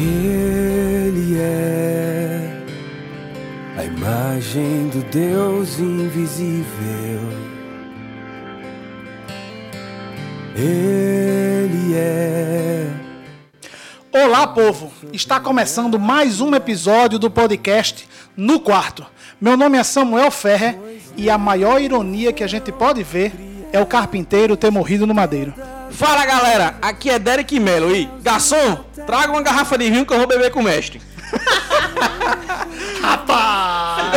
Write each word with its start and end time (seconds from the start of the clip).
Ele 0.00 1.36
é 1.40 2.64
a 3.76 3.82
imagem 3.82 4.88
do 4.90 5.02
Deus 5.10 5.80
invisível. 5.80 7.20
Ele 10.54 11.96
é. 11.96 12.86
Olá, 14.12 14.46
povo! 14.46 14.92
Está 15.12 15.40
começando 15.40 15.98
mais 15.98 16.40
um 16.40 16.54
episódio 16.54 17.18
do 17.18 17.28
podcast 17.28 18.08
No 18.36 18.60
Quarto. 18.60 19.04
Meu 19.40 19.56
nome 19.56 19.78
é 19.78 19.82
Samuel 19.82 20.30
Ferrer 20.30 20.78
e 21.16 21.28
a 21.28 21.36
maior 21.36 21.80
ironia 21.80 22.32
que 22.32 22.44
a 22.44 22.48
gente 22.48 22.70
pode 22.70 23.02
ver 23.02 23.32
é 23.72 23.80
o 23.80 23.86
carpinteiro 23.86 24.56
ter 24.56 24.70
morrido 24.70 25.08
no 25.08 25.14
madeiro. 25.14 25.52
Fala 25.90 26.24
galera, 26.26 26.76
aqui 26.80 27.10
é 27.10 27.18
Derek 27.18 27.58
Melo 27.58 27.94
e 27.94 28.08
garçom, 28.22 28.84
traga 29.06 29.32
uma 29.32 29.42
garrafa 29.42 29.76
de 29.76 29.90
vinho 29.90 30.06
que 30.06 30.12
eu 30.12 30.18
vou 30.18 30.26
beber 30.26 30.50
com 30.50 30.60
o 30.60 30.62
mestre. 30.62 31.00
Rapaz! 33.02 34.12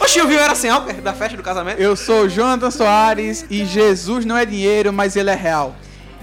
Oxi, 0.00 0.20
o 0.20 0.26
vinho 0.26 0.40
era 0.40 0.54
sem 0.54 0.70
álcool 0.70 0.92
da 1.02 1.12
festa 1.12 1.36
do 1.36 1.42
casamento? 1.42 1.80
Eu 1.80 1.96
sou 1.96 2.28
Jonathan 2.28 2.70
Soares 2.70 3.44
e 3.50 3.64
Jesus 3.64 4.24
não 4.24 4.36
é 4.36 4.44
dinheiro, 4.44 4.92
mas 4.92 5.16
ele 5.16 5.30
é 5.30 5.34
real. 5.34 5.74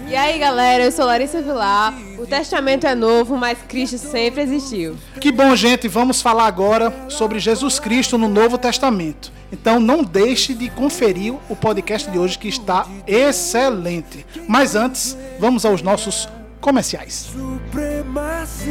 E 0.08 0.14
aí 0.14 0.38
galera, 0.38 0.84
eu 0.84 0.92
sou 0.92 1.06
Larissa 1.06 1.40
Vilar. 1.40 1.94
O 2.18 2.26
testamento 2.26 2.86
é 2.86 2.94
novo, 2.94 3.36
mas 3.36 3.58
Cristo 3.66 3.98
sempre 3.98 4.42
existiu. 4.42 4.96
Que 5.20 5.32
bom, 5.32 5.56
gente! 5.56 5.88
Vamos 5.88 6.20
falar 6.20 6.46
agora 6.46 6.92
sobre 7.08 7.38
Jesus 7.38 7.78
Cristo 7.78 8.18
no 8.18 8.28
Novo 8.28 8.58
Testamento. 8.58 9.32
Então 9.50 9.80
não 9.80 10.04
deixe 10.04 10.54
de 10.54 10.68
conferir 10.68 11.34
o 11.48 11.56
podcast 11.56 12.10
de 12.10 12.18
hoje 12.18 12.38
que 12.38 12.48
está 12.48 12.86
excelente. 13.06 14.26
Mas 14.48 14.74
antes, 14.74 15.16
vamos 15.38 15.64
aos 15.64 15.80
nossos 15.82 16.28
comerciais. 16.60 17.30
Supremacia. 17.32 18.66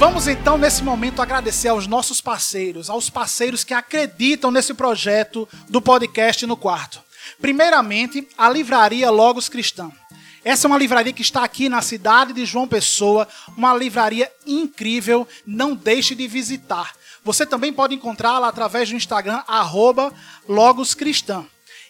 Vamos 0.00 0.26
então, 0.26 0.56
nesse 0.56 0.82
momento, 0.82 1.20
agradecer 1.20 1.68
aos 1.68 1.86
nossos 1.86 2.22
parceiros, 2.22 2.88
aos 2.88 3.10
parceiros 3.10 3.64
que 3.64 3.74
acreditam 3.74 4.50
nesse 4.50 4.72
projeto 4.72 5.46
do 5.68 5.78
podcast 5.82 6.46
no 6.46 6.56
quarto. 6.56 7.02
Primeiramente, 7.38 8.26
a 8.38 8.48
Livraria 8.48 9.10
Logos 9.10 9.46
Cristã. 9.50 9.92
Essa 10.42 10.66
é 10.66 10.68
uma 10.68 10.78
livraria 10.78 11.12
que 11.12 11.20
está 11.20 11.44
aqui 11.44 11.68
na 11.68 11.82
cidade 11.82 12.32
de 12.32 12.46
João 12.46 12.66
Pessoa, 12.66 13.28
uma 13.54 13.76
livraria 13.76 14.32
incrível, 14.46 15.28
não 15.46 15.74
deixe 15.74 16.14
de 16.14 16.26
visitar. 16.26 16.94
Você 17.22 17.44
também 17.44 17.70
pode 17.70 17.94
encontrá-la 17.94 18.48
através 18.48 18.88
do 18.88 18.96
Instagram, 18.96 19.42
arroba 19.46 20.14
Logos 20.48 20.94
Cristã. 20.94 21.44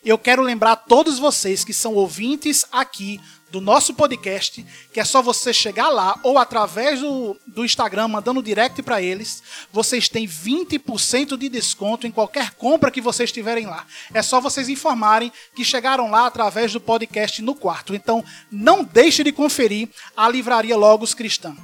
Eu 0.05 0.17
quero 0.17 0.43
lembrar 0.43 0.73
a 0.73 0.77
todos 0.77 1.19
vocês 1.19 1.62
que 1.62 1.75
são 1.75 1.95
ouvintes 1.95 2.65
aqui 2.73 3.20
do 3.51 3.61
nosso 3.61 3.93
podcast, 3.93 4.65
que 4.93 5.01
é 5.01 5.05
só 5.05 5.20
você 5.20 5.53
chegar 5.53 5.89
lá 5.89 6.19
ou 6.23 6.39
através 6.39 7.01
do, 7.01 7.37
do 7.47 7.65
Instagram, 7.65 8.09
mandando 8.09 8.43
direct 8.43 8.81
para 8.83 9.03
eles, 9.03 9.43
vocês 9.73 10.09
têm 10.09 10.27
20% 10.27 11.37
de 11.37 11.48
desconto 11.48 12.06
em 12.06 12.12
qualquer 12.12 12.53
compra 12.53 12.91
que 12.91 13.01
vocês 13.01 13.33
tiverem 13.33 13.67
lá. 13.67 13.84
É 14.15 14.23
só 14.23 14.41
vocês 14.41 14.69
informarem 14.69 15.33
que 15.55 15.65
chegaram 15.65 16.11
lá 16.11 16.27
através 16.27 16.73
do 16.73 16.81
podcast 16.81 17.43
no 17.43 17.55
quarto. 17.55 17.95
Então, 17.95 18.25
não 18.51 18.84
deixe 18.84 19.25
de 19.25 19.33
conferir 19.33 19.89
a 20.17 20.28
livraria 20.28 20.77
Logos 20.77 21.12
Cristã. 21.12 21.55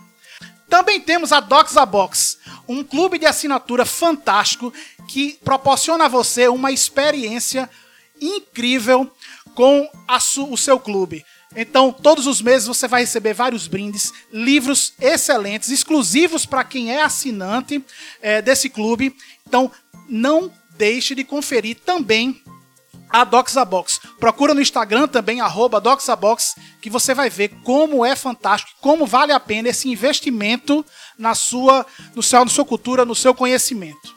Também 0.69 1.01
temos 1.01 1.33
a 1.33 1.39
Docs 1.39 1.77
a 1.77 1.87
Box, 1.87 2.39
um 2.67 2.83
clube 2.83 3.19
de 3.19 3.27
assinatura 3.27 3.87
fantástico 3.87 4.75
que 5.09 5.39
proporciona 5.45 6.07
a 6.07 6.09
você 6.09 6.49
uma 6.49 6.73
experiência 6.73 7.71
incrível 8.21 9.11
com 9.55 9.89
o 10.51 10.57
seu 10.57 10.79
clube. 10.79 11.25
Então, 11.55 11.91
todos 11.91 12.27
os 12.27 12.43
meses 12.43 12.69
você 12.69 12.87
vai 12.87 13.01
receber 13.01 13.33
vários 13.33 13.67
brindes, 13.67 14.13
livros 14.31 14.93
excelentes, 15.01 15.71
exclusivos 15.71 16.45
para 16.45 16.63
quem 16.63 16.93
é 16.93 17.03
assinante 17.03 17.83
eh, 18.21 18.43
desse 18.43 18.69
clube. 18.69 19.17
Então, 19.47 19.71
não 20.09 20.53
deixe 20.77 21.15
de 21.15 21.25
conferir 21.25 21.79
também 21.85 22.43
a 23.09 23.25
Doxabox. 23.25 24.01
Procura 24.19 24.53
no 24.53 24.61
Instagram 24.61 25.09
também, 25.09 25.41
arroba 25.41 25.81
Doxabox, 25.81 26.57
que 26.83 26.91
você 26.91 27.15
vai 27.15 27.31
ver 27.31 27.49
como 27.63 28.05
é 28.05 28.15
fantástico, 28.15 28.73
como 28.81 29.07
vale 29.07 29.33
a 29.33 29.41
pena 29.41 29.69
esse 29.69 29.89
investimento 29.89 30.85
na 31.19 31.35
sua, 31.35 31.87
no 32.15 32.23
seu, 32.23 32.45
na 32.45 32.51
sua 32.51 32.65
cultura, 32.65 33.05
no 33.05 33.15
seu 33.15 33.35
conhecimento. 33.35 34.16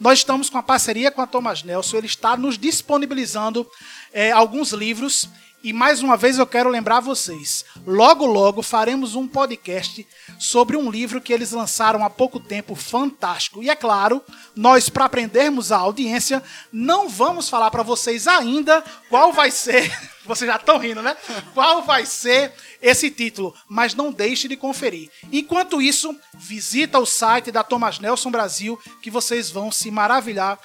Nós 0.00 0.20
estamos 0.20 0.48
com 0.48 0.56
a 0.56 0.62
parceria 0.62 1.10
com 1.10 1.20
a 1.20 1.26
Thomas 1.26 1.64
Nelson, 1.64 1.96
ele 1.96 2.06
está 2.06 2.36
nos 2.36 2.56
disponibilizando 2.56 3.68
eh, 4.12 4.30
alguns 4.30 4.72
livros. 4.72 5.28
E 5.60 5.72
mais 5.72 6.00
uma 6.04 6.16
vez 6.16 6.38
eu 6.38 6.46
quero 6.46 6.70
lembrar 6.70 7.00
vocês: 7.00 7.64
logo, 7.84 8.24
logo 8.24 8.62
faremos 8.62 9.16
um 9.16 9.26
podcast 9.26 10.06
sobre 10.38 10.76
um 10.76 10.88
livro 10.88 11.20
que 11.20 11.32
eles 11.32 11.50
lançaram 11.50 12.04
há 12.04 12.08
pouco 12.08 12.38
tempo, 12.38 12.76
fantástico. 12.76 13.60
E 13.60 13.68
é 13.68 13.74
claro, 13.74 14.22
nós, 14.54 14.88
para 14.88 15.06
aprendermos 15.06 15.72
a 15.72 15.78
audiência, 15.78 16.44
não 16.72 17.08
vamos 17.08 17.48
falar 17.48 17.72
para 17.72 17.82
vocês 17.82 18.28
ainda 18.28 18.84
qual 19.10 19.32
vai 19.32 19.50
ser. 19.50 19.92
Vocês 20.28 20.48
já 20.48 20.56
estão 20.56 20.78
rindo, 20.78 21.00
né? 21.00 21.16
Qual 21.54 21.82
vai 21.82 22.04
ser 22.04 22.52
esse 22.82 23.10
título, 23.10 23.54
mas 23.66 23.94
não 23.94 24.12
deixe 24.12 24.46
de 24.46 24.56
conferir. 24.56 25.10
Enquanto 25.32 25.80
isso, 25.80 26.14
visita 26.34 26.98
o 26.98 27.06
site 27.06 27.50
da 27.50 27.64
Thomas 27.64 27.98
Nelson 27.98 28.30
Brasil, 28.30 28.78
que 29.02 29.10
vocês 29.10 29.50
vão 29.50 29.72
se 29.72 29.90
maravilhar 29.90 30.58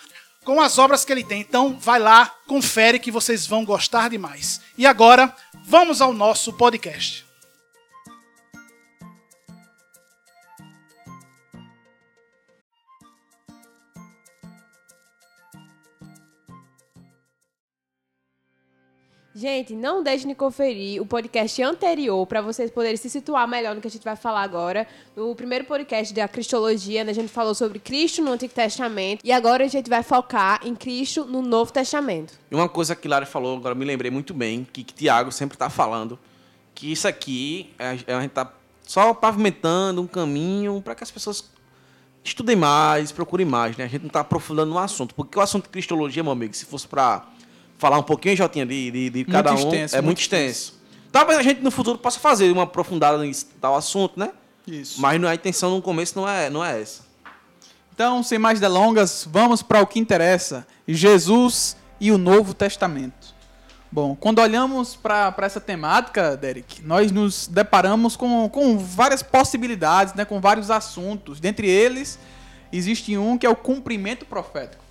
com 0.43 0.61
as 0.61 0.77
obras 0.77 1.05
que 1.05 1.13
ele 1.13 1.23
tem. 1.23 1.39
Então, 1.39 1.77
vai 1.79 1.97
lá, 1.97 2.35
confere 2.45 2.99
que 2.99 3.09
vocês 3.09 3.47
vão 3.47 3.63
gostar 3.63 4.09
demais. 4.09 4.59
E 4.77 4.85
agora, 4.85 5.33
vamos 5.63 6.01
ao 6.01 6.11
nosso 6.11 6.51
podcast. 6.51 7.22
Gente, 19.35 19.73
não 19.73 20.03
deixe 20.03 20.27
de 20.27 20.35
conferir 20.35 21.01
o 21.01 21.07
podcast 21.07 21.59
anterior 21.63 22.23
para 22.27 22.39
vocês 22.39 22.69
poderem 22.69 22.95
se 22.97 23.09
situar 23.09 23.47
melhor 23.47 23.73
no 23.73 23.81
que 23.81 23.87
a 23.87 23.89
gente 23.89 24.03
vai 24.03 24.15
falar 24.15 24.43
agora. 24.43 24.87
No 25.15 25.33
primeiro 25.33 25.65
podcast 25.65 26.13
da 26.13 26.27
Cristologia, 26.27 27.03
né, 27.03 27.09
a 27.09 27.15
gente 27.15 27.29
falou 27.29 27.55
sobre 27.55 27.79
Cristo 27.79 28.21
no 28.21 28.31
Antigo 28.31 28.53
Testamento 28.53 29.21
e 29.23 29.31
agora 29.31 29.65
a 29.65 29.67
gente 29.67 29.89
vai 29.89 30.03
focar 30.03 30.59
em 30.63 30.75
Cristo 30.75 31.25
no 31.25 31.41
Novo 31.41 31.73
Testamento. 31.73 32.33
E 32.51 32.53
uma 32.53 32.69
coisa 32.69 32.95
que 32.95 33.07
Lara 33.07 33.25
falou, 33.25 33.57
agora 33.57 33.73
me 33.73 33.83
lembrei 33.83 34.11
muito 34.11 34.35
bem, 34.35 34.67
que, 34.71 34.83
que 34.83 34.93
Tiago 34.93 35.31
sempre 35.31 35.55
está 35.55 35.67
falando, 35.67 36.19
que 36.75 36.91
isso 36.91 37.07
aqui, 37.07 37.73
é, 37.79 37.89
a 37.89 38.21
gente 38.21 38.27
está 38.27 38.53
só 38.83 39.15
pavimentando 39.15 39.99
um 39.99 40.07
caminho 40.07 40.79
para 40.79 40.93
que 40.93 41.03
as 41.03 41.09
pessoas 41.09 41.51
estudem 42.23 42.55
mais, 42.55 43.11
procurem 43.11 43.47
mais, 43.47 43.75
né? 43.77 43.85
A 43.85 43.87
gente 43.87 44.01
não 44.01 44.07
está 44.07 44.19
aprofundando 44.19 44.71
no 44.71 44.77
assunto, 44.77 45.15
porque 45.15 45.39
o 45.39 45.41
assunto 45.41 45.63
de 45.63 45.69
Cristologia, 45.69 46.21
meu 46.21 46.31
amigo, 46.31 46.53
se 46.53 46.65
fosse 46.65 46.87
para 46.87 47.25
falar 47.83 47.99
um 47.99 48.03
pouquinho, 48.03 48.33
Jotinha, 48.37 48.65
de, 48.65 48.89
de, 48.91 49.09
de 49.09 49.25
cada 49.25 49.51
um, 49.51 49.55
extenso, 49.55 49.93
é 49.93 49.97
muito 49.99 50.05
muito 50.05 50.21
extenso. 50.21 50.81
Talvez 51.11 51.37
a 51.37 51.41
gente 51.43 51.59
no 51.61 51.69
futuro 51.69 51.97
possa 51.99 52.17
fazer 52.17 52.49
uma 52.49 52.63
aprofundada 52.63 53.17
nesse 53.17 53.45
tal 53.59 53.75
assunto, 53.75 54.17
né? 54.17 54.31
Isso. 54.65 55.01
Mas 55.01 55.19
não- 55.19 55.27
a 55.27 55.35
intenção 55.35 55.75
no 55.75 55.81
começo 55.81 56.17
não 56.17 56.27
é, 56.27 56.49
não 56.49 56.63
é 56.63 56.81
essa. 56.81 57.01
Então, 57.93 58.23
sem 58.23 58.39
mais 58.39 58.61
delongas, 58.61 59.27
vamos 59.29 59.61
para 59.61 59.81
o 59.81 59.85
que 59.85 59.99
interessa: 59.99 60.65
Jesus 60.87 61.75
e 61.99 62.09
o 62.09 62.17
Novo 62.17 62.53
Testamento. 62.53 63.33
Bom, 63.91 64.15
quando 64.15 64.39
olhamos 64.39 64.95
para 64.95 65.35
essa 65.41 65.59
temática, 65.59 66.37
Derek, 66.37 66.81
nós 66.83 67.11
nos 67.11 67.47
deparamos 67.47 68.15
com, 68.15 68.47
com 68.49 68.77
várias 68.77 69.21
possibilidades, 69.21 70.13
né, 70.13 70.23
com 70.25 70.39
vários 70.39 70.71
assuntos. 70.71 71.39
Dentre 71.39 71.67
eles, 71.69 72.17
existe 72.71 73.15
um 73.17 73.37
que 73.37 73.45
é 73.45 73.49
o 73.49 73.55
cumprimento 73.55 74.25
profético. 74.25 74.82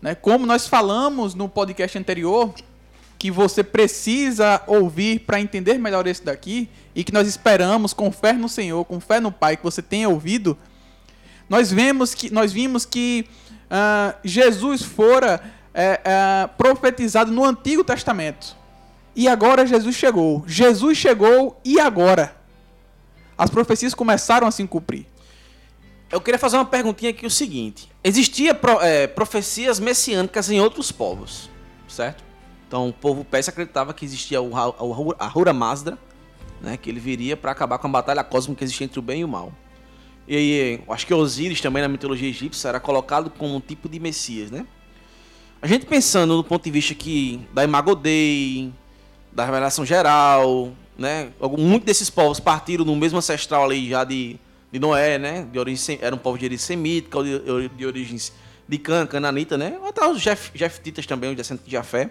Né? 0.00 0.14
Como 0.14 0.46
nós 0.46 0.66
falamos 0.66 1.34
no 1.34 1.48
podcast 1.48 1.98
anterior, 1.98 2.54
que 3.18 3.30
você 3.30 3.62
precisa 3.62 4.62
ouvir 4.66 5.20
para 5.20 5.40
entender 5.40 5.78
melhor 5.78 6.06
esse 6.06 6.24
daqui, 6.24 6.68
e 6.94 7.04
que 7.04 7.12
nós 7.12 7.28
esperamos, 7.28 7.92
com 7.92 8.10
fé 8.10 8.32
no 8.32 8.48
Senhor, 8.48 8.84
com 8.84 8.98
fé 8.98 9.20
no 9.20 9.30
Pai, 9.30 9.56
que 9.56 9.62
você 9.62 9.82
tenha 9.82 10.08
ouvido, 10.08 10.56
nós 11.48 11.70
vemos 11.72 12.14
que 12.14 12.30
nós 12.30 12.52
vimos 12.52 12.86
que 12.86 13.26
ah, 13.70 14.14
Jesus 14.24 14.82
fora 14.82 15.40
é, 15.74 16.00
é, 16.04 16.46
profetizado 16.56 17.30
no 17.30 17.44
Antigo 17.44 17.82
Testamento 17.84 18.56
e 19.14 19.28
agora 19.28 19.66
Jesus 19.66 19.96
chegou. 19.96 20.44
Jesus 20.46 20.96
chegou 20.96 21.60
e 21.64 21.78
agora 21.80 22.36
as 23.36 23.50
profecias 23.50 23.94
começaram 23.94 24.46
a 24.46 24.50
se 24.50 24.66
cumprir. 24.66 25.06
Eu 26.10 26.20
queria 26.20 26.38
fazer 26.38 26.56
uma 26.56 26.64
perguntinha 26.64 27.10
aqui, 27.10 27.24
o 27.24 27.30
seguinte. 27.30 27.88
Existia 28.02 28.54
pro- 28.54 28.80
é, 28.80 29.06
profecias 29.06 29.78
messiânicas 29.78 30.50
em 30.50 30.60
outros 30.60 30.90
povos, 30.90 31.48
certo? 31.86 32.24
Então, 32.66 32.88
o 32.88 32.92
povo 32.92 33.24
persa 33.24 33.50
acreditava 33.50 33.94
que 33.94 34.04
existia 34.04 34.40
o, 34.40 34.50
o 34.50 34.92
Ra- 34.92 35.16
Ahura 35.18 35.52
Mazda, 35.52 35.98
né, 36.60 36.76
que 36.76 36.90
ele 36.90 37.00
viria 37.00 37.36
para 37.36 37.52
acabar 37.52 37.78
com 37.78 37.86
a 37.86 37.90
batalha 37.90 38.24
cósmica 38.24 38.58
que 38.58 38.64
existia 38.64 38.84
entre 38.84 38.98
o 38.98 39.02
bem 39.02 39.20
e 39.20 39.24
o 39.24 39.28
mal. 39.28 39.52
E 40.26 40.36
aí, 40.36 40.80
acho 40.88 41.06
que 41.06 41.14
Osíris 41.14 41.60
também 41.60 41.82
na 41.82 41.88
mitologia 41.88 42.28
egípcia 42.28 42.68
era 42.68 42.80
colocado 42.80 43.30
como 43.30 43.54
um 43.56 43.60
tipo 43.60 43.88
de 43.88 43.98
messias, 43.98 44.50
né? 44.50 44.66
A 45.62 45.66
gente 45.66 45.86
pensando 45.86 46.36
do 46.36 46.44
ponto 46.44 46.62
de 46.64 46.70
vista 46.70 46.94
que 46.94 47.40
da 47.52 47.64
Imago 47.64 47.94
Dei, 47.94 48.72
da 49.32 49.44
revelação 49.44 49.84
geral, 49.84 50.72
né? 50.98 51.30
Muitos 51.58 51.86
desses 51.86 52.10
povos 52.10 52.38
partiram 52.40 52.84
no 52.84 52.94
mesmo 52.96 53.18
ancestral 53.18 53.64
ali 53.64 53.88
já 53.88 54.04
de, 54.04 54.38
de 54.72 54.78
Noé, 54.78 55.18
né? 55.18 55.46
De 55.50 55.58
origem, 55.58 55.98
era 56.00 56.14
um 56.14 56.18
povo 56.18 56.38
de 56.38 56.44
origem 56.44 56.64
semítica, 56.64 57.22
de, 57.22 57.68
de 57.68 57.86
origens 57.86 58.32
de 58.68 58.78
Can, 58.78 59.06
Cananita, 59.06 59.58
né? 59.58 59.78
Até 59.86 60.06
os 60.06 60.20
Jef, 60.20 60.50
Jeftitas 60.54 61.04
também, 61.06 61.30
os 61.30 61.36
descendentes 61.36 61.66
de 61.66 61.72
Jafé. 61.72 62.10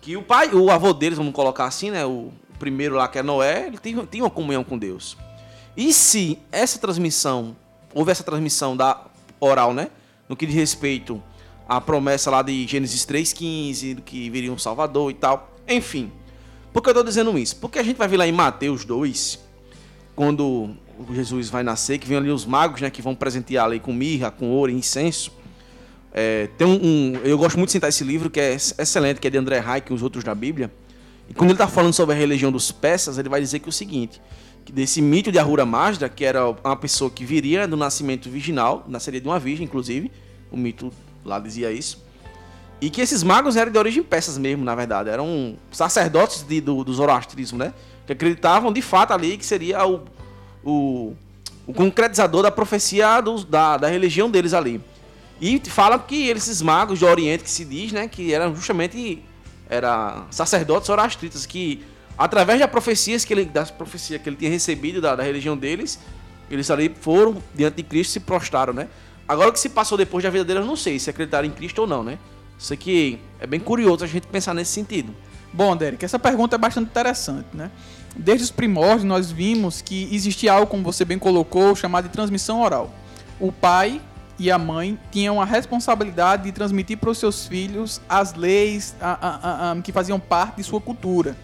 Que 0.00 0.16
o 0.16 0.22
pai, 0.22 0.52
o 0.52 0.70
avô 0.70 0.92
deles, 0.92 1.16
vamos 1.16 1.32
colocar 1.32 1.64
assim, 1.64 1.90
né? 1.90 2.04
O 2.04 2.30
primeiro 2.58 2.96
lá 2.96 3.08
que 3.08 3.18
é 3.18 3.22
Noé, 3.22 3.68
ele 3.68 3.78
tinha, 3.78 4.06
tinha 4.06 4.24
uma 4.24 4.30
comunhão 4.30 4.62
com 4.62 4.76
Deus. 4.76 5.16
E 5.76 5.92
se 5.92 6.38
essa 6.50 6.78
transmissão, 6.78 7.56
houve 7.94 8.10
essa 8.10 8.22
transmissão 8.22 8.76
da 8.76 9.06
oral, 9.40 9.72
né? 9.72 9.88
No 10.28 10.36
que 10.36 10.44
diz 10.44 10.54
respeito 10.54 11.22
à 11.66 11.80
promessa 11.80 12.30
lá 12.30 12.42
de 12.42 12.66
Gênesis 12.66 13.06
3,15, 13.06 13.94
do 13.94 14.02
que 14.02 14.28
viria 14.28 14.52
um 14.52 14.58
Salvador 14.58 15.10
e 15.10 15.14
tal. 15.14 15.50
Enfim. 15.66 16.12
Por 16.72 16.82
que 16.82 16.90
eu 16.90 16.94
tô 16.94 17.02
dizendo 17.02 17.36
isso? 17.38 17.56
Porque 17.56 17.78
a 17.78 17.82
gente 17.82 17.96
vai 17.96 18.08
ver 18.08 18.16
lá 18.16 18.26
em 18.26 18.32
Mateus 18.32 18.84
2, 18.84 19.38
quando 20.14 20.74
Jesus 21.12 21.48
vai 21.50 21.62
nascer, 21.62 21.98
que 21.98 22.06
vem 22.06 22.16
ali 22.16 22.30
os 22.30 22.44
magos, 22.46 22.80
né? 22.80 22.90
Que 22.90 23.02
vão 23.02 23.14
presentear 23.14 23.64
ali 23.66 23.80
com 23.80 23.92
mirra, 23.92 24.30
com 24.30 24.50
ouro 24.50 24.70
incenso. 24.70 25.32
É, 26.14 26.48
tem 26.58 26.66
um, 26.66 26.78
um- 26.82 27.12
Eu 27.24 27.38
gosto 27.38 27.56
muito 27.56 27.68
de 27.68 27.72
citar 27.72 27.88
esse 27.88 28.04
livro, 28.04 28.28
que 28.30 28.38
é 28.40 28.52
ex- 28.52 28.74
excelente, 28.78 29.20
que 29.20 29.26
é 29.26 29.30
de 29.30 29.38
André 29.38 29.60
Reich 29.60 29.90
e 29.90 29.94
os 29.94 30.02
outros 30.02 30.22
da 30.24 30.34
Bíblia. 30.34 30.70
E 31.28 31.34
quando 31.34 31.50
ele 31.50 31.54
está 31.54 31.66
falando 31.66 31.92
sobre 31.94 32.14
a 32.14 32.18
religião 32.18 32.52
dos 32.52 32.70
persas, 32.70 33.16
ele 33.18 33.28
vai 33.28 33.40
dizer 33.40 33.60
que 33.60 33.66
é 33.66 33.70
o 33.70 33.72
seguinte: 33.72 34.20
que 34.64 34.72
desse 34.72 35.00
mito 35.00 35.32
de 35.32 35.38
Ahura 35.38 35.64
Mazda, 35.64 36.08
que 36.08 36.24
era 36.24 36.48
uma 36.48 36.76
pessoa 36.76 37.10
que 37.10 37.24
viria 37.24 37.66
do 37.66 37.76
nascimento 37.76 38.28
virginal, 38.28 38.84
nasceria 38.88 39.20
de 39.20 39.26
uma 39.28 39.38
virgem, 39.38 39.64
inclusive, 39.64 40.10
o 40.50 40.56
mito 40.56 40.92
lá 41.24 41.38
dizia 41.38 41.72
isso. 41.72 42.02
E 42.80 42.90
que 42.90 43.00
esses 43.00 43.22
magos 43.22 43.56
eram 43.56 43.70
de 43.70 43.78
origem 43.78 44.02
persas 44.02 44.36
mesmo, 44.36 44.64
na 44.64 44.74
verdade. 44.74 45.08
Eram 45.08 45.56
sacerdotes 45.70 46.42
de- 46.42 46.60
do, 46.60 46.82
do 46.84 46.92
zoroastrismo, 46.92 47.56
né? 47.56 47.72
Que 48.04 48.12
acreditavam 48.12 48.72
de 48.72 48.82
fato 48.82 49.12
ali 49.12 49.38
que 49.38 49.46
seria 49.46 49.86
o, 49.86 50.02
o, 50.64 51.12
o 51.66 51.72
concretizador 51.74 52.42
da 52.42 52.50
profecia 52.50 53.20
dos- 53.20 53.44
da, 53.44 53.76
da 53.76 53.88
religião 53.88 54.30
deles 54.30 54.52
ali. 54.54 54.80
E 55.40 55.60
fala 55.66 55.98
que 55.98 56.28
esses 56.28 56.62
magos 56.62 57.00
do 57.00 57.06
Oriente 57.06 57.42
que 57.44 57.50
se 57.50 57.64
diz, 57.64 57.90
né, 57.92 58.06
que 58.08 58.32
eram 58.32 58.54
justamente 58.54 59.22
era 59.68 60.24
sacerdotes 60.30 60.86
zoroastritas 60.86 61.46
que 61.46 61.82
através 62.16 62.60
das 62.60 62.70
profecias 62.70 63.24
que 63.24 63.32
ele 63.32 63.44
das 63.46 63.70
profecias 63.70 64.20
que 64.20 64.28
ele 64.28 64.36
tinha 64.36 64.50
recebido 64.50 65.00
da, 65.00 65.16
da 65.16 65.22
religião 65.22 65.56
deles, 65.56 65.98
eles 66.50 66.70
ali 66.70 66.94
foram 67.00 67.42
diante 67.54 67.76
de 67.76 67.82
Cristo 67.82 68.10
e 68.10 68.12
se 68.14 68.20
prostraram, 68.20 68.72
né? 68.72 68.88
Agora 69.26 69.48
o 69.48 69.52
que 69.52 69.58
se 69.58 69.70
passou 69.70 69.96
depois 69.96 70.22
da 70.22 70.28
vida 70.30 70.44
deles, 70.44 70.62
eu 70.62 70.66
não 70.66 70.76
sei 70.76 70.98
se 70.98 71.08
acreditaram 71.08 71.48
em 71.48 71.50
Cristo 71.50 71.80
ou 71.80 71.86
não, 71.86 72.04
né? 72.04 72.18
Isso 72.58 72.72
aqui 72.72 73.18
é 73.40 73.46
bem 73.46 73.58
curioso 73.58 74.04
a 74.04 74.06
gente 74.06 74.26
pensar 74.26 74.52
nesse 74.54 74.72
sentido. 74.72 75.14
Bom, 75.52 75.74
Derek, 75.76 76.04
essa 76.04 76.18
pergunta 76.18 76.54
é 76.56 76.58
bastante 76.58 76.88
interessante, 76.90 77.46
né? 77.54 77.70
Desde 78.16 78.44
os 78.44 78.50
primórdios 78.50 79.04
nós 79.04 79.30
vimos 79.30 79.80
que 79.80 80.08
existia 80.14 80.52
algo, 80.52 80.66
como 80.66 80.82
você 80.82 81.04
bem 81.04 81.18
colocou, 81.18 81.74
chamado 81.74 82.04
de 82.04 82.10
transmissão 82.10 82.60
oral. 82.60 82.90
O 83.40 83.50
pai 83.50 84.00
e 84.38 84.50
a 84.50 84.58
mãe 84.58 84.98
tinham 85.10 85.40
a 85.40 85.44
responsabilidade 85.44 86.44
de 86.44 86.52
transmitir 86.52 86.98
para 86.98 87.10
os 87.10 87.18
seus 87.18 87.46
filhos 87.46 88.00
as 88.08 88.34
leis 88.34 88.94
a- 89.00 89.18
a- 89.20 89.72
a- 89.72 89.82
que 89.82 89.92
faziam 89.92 90.20
parte 90.20 90.56
de 90.56 90.62
sua 90.62 90.80
cultura. 90.80 91.36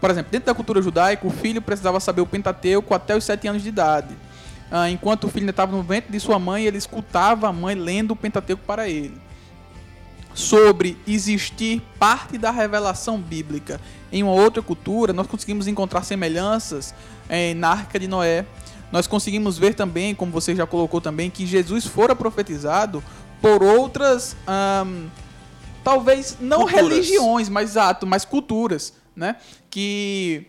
Por 0.00 0.10
exemplo, 0.10 0.30
dentro 0.30 0.46
da 0.46 0.54
cultura 0.54 0.80
judaica, 0.80 1.26
o 1.26 1.30
filho 1.30 1.60
precisava 1.60 1.98
saber 1.98 2.20
o 2.20 2.26
Pentateuco 2.26 2.94
até 2.94 3.16
os 3.16 3.24
7 3.24 3.48
anos 3.48 3.62
de 3.62 3.68
idade. 3.68 4.14
Ah, 4.70 4.90
enquanto 4.90 5.24
o 5.24 5.28
filho 5.28 5.42
ainda 5.42 5.50
estava 5.50 5.76
no 5.76 5.82
ventre 5.82 6.12
de 6.12 6.20
sua 6.20 6.38
mãe, 6.38 6.64
ele 6.64 6.76
escutava 6.76 7.48
a 7.48 7.52
mãe 7.52 7.74
lendo 7.74 8.12
o 8.12 8.16
Pentateuco 8.16 8.62
para 8.66 8.88
ele 8.88 9.25
sobre 10.36 10.98
existir 11.08 11.80
parte 11.98 12.36
da 12.36 12.50
revelação 12.50 13.18
bíblica 13.18 13.80
em 14.12 14.22
uma 14.22 14.32
outra 14.32 14.62
cultura, 14.62 15.14
nós 15.14 15.26
conseguimos 15.26 15.66
encontrar 15.66 16.04
semelhanças 16.04 16.94
eh, 17.26 17.54
na 17.54 17.70
Arca 17.70 17.98
de 17.98 18.06
Noé. 18.06 18.44
Nós 18.92 19.06
conseguimos 19.06 19.56
ver 19.56 19.74
também, 19.74 20.14
como 20.14 20.30
você 20.30 20.54
já 20.54 20.66
colocou 20.66 21.00
também, 21.00 21.30
que 21.30 21.46
Jesus 21.46 21.86
fora 21.86 22.14
profetizado 22.14 23.02
por 23.40 23.62
outras, 23.62 24.36
ahm, 24.46 25.06
talvez 25.82 26.36
não 26.38 26.64
Culturas. 26.66 26.84
religiões, 26.84 27.48
mas 27.48 27.70
exato, 27.70 28.06
mas 28.06 28.26
culturas, 28.26 28.92
né? 29.16 29.36
Que 29.70 30.46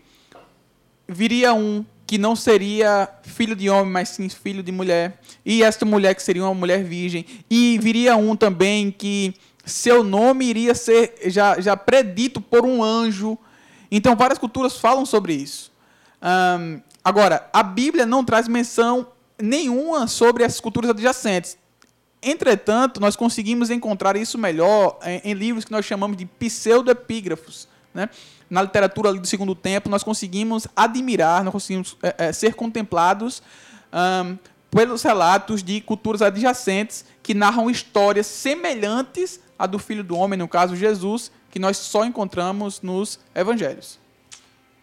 viria 1.08 1.54
um 1.54 1.86
que 2.06 2.18
não 2.18 2.36
seria 2.36 3.10
filho 3.24 3.56
de 3.56 3.70
homem, 3.70 3.92
mas 3.92 4.10
sim 4.10 4.28
filho 4.30 4.64
de 4.64 4.72
mulher. 4.72 5.20
E 5.46 5.64
esta 5.64 5.86
mulher 5.86 6.14
que 6.16 6.24
seria 6.24 6.44
uma 6.44 6.54
mulher 6.54 6.82
virgem. 6.84 7.26
E 7.50 7.78
viria 7.80 8.16
um 8.16 8.34
também 8.34 8.90
que 8.90 9.34
seu 9.68 10.04
nome 10.04 10.46
iria 10.46 10.74
ser 10.74 11.16
já, 11.26 11.60
já 11.60 11.76
predito 11.76 12.40
por 12.40 12.66
um 12.66 12.82
anjo. 12.84 13.38
Então, 13.92 14.16
várias 14.16 14.40
culturas 14.40 14.78
falam 14.78 15.06
sobre 15.06 15.34
isso. 15.34 15.72
Ahn, 16.22 16.80
agora, 17.04 17.50
a 17.54 17.62
Bíblia 17.62 18.06
não 18.06 18.24
traz 18.24 18.48
menção 18.48 19.08
nenhuma 19.40 20.08
sobre 20.08 20.44
as 20.44 20.60
culturas 20.60 20.90
adjacentes. 20.90 21.58
Entretanto, 22.22 23.00
nós 23.00 23.16
conseguimos 23.16 23.70
encontrar 23.70 24.16
isso 24.16 24.38
melhor 24.38 24.98
em, 25.04 25.22
em 25.24 25.34
livros 25.34 25.64
que 25.64 25.72
nós 25.72 25.86
chamamos 25.86 26.18
de 26.18 26.26
pseudoepígrafos. 26.26 27.68
Né? 27.94 28.10
Na 28.50 28.62
literatura 28.62 29.14
do 29.14 29.28
segundo 29.28 29.54
tempo, 29.54 29.90
nós 29.90 30.04
conseguimos 30.04 30.68
admirar, 30.76 31.44
nós 31.44 31.52
conseguimos 31.52 31.98
é, 32.02 32.16
é, 32.18 32.34
ser 32.34 32.56
contemplados 32.56 33.44
ahn, 33.92 34.38
pelos 34.72 35.04
relatos 35.04 35.64
de 35.64 35.80
culturas 35.82 36.22
adjacentes 36.22 37.06
que 37.22 37.34
narram 37.34 37.70
histórias 37.70 38.26
semelhantes 38.28 39.40
à 39.58 39.66
do 39.66 39.80
Filho 39.80 40.04
do 40.04 40.16
Homem, 40.16 40.38
no 40.38 40.48
caso 40.48 40.76
Jesus, 40.76 41.32
que 41.50 41.60
nós 41.60 41.78
só 41.78 42.06
encontramos 42.06 42.82
nos 42.82 43.20
evangelhos. 43.34 44.00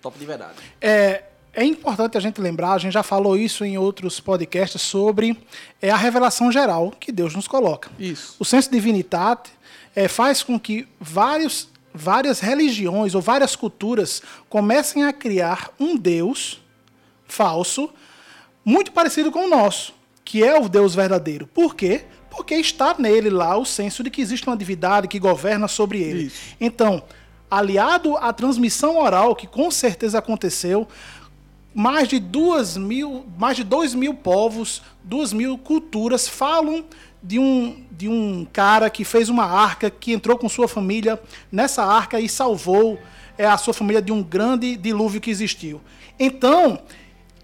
Top 0.00 0.19
de 0.19 0.26
verdade. 0.26 0.55
É, 0.81 1.25
é 1.53 1.65
importante 1.65 2.19
a 2.19 2.21
gente 2.21 2.41
lembrar, 2.41 2.73
a 2.73 2.79
gente 2.79 2.93
já 2.93 3.03
falou 3.03 3.37
isso 3.37 3.65
em 3.65 3.79
outros 3.79 4.19
podcasts, 4.21 4.82
sobre 4.82 5.38
é, 5.81 5.91
a 5.91 5.97
revelação 5.97 6.50
geral 6.50 6.91
que 6.91 7.12
Deus 7.12 7.35
nos 7.35 7.47
coloca. 7.47 7.91
Isso. 7.99 8.35
O 8.38 8.44
senso 8.44 8.71
divinitate 8.71 9.53
é, 9.94 10.09
faz 10.09 10.43
com 10.43 10.59
que 10.59 10.88
vários, 11.00 11.69
várias 11.94 12.41
religiões 12.41 13.15
ou 13.15 13.23
várias 13.23 13.55
culturas 13.55 14.20
comecem 14.49 15.05
a 15.05 15.12
criar 15.12 15.70
um 15.79 15.97
Deus 15.97 16.61
falso 17.27 17.88
muito 18.65 18.93
parecido 18.93 19.31
com 19.31 19.44
o 19.44 19.48
nosso, 19.48 19.94
que 20.25 20.43
é 20.43 20.58
o 20.58 20.69
Deus 20.69 20.94
verdadeiro. 20.94 21.46
Por 21.46 21.75
quê? 21.75 22.05
Porque 22.36 22.55
está 22.55 22.94
nele 22.98 23.31
lá 23.31 23.56
o 23.56 23.64
senso 23.64 24.03
de 24.03 24.10
que 24.10 24.20
existe 24.20 24.46
uma 24.46 24.56
divindade 24.56 25.08
que 25.08 25.19
governa 25.19 25.69
sobre 25.69 26.00
ele. 26.00 26.24
Isso. 26.24 26.56
Então, 26.60 27.03
aliado 27.50 28.17
à 28.17 28.32
transmissão 28.32 28.98
oral, 28.98 29.36
que 29.36 29.46
com 29.46 29.70
certeza 29.70 30.19
aconteceu, 30.19 30.88
mais 31.74 32.08
de 32.08 32.19
duas 32.19 32.76
mil, 32.76 33.24
mais 33.36 33.56
de 33.56 33.64
dois 33.64 33.94
mil 33.94 34.14
povos, 34.14 34.82
duas 35.03 35.32
mil 35.32 35.58
culturas 35.58 36.29
falam 36.29 36.84
de 37.22 37.38
um, 37.38 37.84
de 37.91 38.08
um 38.08 38.46
cara 38.53 38.91
que 38.91 39.05
fez 39.05 39.29
uma 39.29 39.44
arca, 39.44 39.91
que 39.91 40.12
entrou 40.12 40.36
com 40.36 40.48
sua 40.48 40.69
família 40.69 41.20
nessa 41.50 41.82
arca 41.82 42.20
e 42.20 42.29
salvou 42.29 42.98
é, 43.38 43.46
a 43.46 43.56
sua 43.56 43.72
família 43.72 44.03
de 44.03 44.12
um 44.12 44.22
grande 44.22 44.76
dilúvio 44.76 45.20
que 45.20 45.31
existiu. 45.31 45.81
Então, 46.19 46.79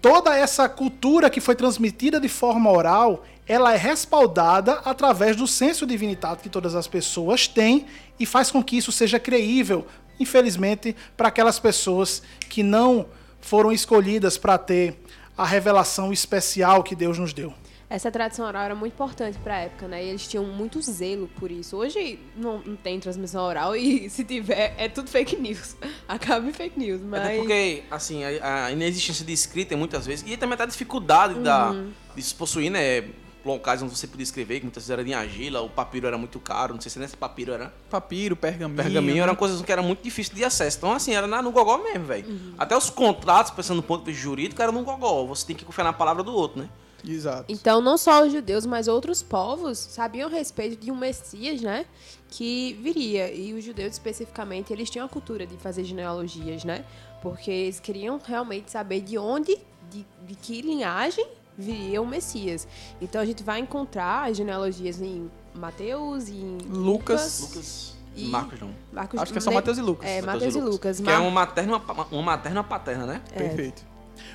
toda 0.01 0.35
essa 0.35 0.69
cultura 0.69 1.29
que 1.29 1.41
foi 1.41 1.55
transmitida 1.55 2.19
de 2.19 2.29
forma 2.29 2.71
oral, 2.71 3.23
ela 3.51 3.73
é 3.73 3.77
respaldada 3.77 4.75
através 4.85 5.35
do 5.35 5.45
senso 5.45 5.85
divinidade 5.85 6.41
que 6.41 6.47
todas 6.47 6.73
as 6.73 6.87
pessoas 6.87 7.49
têm 7.49 7.85
e 8.17 8.25
faz 8.25 8.49
com 8.49 8.63
que 8.63 8.77
isso 8.77 8.93
seja 8.93 9.19
creível, 9.19 9.85
infelizmente, 10.17 10.95
para 11.17 11.27
aquelas 11.27 11.59
pessoas 11.59 12.23
que 12.47 12.63
não 12.63 13.07
foram 13.41 13.69
escolhidas 13.69 14.37
para 14.37 14.57
ter 14.57 15.03
a 15.37 15.45
revelação 15.45 16.13
especial 16.13 16.81
que 16.81 16.95
Deus 16.95 17.19
nos 17.19 17.33
deu. 17.33 17.53
Essa 17.89 18.09
tradição 18.09 18.47
oral 18.47 18.63
era 18.63 18.73
muito 18.73 18.93
importante 18.93 19.37
pra 19.39 19.59
época, 19.59 19.85
né? 19.85 20.01
E 20.01 20.07
eles 20.07 20.25
tinham 20.25 20.45
muito 20.45 20.81
zelo 20.81 21.29
por 21.37 21.51
isso. 21.51 21.75
Hoje 21.75 22.17
não, 22.37 22.59
não 22.59 22.77
tem 22.77 23.01
transmissão 23.01 23.43
oral 23.43 23.75
e 23.75 24.07
se 24.09 24.23
tiver, 24.23 24.73
é 24.77 24.87
tudo 24.87 25.09
fake 25.09 25.35
news. 25.35 25.75
Acaba 26.07 26.47
em 26.47 26.53
fake 26.53 26.79
news, 26.79 27.01
mas... 27.01 27.21
Até 27.21 27.35
porque, 27.35 27.83
assim, 27.91 28.23
a, 28.23 28.67
a 28.67 28.71
inexistência 28.71 29.25
de 29.25 29.33
escrita 29.33 29.75
muitas 29.75 30.05
vezes, 30.05 30.23
e 30.25 30.37
também 30.37 30.53
até 30.53 30.63
a 30.63 30.67
dificuldade 30.67 31.33
da, 31.41 31.75
de 32.15 32.21
se 32.21 32.33
possuir, 32.33 32.71
né, 32.71 33.03
locais 33.45 33.81
onde 33.81 33.95
você 33.95 34.07
podia 34.07 34.23
escrever, 34.23 34.59
que 34.59 34.65
muitas 34.65 34.83
vezes 34.83 34.89
era 34.91 35.01
em 35.01 35.13
argila, 35.13 35.61
o 35.61 35.69
papiro 35.69 36.07
era 36.07 36.17
muito 36.17 36.39
caro, 36.39 36.73
não 36.73 36.81
sei 36.81 36.91
se 36.91 36.99
nesse 36.99 37.17
papiro 37.17 37.53
era 37.53 37.73
Papiro, 37.89 38.35
pergaminho. 38.35 38.77
pergaminho, 38.83 39.23
eram 39.23 39.35
coisas 39.35 39.61
que 39.61 39.71
eram 39.71 39.83
muito 39.83 40.03
difíceis 40.03 40.35
de 40.35 40.43
acesso. 40.43 40.77
Então, 40.77 40.93
assim, 40.93 41.13
era 41.13 41.27
na, 41.27 41.41
no 41.41 41.51
gogó 41.51 41.77
mesmo, 41.77 42.05
velho. 42.05 42.53
Até 42.57 42.75
os 42.77 42.89
contratos, 42.89 43.51
pensando 43.51 43.77
no 43.77 43.83
ponto 43.83 44.05
de 44.05 44.11
vista 44.11 44.23
jurídico, 44.23 44.61
era 44.61 44.71
no 44.71 44.83
gogó. 44.83 45.25
Você 45.25 45.47
tem 45.47 45.55
que 45.55 45.65
confiar 45.65 45.83
na 45.83 45.93
palavra 45.93 46.23
do 46.23 46.33
outro, 46.33 46.61
né? 46.61 46.69
Exato. 47.07 47.45
Então, 47.49 47.81
não 47.81 47.97
só 47.97 48.23
os 48.25 48.31
judeus, 48.31 48.65
mas 48.65 48.87
outros 48.87 49.23
povos 49.23 49.77
sabiam 49.77 50.27
a 50.29 50.31
respeito 50.31 50.79
de 50.79 50.91
um 50.91 50.95
Messias, 50.95 51.59
né? 51.61 51.85
Que 52.29 52.73
viria. 52.81 53.33
E 53.33 53.53
os 53.53 53.63
judeus, 53.63 53.93
especificamente, 53.93 54.71
eles 54.71 54.89
tinham 54.89 55.05
a 55.05 55.09
cultura 55.09 55.45
de 55.47 55.57
fazer 55.57 55.83
genealogias, 55.83 56.63
né? 56.63 56.85
Porque 57.21 57.49
eles 57.49 57.79
queriam 57.79 58.19
realmente 58.23 58.69
saber 58.71 59.01
de 59.01 59.17
onde, 59.17 59.57
de, 59.89 60.05
de 60.27 60.35
que 60.35 60.61
linhagem 60.61 61.25
viria 61.57 62.01
o 62.01 62.05
Messias. 62.07 62.67
Então, 63.01 63.21
a 63.21 63.25
gente 63.25 63.43
vai 63.43 63.59
encontrar 63.59 64.29
as 64.29 64.37
genealogias 64.37 65.01
em 65.01 65.29
Mateus 65.53 66.27
e 66.29 66.33
em 66.35 66.57
Lucas. 66.69 67.39
Lucas. 67.41 67.95
E- 68.15 68.27
Marcos 68.27 68.59
não. 68.59 68.71
Marcos, 68.91 69.19
Acho 69.21 69.31
que 69.31 69.37
é 69.37 69.41
só 69.41 69.51
Mateus 69.51 69.77
e 69.77 69.81
Lucas. 69.81 70.09
É, 70.09 70.21
Mateus 70.21 70.43
Mateus 70.45 70.55
e 70.55 70.61
Lucas. 70.69 70.99
Que 70.99 71.09
é 71.09 71.17
uma 71.17 71.31
materna, 71.31 71.71
e 71.71 71.75
uma, 71.75 72.05
uma 72.11 72.21
materna 72.23 72.57
e 72.57 72.59
uma 72.59 72.63
paterna, 72.67 73.05
né? 73.05 73.21
Perfeito. 73.33 73.83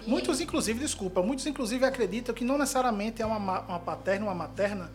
Muitos, 0.06 0.40
inclusive, 0.40 0.78
desculpa, 0.80 1.23
muitos, 1.23 1.46
inclusive, 1.46 1.85
acreditam 1.85 2.35
que 2.35 2.44
não 2.44 2.56
necessariamente 2.58 3.20
é 3.23 3.26
uma, 3.26 3.38
ma- 3.38 3.61
uma 3.68 3.78
paterna 3.78 4.25
ou 4.26 4.32
uma 4.32 4.35
materna, 4.35 4.90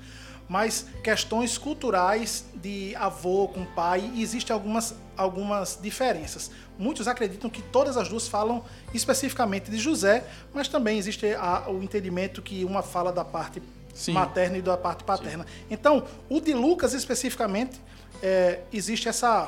mas 0.50 0.86
questões 1.04 1.58
culturais 1.58 2.46
de 2.56 2.96
avô 2.96 3.48
com 3.48 3.64
pai, 3.66 4.12
existem 4.18 4.54
algumas, 4.54 4.94
algumas 5.16 5.80
diferenças. 5.82 6.52
Muitos 6.78 7.08
acreditam 7.08 7.50
que 7.50 7.62
todas 7.62 7.96
as 7.98 8.10
duas 8.10 8.28
falam 8.28 8.64
especificamente 8.94 9.72
de 9.72 9.78
José, 9.78 10.24
mas 10.54 10.68
também 10.68 10.98
existe 10.98 11.26
a- 11.36 11.66
o 11.70 11.82
entendimento 11.82 12.42
que 12.42 12.66
uma 12.66 12.82
fala 12.82 13.12
da 13.12 13.24
parte 13.24 13.62
Sim. 13.94 14.14
materna 14.14 14.58
e 14.58 14.62
da 14.62 14.78
parte 14.78 15.04
paterna. 15.04 15.46
Então, 15.70 16.06
o 16.30 16.40
de 16.42 16.54
Lucas 16.54 16.94
especificamente, 16.94 17.80
é, 18.22 18.62
existe 18.74 19.08
essa 19.08 19.48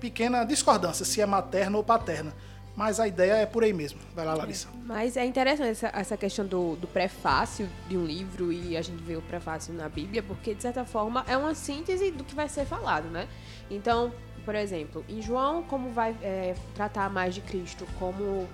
pequena 0.00 0.44
discordância 0.44 1.04
se 1.04 1.20
é 1.20 1.26
materna 1.26 1.76
ou 1.76 1.84
paterna. 1.84 2.32
Mas 2.76 3.00
a 3.00 3.06
ideia 3.06 3.34
é 3.34 3.46
por 3.46 3.62
aí 3.62 3.72
mesmo. 3.72 4.00
Vai 4.14 4.24
lá, 4.24 4.34
Larissa. 4.34 4.68
Mas 4.84 5.16
é 5.16 5.24
interessante 5.24 5.70
essa, 5.70 5.88
essa 5.88 6.16
questão 6.16 6.46
do, 6.46 6.76
do 6.76 6.86
prefácio 6.86 7.68
de 7.88 7.96
um 7.96 8.04
livro 8.04 8.52
e 8.52 8.76
a 8.76 8.82
gente 8.82 9.02
vê 9.02 9.16
o 9.16 9.22
prefácio 9.22 9.72
na 9.74 9.88
Bíblia, 9.88 10.22
porque 10.22 10.54
de 10.54 10.62
certa 10.62 10.84
forma 10.84 11.24
é 11.28 11.36
uma 11.36 11.54
síntese 11.54 12.10
do 12.10 12.24
que 12.24 12.34
vai 12.34 12.48
ser 12.48 12.64
falado, 12.64 13.08
né? 13.08 13.28
Então, 13.70 14.12
por 14.44 14.54
exemplo, 14.54 15.04
em 15.08 15.20
João, 15.20 15.62
como 15.62 15.90
vai 15.90 16.16
é, 16.22 16.54
tratar 16.74 17.10
mais 17.10 17.34
de 17.34 17.40
Cristo 17.40 17.86
como 17.98 18.48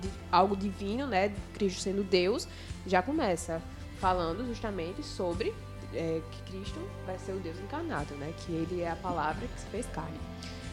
de 0.00 0.10
algo 0.30 0.56
divino, 0.56 1.06
né? 1.06 1.32
Cristo 1.54 1.80
sendo 1.80 2.02
Deus, 2.02 2.46
já 2.86 3.00
começa 3.02 3.62
falando 3.98 4.46
justamente 4.46 5.02
sobre 5.02 5.54
é, 5.94 6.20
que 6.30 6.52
Cristo 6.52 6.78
vai 7.06 7.18
ser 7.18 7.32
o 7.32 7.38
Deus 7.38 7.58
encarnado, 7.58 8.14
né? 8.16 8.32
Que 8.38 8.52
ele 8.52 8.82
é 8.82 8.90
a 8.90 8.96
palavra 8.96 9.46
que 9.46 9.60
se 9.60 9.66
fez 9.66 9.86
carne. 9.86 10.18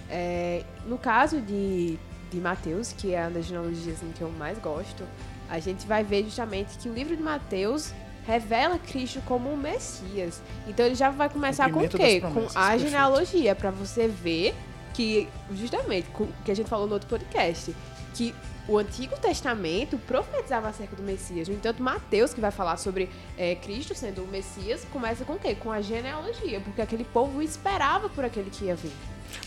É, 0.10 0.66
no 0.86 0.98
caso 0.98 1.40
de, 1.40 1.98
de 2.32 2.40
Mateus, 2.40 2.94
que 2.94 3.14
é 3.14 3.22
uma 3.22 3.32
das 3.32 3.46
genealogias 3.46 3.98
assim, 3.98 4.12
que 4.12 4.22
eu 4.22 4.32
mais 4.32 4.58
gosto, 4.58 5.04
a 5.50 5.60
gente 5.60 5.86
vai 5.86 6.04
ver 6.04 6.24
justamente 6.24 6.78
que 6.78 6.90
o 6.90 6.94
livro 6.94 7.16
de 7.16 7.22
Mateus 7.22 7.94
revela 8.26 8.80
Cristo 8.80 9.22
como 9.26 9.50
o 9.50 9.58
Messias. 9.58 10.42
Então 10.68 10.86
ele 10.86 10.96
já 10.96 11.10
vai 11.10 11.30
começar 11.30 11.72
com 11.72 11.80
o 11.80 11.90
quê? 11.90 12.22
Com 12.22 12.28
a 12.28 12.32
perfeito. 12.32 12.80
genealogia, 12.80 13.56
para 13.56 13.70
você 13.70 14.08
ver 14.08 14.56
que, 14.94 15.28
justamente, 15.54 16.08
o 16.18 16.28
que 16.46 16.52
a 16.52 16.56
gente 16.56 16.70
falou 16.70 16.88
no 16.88 16.94
outro 16.94 17.10
podcast, 17.10 17.76
que 18.14 18.34
o 18.68 18.78
Antigo 18.78 19.18
Testamento 19.18 19.98
profetizava 19.98 20.70
acerca 20.70 20.96
do 20.96 21.04
Messias. 21.04 21.48
No 21.48 21.56
entanto, 21.56 21.82
Mateus, 21.82 22.34
que 22.34 22.40
vai 22.40 22.52
falar 22.52 22.78
sobre 22.78 23.10
é, 23.38 23.56
Cristo 23.56 23.96
sendo 23.96 24.24
o 24.24 24.28
Messias, 24.28 24.86
começa 24.92 25.26
com 25.26 25.34
o 25.34 25.40
quê? 25.40 25.56
Com 25.56 25.72
a 25.72 25.82
genealogia, 25.82 26.62
porque 26.62 26.82
aquele 26.82 27.04
povo 27.04 27.42
esperava 27.42 28.08
por 28.10 28.24
aquele 28.24 28.50
que 28.50 28.66
ia 28.66 28.76
vir. 28.76 28.92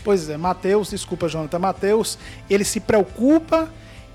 Pois 0.03 0.29
é, 0.29 0.37
Mateus, 0.37 0.89
desculpa, 0.89 1.27
Jonathan, 1.27 1.59
Mateus, 1.59 2.17
ele 2.49 2.63
se 2.63 2.79
preocupa 2.79 3.69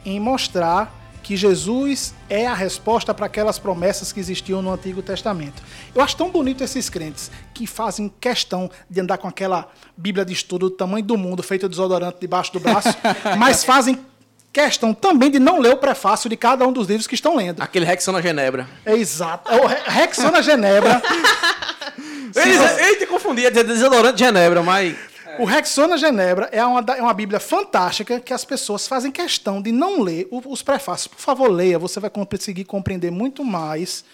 em 0.05 0.19
mostrar 0.21 0.97
que 1.23 1.37
Jesus 1.37 2.15
é 2.29 2.47
a 2.47 2.55
resposta 2.55 3.13
para 3.13 3.27
aquelas 3.27 3.59
promessas 3.59 4.11
que 4.11 4.19
existiam 4.19 4.63
no 4.63 4.73
Antigo 4.73 5.03
Testamento. 5.03 5.63
Eu 5.95 6.03
acho 6.03 6.17
tão 6.17 6.31
bonito 6.31 6.65
esses 6.65 6.89
crentes 6.89 7.31
que 7.53 7.67
fazem 7.67 8.11
questão 8.21 8.71
de 8.89 9.01
andar 9.01 9.19
com 9.19 9.29
aquela 9.29 9.69
Bíblia 9.97 10.25
de 10.25 10.33
estudo 10.33 10.71
do 10.71 10.75
tamanho 10.75 11.05
do 11.05 11.17
mundo, 11.19 11.43
feita 11.43 11.67
de 11.69 11.71
desodorante 11.71 12.17
debaixo 12.21 12.53
do 12.53 12.59
braço, 12.61 12.89
mas 13.39 13.63
fazem 13.63 13.99
questão 14.53 14.93
também 14.95 15.31
de 15.31 15.39
não 15.39 15.61
ler 15.61 15.75
o 15.75 15.77
prefácio 15.77 16.29
de 16.29 16.37
cada 16.37 16.67
um 16.67 16.73
dos 16.73 16.89
livros 16.89 17.07
que 17.07 17.15
estão 17.15 17.37
lendo. 17.37 17.63
Aquele 17.63 17.85
Rexona 17.85 18.21
Genebra. 18.21 18.67
É 18.85 18.95
exato. 18.97 19.53
É 19.53 19.57
o 19.61 19.67
Re- 19.67 19.83
Rexona 19.87 20.43
Genebra. 20.43 21.01
Ele, 22.37 22.55
ele 22.55 22.97
te 22.97 23.07
confundia, 23.07 23.51
dizia 23.51 23.65
desodorante 23.65 24.15
de 24.19 24.25
Genebra, 24.25 24.63
mas. 24.63 24.95
O 25.41 25.47
Rexona 25.47 25.97
Genebra 25.97 26.51
é 26.53 26.63
uma, 26.63 26.81
é 26.81 27.01
uma 27.01 27.15
Bíblia 27.15 27.41
fantástica 27.41 28.21
que 28.21 28.35
as 28.35 28.45
pessoas 28.45 28.87
fazem 28.87 29.11
questão 29.11 29.63
de 29.63 29.73
não 29.73 30.03
ler 30.03 30.29
os 30.31 30.61
prefácios. 30.61 31.07
Por 31.07 31.19
favor, 31.19 31.49
leia, 31.51 31.79
você 31.79 31.99
vai 31.99 32.11
conseguir 32.11 32.65
compreender 32.65 33.11
muito 33.11 33.43
mais 33.43 34.05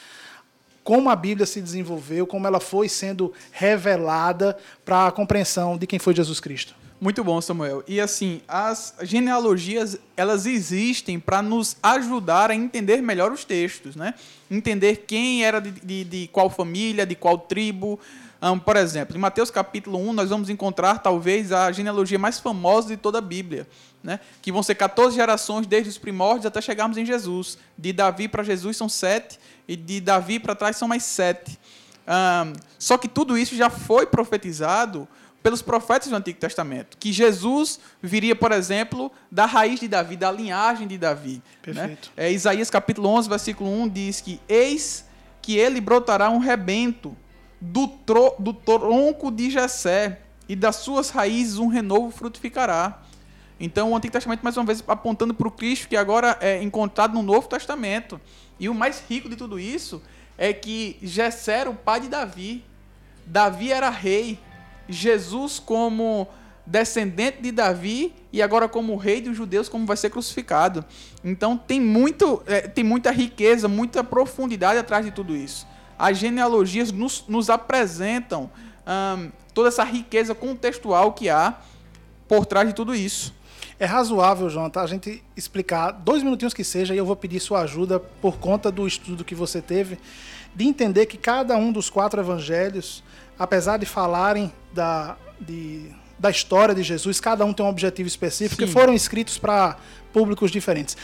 como 0.85 1.11
a 1.11 1.17
Bíblia 1.17 1.45
se 1.45 1.61
desenvolveu, 1.61 2.29
como 2.29 2.47
ela 2.47 2.61
foi 2.61 2.89
sendo 2.89 3.33
revelada 3.51 4.57
para 4.85 5.09
a 5.09 5.11
compreensão 5.11 5.77
de 5.77 5.85
quem 5.85 5.99
foi 5.99 6.15
Jesus 6.15 6.39
Cristo. 6.39 6.77
Muito 7.01 7.25
bom, 7.25 7.41
Samuel. 7.41 7.83
E 7.89 8.01
assim, 8.01 8.41
as 8.47 8.95
genealogias, 9.03 9.99
elas 10.17 10.47
existem 10.47 11.19
para 11.19 11.43
nos 11.43 11.77
ajudar 11.83 12.53
a 12.53 12.55
entender 12.55 13.03
melhor 13.03 13.33
os 13.33 13.45
textos, 13.45 13.97
né? 13.97 14.15
Entender 14.49 15.05
quem 15.09 15.45
era 15.45 15.61
de, 15.61 15.73
de, 15.73 16.05
de 16.05 16.29
qual 16.29 16.49
família, 16.49 17.05
de 17.05 17.17
qual 17.17 17.37
tribo. 17.37 17.99
Ahn, 18.47 18.61
por 18.61 18.77
exemplo, 18.77 19.17
em 19.17 19.19
Mateus 19.19 19.51
capítulo 19.51 19.99
1, 19.99 20.13
nós 20.13 20.31
vamos 20.31 20.49
encontrar 20.49 21.01
talvez 21.01 21.51
a 21.51 21.73
genealogia 21.73 22.17
mais 22.17 22.39
famosa 22.39 22.89
de 22.89 22.97
toda 22.97 23.19
a 23.19 23.21
Bíblia, 23.21 23.67
né? 24.05 24.21
Que 24.41 24.53
vão 24.53 24.63
ser 24.63 24.77
14 24.77 25.17
gerações 25.17 25.67
desde 25.67 25.91
os 25.91 25.99
primórdios 25.99 26.47
até 26.47 26.61
chegarmos 26.61 26.97
em 26.97 27.05
Jesus. 27.05 27.59
De 27.77 27.93
Davi 27.93 28.29
para 28.29 28.45
Jesus 28.45 28.77
são 28.77 28.89
sete, 28.89 29.41
e 29.67 29.75
de 29.75 30.01
Davi 30.01 30.39
para 30.39 30.55
trás 30.55 30.77
são 30.77 30.87
mais 30.87 31.03
sete. 31.03 31.59
Ahn, 32.07 32.53
só 32.79 32.97
que 32.97 33.09
tudo 33.09 33.37
isso 33.37 33.57
já 33.57 33.69
foi 33.69 34.07
profetizado 34.07 35.09
pelos 35.43 35.61
profetas 35.61 36.09
do 36.09 36.15
Antigo 36.15 36.39
Testamento, 36.39 36.97
que 36.99 37.13
Jesus 37.13 37.81
viria, 38.01 38.37
por 38.37 38.53
exemplo, 38.53 39.11
da 39.29 39.45
raiz 39.45 39.81
de 39.81 39.89
Davi, 39.89 40.17
da 40.17 40.31
linhagem 40.31 40.87
de 40.87 40.97
Davi. 40.97 41.43
Perfeito. 41.63 42.13
Né? 42.17 42.27
É, 42.27 42.33
Isaías 42.33 42.71
capítulo 42.71 43.09
11, 43.09 43.29
versículo 43.29 43.71
1 43.71 43.89
diz 43.89 44.21
que 44.21 44.41
eis 44.49 45.05
que 45.43 45.57
ele 45.57 45.81
brotará 45.81 46.31
um 46.31 46.39
rebento 46.39 47.17
do, 47.61 47.89
tro, 47.89 48.35
do 48.39 48.53
tronco 48.53 49.31
de 49.31 49.51
Jessé 49.51 50.21
e 50.49 50.55
das 50.55 50.77
suas 50.77 51.11
raízes 51.11 51.59
um 51.59 51.67
renovo 51.67 52.11
frutificará. 52.11 53.03
Então, 53.59 53.93
o 53.93 53.97
Antigo 53.97 54.13
Testamento, 54.13 54.43
mais 54.43 54.57
uma 54.57 54.65
vez, 54.65 54.85
apontando 54.87 55.33
para 55.33 55.49
o 55.49 55.51
Cristo 55.51 55.89
que 55.89 55.97
agora 55.97 56.37
é 56.41 56.63
encontrado 56.63 57.15
no 57.15 57.23
Novo 57.23 57.49
Testamento. 57.49 58.21
E 58.61 58.69
o 58.69 58.75
mais 58.75 59.03
rico 59.09 59.29
de 59.29 59.37
tudo 59.37 59.59
isso 59.59 60.03
é 60.37 60.53
que 60.53 60.99
Jessé 61.03 61.61
era 61.61 61.71
o 61.71 61.75
pai 61.75 62.01
de 62.01 62.09
Davi. 62.09 62.65
Davi 63.25 63.73
era 63.73 63.89
rei. 63.89 64.39
Jesus 64.89 65.59
como 65.59 66.29
descendente 66.67 67.41
de 67.41 67.53
Davi 67.53 68.13
e 68.33 68.43
agora 68.43 68.69
como 68.69 68.97
rei 68.97 69.21
dos 69.21 69.37
judeus, 69.37 69.69
como 69.69 69.87
vai 69.87 69.97
ser 69.97 70.11
crucificado. 70.11 70.85
Então 71.25 71.57
tem, 71.57 71.81
muito, 71.81 72.43
é, 72.47 72.63
tem 72.63 72.85
muita 72.85 73.11
riqueza, 73.11 73.69
muita 73.69 74.03
profundidade 74.03 74.79
atrás 74.79 75.05
de 75.05 75.13
tudo 75.13 75.35
isso. 75.35 75.67
As 75.99 76.19
genealogias 76.19 76.93
nos, 76.93 77.25
nos 77.29 77.49
apresentam 77.51 78.51
ahn, 78.87 79.31
toda 79.55 79.69
essa 79.69 79.85
riqueza 79.85 80.35
contextual 80.35 81.13
que 81.13 81.29
há 81.29 81.55
por 82.29 82.45
trás 82.47 82.69
de 82.69 82.75
tudo 82.75 82.95
isso. 82.95 83.35
É 83.79 83.85
razoável, 83.85 84.49
Jonathan, 84.49 84.81
a 84.81 84.87
gente 84.87 85.23
explicar 85.37 85.91
dois 85.91 86.23
minutinhos 86.23 86.55
que 86.55 86.65
seja, 86.65 86.95
e 86.95 86.99
eu 86.99 87.05
vou 87.05 87.15
pedir 87.17 87.41
sua 87.41 87.61
ajuda 87.61 88.01
por 88.01 88.39
conta 88.39 88.71
do 88.73 88.87
estudo 88.87 89.23
que 89.25 89.35
você 89.35 89.61
teve, 89.61 89.99
de 90.55 90.65
entender 90.65 91.05
que 91.07 91.19
cada 91.19 91.57
um 91.57 91.71
dos 91.71 91.91
quatro 91.91 92.19
evangelhos, 92.21 93.05
apesar 93.39 93.77
de 93.77 93.85
falarem 93.85 94.51
da, 94.73 95.17
de- 95.39 95.91
da 96.19 96.31
história 96.31 96.75
de 96.75 96.83
Jesus, 96.83 97.21
cada 97.21 97.45
um 97.45 97.53
tem 97.53 97.67
um 97.67 97.69
objetivo 97.69 98.09
específico 98.09 98.63
Sim. 98.63 98.69
e 98.69 98.73
foram 98.73 98.95
escritos 98.95 99.37
para 99.37 99.77
públicos 100.11 100.51
diferentes. 100.51 100.97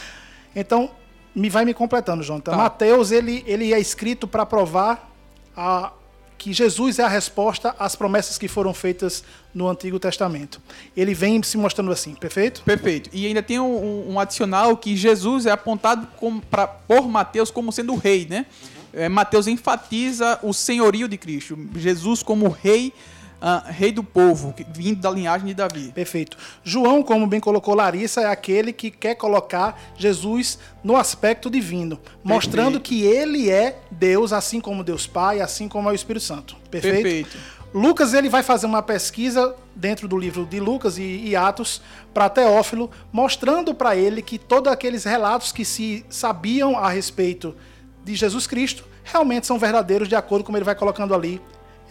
Então, 0.55 0.89
me 1.35 1.49
vai 1.49 1.65
me 1.65 1.73
completando, 1.73 2.23
Jonathan. 2.23 2.51
Tá. 2.51 2.57
Mateus, 2.57 3.11
ele, 3.11 3.43
ele 3.47 3.73
é 3.73 3.79
escrito 3.79 4.27
para 4.27 4.45
provar 4.45 5.09
a, 5.55 5.91
que 6.37 6.51
Jesus 6.53 6.99
é 6.99 7.03
a 7.03 7.07
resposta 7.07 7.75
às 7.79 7.95
promessas 7.95 8.37
que 8.37 8.47
foram 8.47 8.73
feitas 8.73 9.23
no 9.53 9.67
Antigo 9.69 9.99
Testamento. 9.99 10.61
Ele 10.95 11.13
vem 11.13 11.41
se 11.41 11.57
mostrando 11.57 11.91
assim, 11.91 12.13
perfeito? 12.15 12.61
Perfeito. 12.63 13.09
E 13.13 13.25
ainda 13.25 13.41
tem 13.41 13.59
um, 13.59 14.11
um- 14.11 14.19
adicional 14.19 14.75
que 14.77 14.95
Jesus 14.95 15.45
é 15.45 15.51
apontado 15.51 16.07
como, 16.17 16.41
pra, 16.41 16.67
por 16.67 17.07
Mateus 17.07 17.49
como 17.49 17.71
sendo 17.71 17.93
o 17.93 17.97
rei, 17.97 18.27
né? 18.29 18.45
É, 18.91 19.09
Mateus 19.09 19.47
enfatiza 19.47 20.37
o 20.43 20.53
senhorio 20.53 21.07
de 21.07 21.17
Cristo. 21.17 21.57
Jesus 21.75 22.21
como 22.21 22.47
rei, 22.49 22.93
ah, 23.45 23.61
rei 23.67 23.91
do 23.91 24.05
povo, 24.05 24.55
vindo 24.73 25.01
da 25.01 25.11
linhagem 25.11 25.47
de 25.47 25.53
Davi. 25.53 25.91
Perfeito. 25.91 26.37
João, 26.63 27.03
como 27.03 27.27
bem 27.27 27.41
colocou 27.41 27.75
Larissa, 27.75 28.21
é 28.21 28.25
aquele 28.27 28.71
que 28.71 28.89
quer 28.89 29.15
colocar 29.15 29.77
Jesus 29.97 30.57
no 30.81 30.95
aspecto 30.95 31.49
divino, 31.49 31.99
mostrando 32.23 32.79
que 32.79 33.03
ele 33.03 33.51
é 33.51 33.79
Deus, 33.91 34.31
assim 34.31 34.61
como 34.61 34.81
Deus 34.81 35.05
Pai, 35.05 35.41
assim 35.41 35.67
como 35.67 35.89
é 35.89 35.91
o 35.91 35.95
Espírito 35.95 36.23
Santo. 36.23 36.55
Perfeito? 36.71 37.03
Perfeito. 37.03 37.37
Lucas 37.73 38.13
ele 38.13 38.29
vai 38.29 38.43
fazer 38.43 38.65
uma 38.65 38.81
pesquisa 38.81 39.53
dentro 39.75 40.07
do 40.07 40.17
livro 40.17 40.45
de 40.45 40.61
Lucas 40.61 40.97
e, 40.97 41.01
e 41.01 41.35
Atos 41.35 41.81
para 42.13 42.29
Teófilo, 42.29 42.89
mostrando 43.11 43.73
para 43.73 43.93
ele 43.93 44.21
que 44.21 44.37
todos 44.37 44.71
aqueles 44.71 45.03
relatos 45.03 45.51
que 45.51 45.65
se 45.65 46.05
sabiam 46.09 46.77
a 46.77 46.87
respeito 46.87 47.53
de 48.05 48.15
Jesus 48.15 48.47
Cristo 48.47 48.85
realmente 49.03 49.45
são 49.45 49.59
verdadeiros, 49.59 50.07
de 50.07 50.15
acordo 50.15 50.43
com 50.43 50.47
como 50.47 50.57
ele 50.57 50.63
vai 50.63 50.75
colocando 50.75 51.13
ali. 51.13 51.41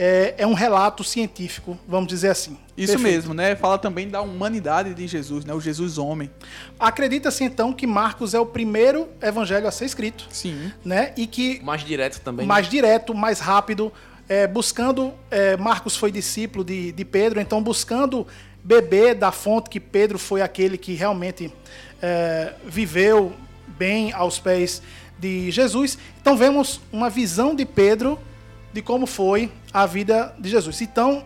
É, 0.05 0.35
é 0.39 0.47
um 0.49 0.53
relato 0.53 1.05
científico, 1.05 1.79
vamos 1.87 2.09
dizer 2.09 2.31
assim. 2.31 2.59
Isso 2.77 2.95
Perfeito. 2.95 3.03
mesmo, 3.03 3.35
né? 3.35 3.55
Fala 3.55 3.79
também 3.79 4.09
da 4.09 4.21
humanidade 4.21 4.95
de 4.95 5.07
Jesus, 5.07 5.45
né? 5.45 5.55
O 5.55 5.61
Jesus 5.61 5.97
homem. 5.97 6.29
Acredita-se 6.77 7.45
então 7.45 7.73
que 7.73 7.87
Marcos 7.87 8.35
é 8.35 8.41
o 8.41 8.45
primeiro 8.45 9.09
evangelho 9.23 9.69
a 9.69 9.71
ser 9.71 9.85
escrito, 9.85 10.27
Sim. 10.29 10.73
né? 10.85 11.13
E 11.17 11.25
que 11.25 11.63
Mais 11.63 11.85
direto 11.85 12.21
também. 12.21 12.45
mais 12.45 12.69
direto, 12.69 13.15
mais 13.15 13.39
rápido, 13.39 13.93
é, 14.29 14.45
buscando, 14.49 15.15
é, 15.31 15.57
Marcos 15.57 15.97
foi 15.97 16.11
discípulo 16.11 16.65
de, 16.65 16.91
de 16.91 17.05
Pedro, 17.05 17.41
então 17.41 17.63
buscando 17.63 18.27
beber 18.65 19.15
da 19.15 19.31
fonte 19.31 19.71
que 19.71 19.79
Pedro 19.79 20.19
foi 20.19 20.43
aquele 20.43 20.77
que 20.77 20.95
realmente 20.95 21.53
é, 22.03 22.55
viveu 22.67 23.33
bem 23.79 24.13
aos 24.13 24.41
pés 24.41 24.83
de 25.17 25.49
Jesus. 25.53 25.97
Então 26.21 26.37
vemos 26.37 26.81
uma 26.93 27.09
visão 27.09 27.55
de 27.55 27.65
Pedro 27.65 28.19
de 28.73 28.83
como 28.83 29.07
foi 29.07 29.51
a 29.73 29.87
vida 29.87 30.35
de 30.39 30.49
Jesus. 30.49 30.81
Então, 30.81 31.25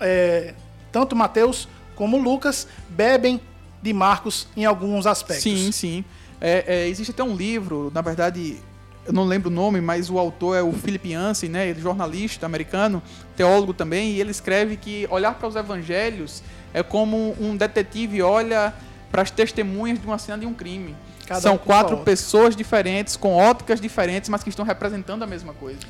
é, 0.00 0.54
tanto 0.92 1.16
Mateus 1.16 1.68
como 1.94 2.16
Lucas 2.16 2.66
bebem 2.88 3.40
de 3.82 3.92
Marcos 3.92 4.48
em 4.56 4.64
alguns 4.64 5.06
aspectos. 5.06 5.42
Sim, 5.42 5.72
sim. 5.72 6.04
É, 6.40 6.64
é, 6.66 6.88
existe 6.88 7.10
até 7.10 7.22
um 7.22 7.34
livro, 7.34 7.90
na 7.94 8.00
verdade, 8.00 8.58
eu 9.06 9.12
não 9.12 9.24
lembro 9.24 9.50
o 9.50 9.52
nome, 9.52 9.80
mas 9.80 10.10
o 10.10 10.18
autor 10.18 10.56
é 10.56 10.62
o 10.62 10.72
Philip 10.72 11.10
Yancey, 11.10 11.48
né? 11.48 11.68
Ele 11.68 11.78
é 11.78 11.82
jornalista 11.82 12.46
americano, 12.46 13.02
teólogo 13.36 13.72
também, 13.72 14.12
e 14.12 14.20
ele 14.20 14.30
escreve 14.30 14.76
que 14.76 15.06
olhar 15.10 15.34
para 15.34 15.48
os 15.48 15.56
evangelhos 15.56 16.42
é 16.72 16.82
como 16.82 17.36
um 17.40 17.56
detetive 17.56 18.20
olha 18.22 18.74
para 19.10 19.22
as 19.22 19.30
testemunhas 19.30 20.00
de 20.00 20.06
uma 20.06 20.18
cena 20.18 20.38
de 20.38 20.46
um 20.46 20.52
crime. 20.52 20.96
Cada 21.26 21.40
São 21.40 21.56
quatro 21.56 21.98
pessoas 21.98 22.56
diferentes, 22.56 23.16
com 23.16 23.34
óticas 23.36 23.80
diferentes, 23.80 24.28
mas 24.28 24.42
que 24.42 24.48
estão 24.48 24.64
representando 24.64 25.22
a 25.22 25.26
mesma 25.26 25.54
coisa. 25.54 25.80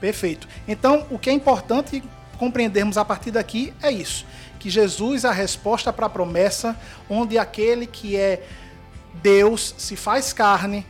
Perfeito. 0.00 0.46
Então, 0.68 1.06
o 1.10 1.18
que 1.18 1.30
é 1.30 1.32
importante 1.32 2.02
compreendermos 2.38 2.98
a 2.98 3.04
partir 3.04 3.30
daqui 3.30 3.72
é 3.82 3.90
isso: 3.90 4.26
que 4.58 4.68
Jesus 4.68 5.24
é 5.24 5.28
a 5.28 5.32
resposta 5.32 5.92
para 5.92 6.06
a 6.06 6.10
promessa, 6.10 6.76
onde 7.08 7.38
aquele 7.38 7.86
que 7.86 8.16
é 8.16 8.42
Deus 9.22 9.74
se 9.78 9.96
faz 9.96 10.32
carne, 10.32 10.86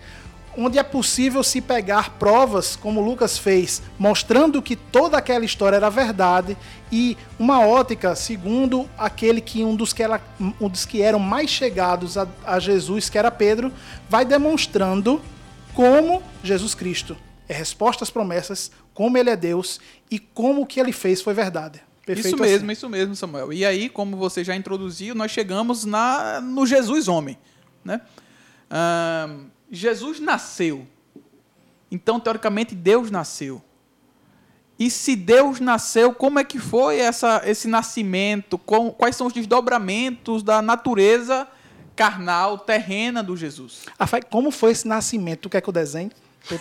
onde 0.58 0.78
é 0.78 0.82
possível 0.82 1.44
se 1.44 1.60
pegar 1.60 2.10
provas, 2.18 2.74
como 2.74 3.00
Lucas 3.00 3.38
fez, 3.38 3.82
mostrando 3.98 4.62
que 4.62 4.74
toda 4.74 5.18
aquela 5.18 5.44
história 5.44 5.76
era 5.76 5.90
verdade, 5.90 6.56
e 6.90 7.16
uma 7.38 7.60
ótica, 7.64 8.16
segundo 8.16 8.88
aquele 8.98 9.40
que 9.40 9.62
um 9.62 9.76
dos 9.76 9.92
que, 9.92 10.02
era, 10.02 10.20
um 10.60 10.68
dos 10.68 10.84
que 10.84 11.02
eram 11.02 11.18
mais 11.18 11.50
chegados 11.50 12.16
a, 12.16 12.26
a 12.44 12.58
Jesus, 12.58 13.08
que 13.08 13.18
era 13.18 13.30
Pedro, 13.30 13.72
vai 14.08 14.24
demonstrando 14.24 15.20
como 15.74 16.22
Jesus 16.42 16.74
Cristo 16.74 17.16
é 17.48 17.54
resposta 17.54 18.04
às 18.04 18.10
promessas, 18.10 18.70
como 18.92 19.16
ele 19.16 19.30
é 19.30 19.36
Deus 19.36 19.80
e 20.10 20.18
como 20.18 20.62
o 20.62 20.66
que 20.66 20.80
ele 20.80 20.92
fez 20.92 21.22
foi 21.22 21.34
verdade. 21.34 21.80
Perfeito 22.04 22.28
isso 22.28 22.36
mesmo, 22.36 22.66
assim. 22.66 22.72
isso 22.72 22.88
mesmo, 22.88 23.16
Samuel. 23.16 23.52
E 23.52 23.64
aí, 23.64 23.88
como 23.88 24.16
você 24.16 24.44
já 24.44 24.54
introduziu, 24.54 25.14
nós 25.14 25.32
chegamos 25.32 25.84
na, 25.84 26.40
no 26.40 26.64
Jesus 26.64 27.08
homem. 27.08 27.36
Né? 27.84 28.00
Jesus 29.70 30.20
nasceu. 30.20 30.86
Então, 31.90 32.20
teoricamente, 32.20 32.74
Deus 32.74 33.10
nasceu. 33.10 33.60
E 34.78 34.90
se 34.90 35.16
Deus 35.16 35.58
nasceu, 35.58 36.12
como 36.12 36.38
é 36.38 36.44
que 36.44 36.58
foi 36.58 36.98
essa, 36.98 37.42
esse 37.44 37.66
nascimento? 37.66 38.58
Com- 38.58 38.90
quais 38.90 39.16
são 39.16 39.26
os 39.26 39.32
desdobramentos 39.32 40.42
da 40.42 40.60
natureza 40.60 41.48
carnal, 41.96 42.58
terrena 42.58 43.22
do 43.22 43.36
Jesus? 43.36 43.84
Rafael, 43.98 44.22
como 44.30 44.50
foi 44.50 44.72
esse 44.72 44.86
nascimento? 44.86 45.40
Tu 45.40 45.50
quer 45.50 45.60
que 45.62 45.68
eu 45.68 45.72
desenhe? 45.72 46.10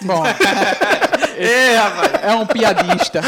Bom, 0.04 0.24
É, 1.38 1.76
rapaz. 1.78 2.24
é 2.24 2.36
um 2.36 2.46
piadista. 2.46 3.22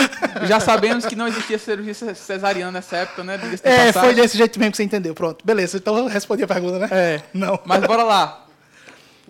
Já 0.48 0.60
sabemos 0.60 1.06
que 1.06 1.16
não 1.16 1.28
existia 1.28 1.58
cirurgia 1.60 1.94
cesariana 2.16 2.72
nessa 2.72 2.98
época, 2.98 3.24
né? 3.24 3.40
É, 3.64 3.92
foi 3.94 4.14
desse 4.14 4.38
jeito 4.38 4.60
mesmo 4.60 4.72
que 4.72 4.78
você 4.78 4.84
entendeu. 4.84 5.14
Pronto, 5.14 5.46
beleza. 5.46 5.78
Então 5.78 5.98
eu 5.98 6.08
respondi 6.08 6.44
a 6.44 6.48
pergunta, 6.48 6.80
né? 6.80 6.88
É. 6.92 7.22
Não. 7.34 7.60
Mas 7.66 7.82
bora 7.86 8.04
lá. 8.04 8.46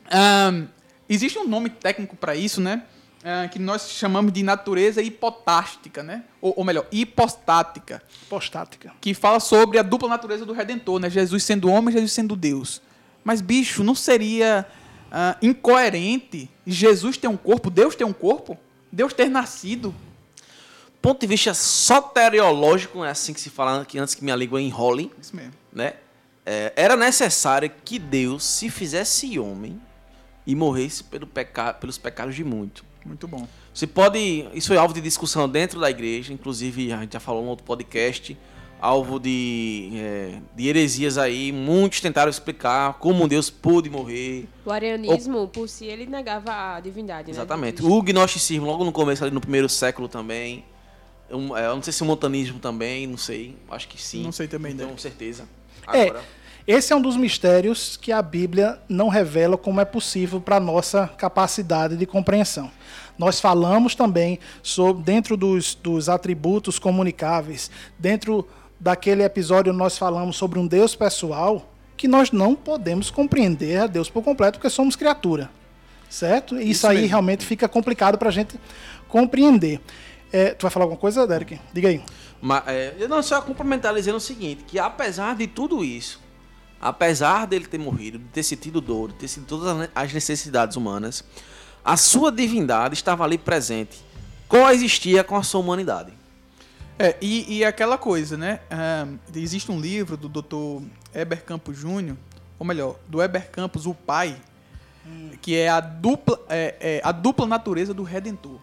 Ahn, 0.10 0.66
existe 1.10 1.38
um 1.38 1.48
nome 1.48 1.70
técnico 1.70 2.16
para 2.16 2.36
isso, 2.36 2.62
né? 2.62 2.84
Ah, 3.26 3.48
que 3.50 3.60
nós 3.60 3.90
chamamos 3.92 4.32
de 4.32 4.42
natureza 4.42 5.02
hipotástica, 5.02 6.02
né? 6.02 6.24
Ou, 6.40 6.54
ou 6.58 6.63
melhor, 6.63 6.86
hipostática. 6.92 8.02
Postática. 8.30 8.94
Que 9.02 9.13
fala 9.13 9.40
sobre 9.42 9.78
a 9.78 9.82
dupla 9.84 10.08
natureza 10.08 10.46
do 10.46 10.54
Redentor, 10.54 11.00
né? 11.00 11.10
Jesus 11.10 11.44
sendo 11.44 11.70
homem, 11.70 11.92
Jesus 11.94 12.13
sendo 12.13 12.36
Deus. 12.38 12.82
Mas, 13.24 13.42
bicho, 13.42 13.84
não 13.84 13.94
seria 13.96 14.66
ah, 15.12 15.38
incoerente 15.41 16.50
Jesus 16.65 17.17
ter 17.17 17.28
um 17.28 17.38
corpo, 17.38 17.70
Deus 17.70 17.96
ter 17.96 18.04
um 18.04 18.13
corpo? 18.13 18.58
Deus 18.91 19.13
ter 19.13 19.30
nascido? 19.30 19.93
Ponto 21.02 21.20
de 21.22 21.28
vista 21.28 21.54
soteriológico, 21.54 23.04
é 23.04 23.10
assim 23.10 23.34
que 23.34 23.39
se 23.39 23.50
fala 23.50 23.86
que 23.86 23.98
antes 24.00 24.15
que 24.15 24.24
minha 24.24 24.36
língua 24.36 24.62
enrole, 24.62 25.12
Isso 25.22 25.36
mesmo. 25.36 25.54
né? 25.72 25.93
É, 26.46 26.74
era 26.76 26.96
necessário 26.96 27.70
que 27.84 28.00
Deus 28.00 28.43
se 28.43 28.70
fizesse 28.70 29.38
homem 29.38 29.80
e 30.46 30.56
morresse 30.56 31.04
pelo 31.04 31.28
peca 31.28 31.74
pelos 31.74 31.98
pecados 31.98 32.36
de 32.36 32.43
muito. 32.43 32.86
Muito 33.06 33.28
bom. 33.28 33.48
Você 33.74 33.86
pode. 33.86 34.48
Isso 34.54 34.67
foi 34.67 34.78
alvo 34.78 34.93
de 34.93 35.02
discussão 35.02 35.48
dentro 35.48 35.80
da 35.80 35.89
igreja, 35.89 36.34
inclusive 36.34 36.91
a 36.91 37.02
gente 37.02 37.13
já 37.13 37.20
falou 37.20 37.43
no 37.43 37.50
outro 37.50 37.65
podcast, 37.65 38.38
alvo 38.80 39.20
de, 39.20 39.92
é, 39.96 40.40
de 40.56 40.68
heresias 40.68 41.18
aí. 41.18 41.52
Muitos 41.52 42.02
tentaram 42.02 42.30
explicar 42.30 42.94
como 42.94 43.28
Deus 43.28 43.50
pôde 43.50 43.90
morrer. 43.90 44.48
O 44.66 44.72
arianismo, 44.72 45.48
por 45.48 45.68
si, 45.68 45.86
ele 45.86 46.06
negava 46.06 46.76
a 46.76 46.80
divindade, 46.80 47.28
né? 47.28 47.32
Exatamente. 47.32 47.78
Cristo. 47.78 47.94
O 47.94 48.02
gnosticismo, 48.02 48.66
logo 48.66 48.84
no 48.84 48.92
começo, 48.92 49.24
ali 49.24 49.34
no 49.34 49.42
primeiro 49.42 49.68
século 49.68 50.08
também. 50.08 50.63
Um, 51.30 51.56
é, 51.58 51.66
eu 51.66 51.76
não 51.76 51.84
sei 51.84 51.92
se 51.92 52.02
o 52.04 52.06
montanismo 52.06 52.60
também, 52.60 53.06
não 53.08 53.18
sei. 53.18 53.58
Acho 53.70 53.88
que 53.88 54.02
sim. 54.02 54.24
Não 54.24 54.32
sei 54.32 54.48
também, 54.48 54.74
Não 54.74 54.80
né? 54.80 54.86
tenho 54.86 55.00
certeza. 55.00 55.48
É, 55.92 56.04
Agora, 56.04 56.24
esse 56.66 56.92
é 56.92 56.96
um 56.96 57.02
dos 57.02 57.16
mistérios 57.16 57.96
que 57.96 58.12
a 58.12 58.22
Bíblia 58.22 58.78
não 58.90 59.08
revela 59.08 59.58
como 59.58 59.80
é 59.80 59.86
possível 59.86 60.42
para 60.42 60.58
a 60.58 60.60
nossa 60.60 61.08
capacidade 61.08 61.96
de 61.96 62.06
compreensão. 62.06 62.70
Nós 63.18 63.40
falamos 63.40 63.96
também 63.96 64.38
sobre, 64.62 65.02
dentro 65.04 65.38
dos, 65.38 65.74
dos 65.76 66.10
atributos 66.10 66.78
comunicáveis, 66.78 67.72
dentro 67.98 68.46
daquele 68.80 69.24
episódio 69.24 69.74
nós 69.74 69.98
falamos 69.98 70.36
sobre 70.36 70.60
um 70.60 70.68
Deus 70.68 70.96
pessoal, 70.96 71.72
que 71.96 72.08
nós 72.08 72.32
não 72.32 72.56
podemos 72.56 73.10
compreender 73.10 73.78
a 73.78 73.88
Deus 73.88 74.10
por 74.10 74.24
completo, 74.24 74.60
porque 74.60 74.70
somos 74.70 74.96
criatura. 74.96 75.50
Certo? 76.10 76.56
Isso, 76.56 76.63
Isso 76.63 76.88
aí 76.88 76.96
mesmo. 76.98 77.10
realmente 77.10 77.46
fica 77.46 77.68
complicado 77.68 78.18
para 78.18 78.30
a 78.30 78.32
gente 78.32 78.60
compreender. 79.08 79.82
É, 80.32 80.52
tu 80.54 80.63
vai 80.63 80.72
falar 80.72 80.86
alguma 80.86 81.00
coisa, 81.00 81.26
Derek? 81.28 81.60
Diga 81.74 81.90
aí. 81.90 82.02
Mas, 82.42 82.63
é, 82.68 82.96
eu 82.98 83.10
não 83.10 83.22
só 83.24 83.42
complementar 83.42 83.94
dizendo 83.94 84.18
o 84.18 84.22
seguinte, 84.22 84.63
que 84.66 84.78
apesar 84.78 85.36
de 85.36 85.48
tudo 85.48 85.84
isso, 85.84 86.22
apesar 86.80 87.48
dele 87.48 87.66
ter 87.66 87.78
morrido, 87.78 88.20
de 88.20 88.26
ter 88.26 88.44
sentido 88.44 88.80
dor, 88.80 89.10
de 89.10 89.16
ter 89.16 89.28
sentido 89.28 89.50
todas 89.50 89.90
as 89.96 90.13
necessidades 90.13 90.78
humanas, 90.78 91.24
a 91.84 91.98
sua 91.98 92.32
divindade 92.32 92.94
estava 92.94 93.24
ali 93.24 93.38
presente, 93.38 93.98
coexistia 94.48 95.24
com 95.24 95.36
a 95.36 95.44
sua 95.44 95.62
humanidade. 95.62 96.13
É, 97.00 97.16
e, 97.22 97.58
e 97.58 97.66
aquela 97.66 97.98
coisa, 97.98 98.36
né? 98.36 98.60
Ah, 98.72 99.08
existe 99.36 99.72
um 99.72 99.80
livro 99.80 100.18
do 100.18 100.28
Dr. 100.28 100.84
Eber 101.14 101.44
Campos 101.44 101.78
Júnior, 101.78 102.18
ou 102.58 102.66
melhor, 102.66 102.96
do 103.08 103.22
Eber 103.22 103.52
Campos, 103.52 103.86
o 103.86 103.94
pai, 103.94 104.36
que 105.42 105.56
é 105.56 105.70
a 105.70 105.80
dupla, 105.80 106.40
é, 106.50 106.76
é 106.80 107.02
a 107.04 107.12
dupla 107.12 107.46
natureza 107.46 107.94
do 107.94 108.04
Redentor. 108.04 108.60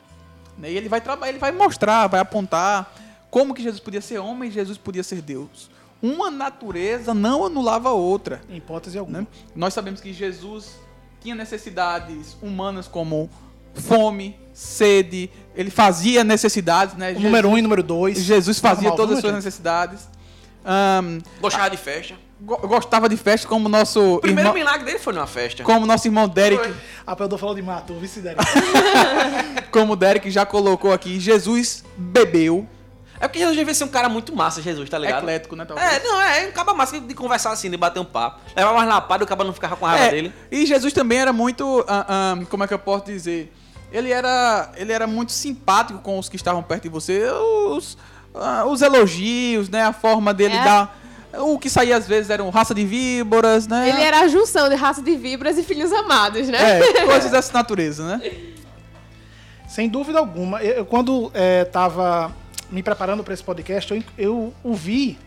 Né? 0.59 0.73
E 0.73 0.77
ele 0.77 0.88
vai 0.88 1.01
trabalhar, 1.01 1.31
ele 1.31 1.38
vai 1.38 1.53
mostrar, 1.53 2.07
vai 2.07 2.20
apontar 2.20 2.92
como 3.31 3.55
que 3.55 3.62
Jesus 3.62 3.81
podia 3.81 4.01
ser 4.01 4.18
homem 4.18 4.49
e 4.49 4.53
Jesus 4.53 4.79
podia 4.79 5.03
ser 5.03 5.23
Deus. 5.23 5.70
Uma 6.03 6.31
natureza 6.31 7.14
não 7.14 7.47
anulava 7.47 7.88
a 7.88 7.92
outra. 7.92 8.42
Em 8.49 8.57
hipótese 8.57 8.99
alguma. 8.99 9.20
né? 9.20 9.27
Nós 9.55 9.73
sabemos 9.73 10.01
que 10.01 10.12
Jesus 10.12 10.79
tinha 11.20 11.35
necessidades 11.35 12.37
humanas 12.42 12.87
como 12.87 13.31
fome, 13.74 14.37
sede, 14.52 15.30
ele 15.54 15.70
fazia 15.70 16.22
necessidades, 16.24 16.94
né? 16.96 17.12
O 17.12 17.20
número 17.20 17.48
um 17.48 17.58
e 17.58 17.62
número 17.62 17.82
dois. 17.82 18.18
Jesus 18.22 18.58
fazia 18.58 18.88
Normal, 18.88 18.96
todas 18.96 19.16
as 19.16 19.20
suas 19.20 19.32
gente? 19.32 19.44
necessidades. 19.44 20.08
Ahn, 20.64 21.18
Gostava 21.40 21.68
de 21.70 21.76
festa. 21.76 22.14
go- 22.40 22.56
gostava 22.66 23.08
de 23.08 23.16
festa 23.18 23.46
como 23.46 23.68
nosso 23.68 24.16
O 24.16 24.20
primeiro 24.20 24.48
irmão, 24.48 24.54
milagre 24.54 24.84
dele 24.87 24.98
foi 24.98 25.12
numa 25.12 25.26
festa. 25.26 25.62
como 25.62 25.84
nosso 25.84 26.06
irmão 26.08 26.26
Derek, 26.26 26.62
Foi. 26.64 26.74
A 27.06 27.14
Pedro 27.14 27.37
falou 27.37 27.54
de 27.54 27.60
mato, 27.62 27.92
vice 27.94 28.20
Derek. 28.20 28.42
como 29.70 29.92
o 29.92 29.96
Derek 29.96 30.30
já 30.30 30.46
colocou 30.46 30.92
aqui, 30.92 31.20
Jesus 31.20 31.84
bebeu, 31.96 32.66
É 33.20 33.28
porque 33.28 33.38
Jesus 33.38 33.56
devia 33.56 33.74
ser 33.74 33.84
um 33.84 33.88
cara 33.88 34.08
muito 34.08 34.34
massa, 34.34 34.60
Jesus, 34.62 34.88
tá 34.88 34.98
ligado? 34.98 35.18
eclético, 35.20 35.54
né, 35.54 35.64
talvez. 35.64 35.87
É, 35.92 36.02
não, 36.02 36.20
é, 36.20 36.48
um 36.48 36.52
caba 36.52 36.72
massa 36.74 36.98
de 37.00 37.14
conversar 37.14 37.52
assim, 37.52 37.70
de 37.70 37.76
bater 37.76 38.00
um 38.00 38.04
papo. 38.04 38.40
Levava 38.56 38.76
mais 38.76 38.88
lapada 38.88 39.22
e 39.22 39.24
o 39.24 39.28
caba 39.28 39.44
não 39.44 39.52
ficava 39.52 39.76
com 39.76 39.84
raiva 39.87 40.04
É, 40.06 40.10
dele. 40.10 40.32
E 40.50 40.64
Jesus 40.66 40.92
também 40.92 41.18
era 41.18 41.32
muito, 41.32 41.84
ah, 41.87 42.06
ah, 42.38 42.44
como 42.50 42.64
é 42.64 42.66
que 42.66 42.74
eu 42.74 42.78
posso 42.78 43.04
dizer? 43.04 43.52
Ele 43.92 44.11
era, 44.11 44.73
ele 44.77 44.92
era 44.92 45.07
muito 45.07 45.33
simpático 45.33 46.01
com 46.01 46.18
os 46.18 46.29
que 46.29 46.37
estavam 46.37 46.62
perto 46.62 46.85
de 46.85 46.88
você, 46.88 47.29
os, 47.31 47.97
ah, 48.35 48.64
os 48.66 48.83
elogios, 48.83 49.68
né, 49.68 49.83
a 49.83 49.92
forma 49.92 50.35
dele 50.35 50.57
É. 50.57 50.64
dar, 50.64 51.01
o 51.38 51.59
que 51.59 51.70
saía 51.70 51.97
às 51.97 52.07
vezes 52.07 52.31
eram 52.31 52.49
raça 52.51 52.75
de 52.75 52.85
víboras, 52.85 53.66
né? 53.66 53.88
Ele 53.88 54.01
era 54.03 54.20
a 54.20 54.29
junção 54.29 54.68
de 54.68 54.75
raça 54.75 55.03
de 55.03 55.16
vibras 55.16 55.59
e 55.59 55.62
filhos 55.62 55.92
amados, 55.92 56.49
né? 56.49 56.81
É, 56.81 57.05
coisas 57.07 57.31
dessa 57.31 57.53
natureza, 57.53 58.16
né? 58.16 58.33
Sem 59.68 59.88
dúvida 59.88 60.18
alguma. 60.18 60.62
Eu, 60.62 60.85
quando 60.87 61.33
estava 61.66 62.33
me 62.70 62.83
preparando 62.83 63.23
para 63.25 63.35
esse 63.35 63.42
podcast, 63.42 63.92
eu, 63.92 64.03
eu 64.16 64.55
ouvi 64.62 65.18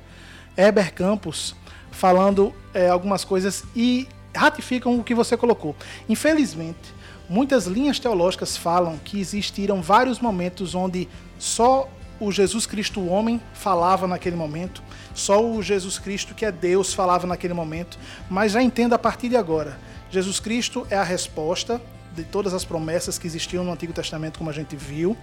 Heber 0.55 0.93
Campos 0.93 1.55
falando 1.91 2.53
é, 2.73 2.89
algumas 2.89 3.23
coisas 3.25 3.63
e 3.75 4.07
ratificam 4.35 4.97
o 4.99 5.03
que 5.03 5.13
você 5.15 5.35
colocou. 5.35 5.75
Infelizmente, 6.07 6.93
muitas 7.29 7.65
linhas 7.65 7.99
teológicas 7.99 8.55
falam 8.55 8.97
que 8.97 9.19
existiram 9.19 9.81
vários 9.81 10.19
momentos 10.19 10.73
onde 10.73 11.07
só 11.37 11.89
o 12.19 12.31
Jesus 12.31 12.65
Cristo 12.65 12.99
o 12.99 13.09
homem 13.09 13.41
falava 13.53 14.07
naquele 14.07 14.35
momento, 14.35 14.81
só 15.13 15.43
o 15.43 15.61
Jesus 15.61 15.99
Cristo 15.99 16.33
que 16.33 16.45
é 16.45 16.51
Deus 16.51 16.93
falava 16.93 17.27
naquele 17.27 17.53
momento, 17.53 17.97
mas 18.29 18.53
já 18.53 18.61
entenda 18.61 18.95
a 18.95 18.99
partir 18.99 19.29
de 19.29 19.35
agora, 19.35 19.77
Jesus 20.09 20.39
Cristo 20.39 20.87
é 20.89 20.97
a 20.97 21.03
resposta 21.03 21.81
de 22.15 22.23
todas 22.23 22.53
as 22.53 22.65
promessas 22.65 23.19
que 23.19 23.27
existiam 23.27 23.63
no 23.63 23.71
Antigo 23.71 23.93
Testamento, 23.93 24.39
como 24.39 24.49
a 24.49 24.53
gente 24.53 24.75
viu, 24.75 25.15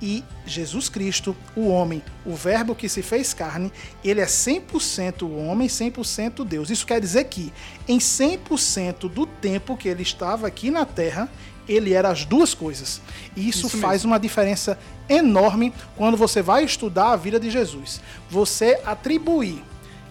e 0.00 0.24
Jesus 0.46 0.88
Cristo, 0.88 1.36
o 1.56 1.68
homem, 1.68 2.02
o 2.24 2.34
verbo 2.34 2.74
que 2.74 2.88
se 2.88 3.02
fez 3.02 3.32
carne, 3.32 3.72
ele 4.02 4.20
é 4.20 4.26
100% 4.26 5.22
homem, 5.22 5.68
100% 5.68 6.44
Deus. 6.44 6.70
Isso 6.70 6.86
quer 6.86 7.00
dizer 7.00 7.24
que 7.24 7.52
em 7.88 7.98
100% 7.98 9.08
do 9.08 9.26
tempo 9.26 9.76
que 9.76 9.88
ele 9.88 10.02
estava 10.02 10.46
aqui 10.46 10.70
na 10.70 10.84
terra, 10.84 11.28
ele 11.68 11.92
era 11.92 12.10
as 12.10 12.24
duas 12.24 12.52
coisas. 12.54 13.00
E 13.36 13.48
isso, 13.48 13.66
Isso 13.66 13.78
faz 13.78 14.04
uma 14.04 14.18
diferença 14.18 14.78
enorme 15.08 15.72
quando 15.96 16.16
você 16.16 16.42
vai 16.42 16.64
estudar 16.64 17.12
a 17.12 17.16
vida 17.16 17.40
de 17.40 17.50
Jesus. 17.50 18.00
Você 18.30 18.80
atribuir 18.84 19.62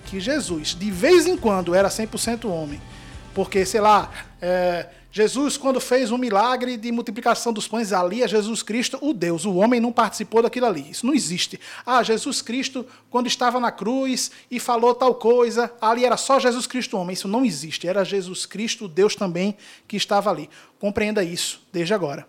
que 0.05 0.19
Jesus, 0.19 0.75
de 0.75 0.91
vez 0.91 1.27
em 1.27 1.37
quando, 1.37 1.73
era 1.73 1.89
100% 1.89 2.49
homem. 2.49 2.81
Porque, 3.33 3.65
sei 3.65 3.81
lá, 3.81 4.11
é, 4.41 4.87
Jesus, 5.15 5.57
quando 5.57 5.79
fez 5.79 6.09
um 6.09 6.17
milagre 6.17 6.75
de 6.75 6.91
multiplicação 6.91 7.53
dos 7.53 7.67
pães, 7.67 7.93
ali 7.93 8.23
é 8.23 8.27
Jesus 8.27 8.63
Cristo, 8.63 8.97
o 8.99 9.13
Deus. 9.13 9.45
O 9.45 9.53
homem 9.57 9.79
não 9.79 9.91
participou 9.91 10.41
daquilo 10.41 10.65
ali. 10.65 10.89
Isso 10.89 11.05
não 11.05 11.13
existe. 11.13 11.59
Ah, 11.85 12.01
Jesus 12.01 12.41
Cristo, 12.41 12.83
quando 13.11 13.27
estava 13.27 13.59
na 13.59 13.71
cruz 13.71 14.31
e 14.49 14.59
falou 14.59 14.95
tal 14.95 15.13
coisa, 15.13 15.71
ali 15.79 16.03
era 16.03 16.17
só 16.17 16.39
Jesus 16.39 16.65
Cristo, 16.65 16.97
homem. 16.97 17.13
Isso 17.13 17.27
não 17.27 17.45
existe. 17.45 17.87
Era 17.87 18.03
Jesus 18.03 18.47
Cristo, 18.47 18.85
o 18.85 18.87
Deus 18.87 19.15
também, 19.15 19.55
que 19.87 19.95
estava 19.95 20.31
ali. 20.31 20.49
Compreenda 20.79 21.23
isso 21.23 21.61
desde 21.71 21.93
agora. 21.93 22.25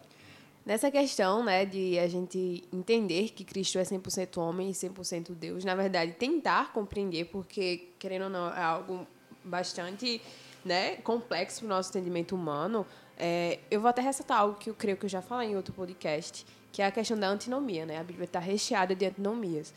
Nessa 0.66 0.90
questão, 0.90 1.42
né, 1.42 1.64
de 1.64 1.99
a 1.99 2.07
gente 2.07 2.64
entender 2.70 3.31
que 3.31 3.44
Cristo 3.44 3.79
é 3.79 3.83
100% 3.83 4.37
homem 4.37 4.68
e 4.68 4.73
100% 4.75 5.31
Deus, 5.31 5.64
na 5.64 5.75
verdade, 5.75 6.12
tentar 6.12 6.70
compreender, 6.75 7.25
porque, 7.33 7.88
querendo 7.99 8.25
ou 8.25 8.31
não, 8.31 8.53
é 8.53 8.62
algo 8.62 9.07
bastante 9.42 10.20
né, 10.64 10.96
complexo 10.96 11.61
para 11.61 11.66
o 11.66 11.68
nosso 11.68 11.90
entendimento 11.90 12.35
humano, 12.35 12.87
é, 13.16 13.59
eu 13.70 13.81
vou 13.81 13.88
até 13.88 14.03
ressaltar 14.03 14.40
algo 14.40 14.59
que 14.59 14.70
eu 14.70 14.74
creio 14.74 14.96
que 14.96 15.05
eu 15.05 15.11
já 15.11 15.22
falei 15.22 15.50
em 15.50 15.57
outro 15.57 15.72
podcast, 15.72 16.46
que 16.72 16.83
é 16.83 16.87
a 16.87 16.90
questão 16.90 17.18
da 17.18 17.29
antinomia. 17.29 17.87
Né? 17.87 17.98
A 17.98 18.05
Bíblia 18.05 18.24
está 18.24 18.38
recheada 18.38 18.94
de 18.94 19.07
antinomias. 19.07 19.72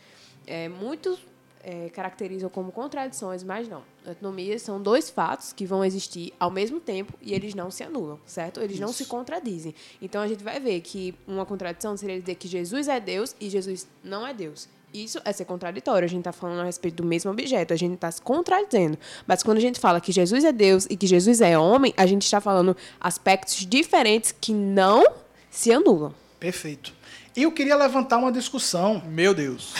É, 0.45 0.67
muitos 0.69 1.19
é, 1.63 1.89
caracterizam 1.89 2.49
como 2.49 2.71
contradições, 2.71 3.43
mas 3.43 3.67
não. 3.67 3.83
Antinomias 4.05 4.61
são 4.61 4.81
dois 4.81 5.09
fatos 5.09 5.51
que 5.51 5.65
vão 5.65 5.83
existir 5.83 6.33
ao 6.39 6.49
mesmo 6.49 6.79
tempo 6.79 7.13
e 7.21 7.33
eles 7.33 7.53
não 7.53 7.69
se 7.69 7.83
anulam, 7.83 8.19
certo? 8.25 8.61
Eles 8.61 8.79
não 8.79 8.93
se 8.93 9.05
contradizem. 9.05 9.75
Então 10.01 10.21
a 10.21 10.27
gente 10.27 10.43
vai 10.43 10.59
ver 10.59 10.79
que 10.81 11.13
uma 11.27 11.45
contradição 11.45 11.97
seria 11.97 12.19
dizer 12.19 12.35
que 12.35 12.47
Jesus 12.47 12.87
é 12.87 12.99
Deus 12.99 13.35
e 13.39 13.49
Jesus 13.49 13.87
não 14.03 14.25
é 14.25 14.33
Deus. 14.33 14.69
Isso 14.93 15.19
é 15.25 15.33
ser 15.33 15.45
contraditório. 15.45 16.05
A 16.05 16.09
gente 16.09 16.21
está 16.21 16.31
falando 16.31 16.61
a 16.61 16.63
respeito 16.63 16.95
do 16.95 17.03
mesmo 17.03 17.29
objeto, 17.31 17.73
a 17.73 17.77
gente 17.77 17.95
está 17.95 18.09
se 18.09 18.21
contradizendo. 18.21 18.97
Mas 19.25 19.43
quando 19.43 19.57
a 19.57 19.61
gente 19.61 19.79
fala 19.79 19.99
que 19.99 20.11
Jesus 20.11 20.43
é 20.43 20.51
Deus 20.51 20.87
e 20.89 20.95
que 20.95 21.05
Jesus 21.05 21.41
é 21.41 21.57
homem, 21.57 21.93
a 21.97 22.05
gente 22.05 22.23
está 22.23 22.39
falando 22.39 22.75
aspectos 22.99 23.65
diferentes 23.65 24.33
que 24.39 24.53
não 24.53 25.05
se 25.51 25.71
anulam. 25.71 26.13
Perfeito. 26.39 26.93
E 27.35 27.43
eu 27.43 27.51
queria 27.51 27.75
levantar 27.75 28.17
uma 28.17 28.31
discussão. 28.31 28.99
Meu 29.05 29.31
Deus. 29.31 29.73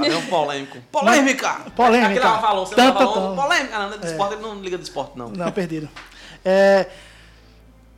Vem 0.00 0.14
um 0.14 0.26
polêmico. 0.28 0.78
Polêmica! 0.90 1.70
Polêmica. 1.76 2.06
Aquele 2.06 2.24
não 2.24 2.34
tan, 2.34 2.40
falou. 2.40 2.66
tan. 2.66 3.36
Polêmica. 3.36 3.78
Não, 3.78 3.98
de 3.98 4.06
esporte, 4.06 4.34
ele 4.34 4.42
não 4.42 4.60
liga 4.62 4.78
de 4.78 4.84
esporte, 4.84 5.18
não. 5.18 5.28
Não, 5.28 5.52
perdido. 5.52 5.90
É, 6.42 6.86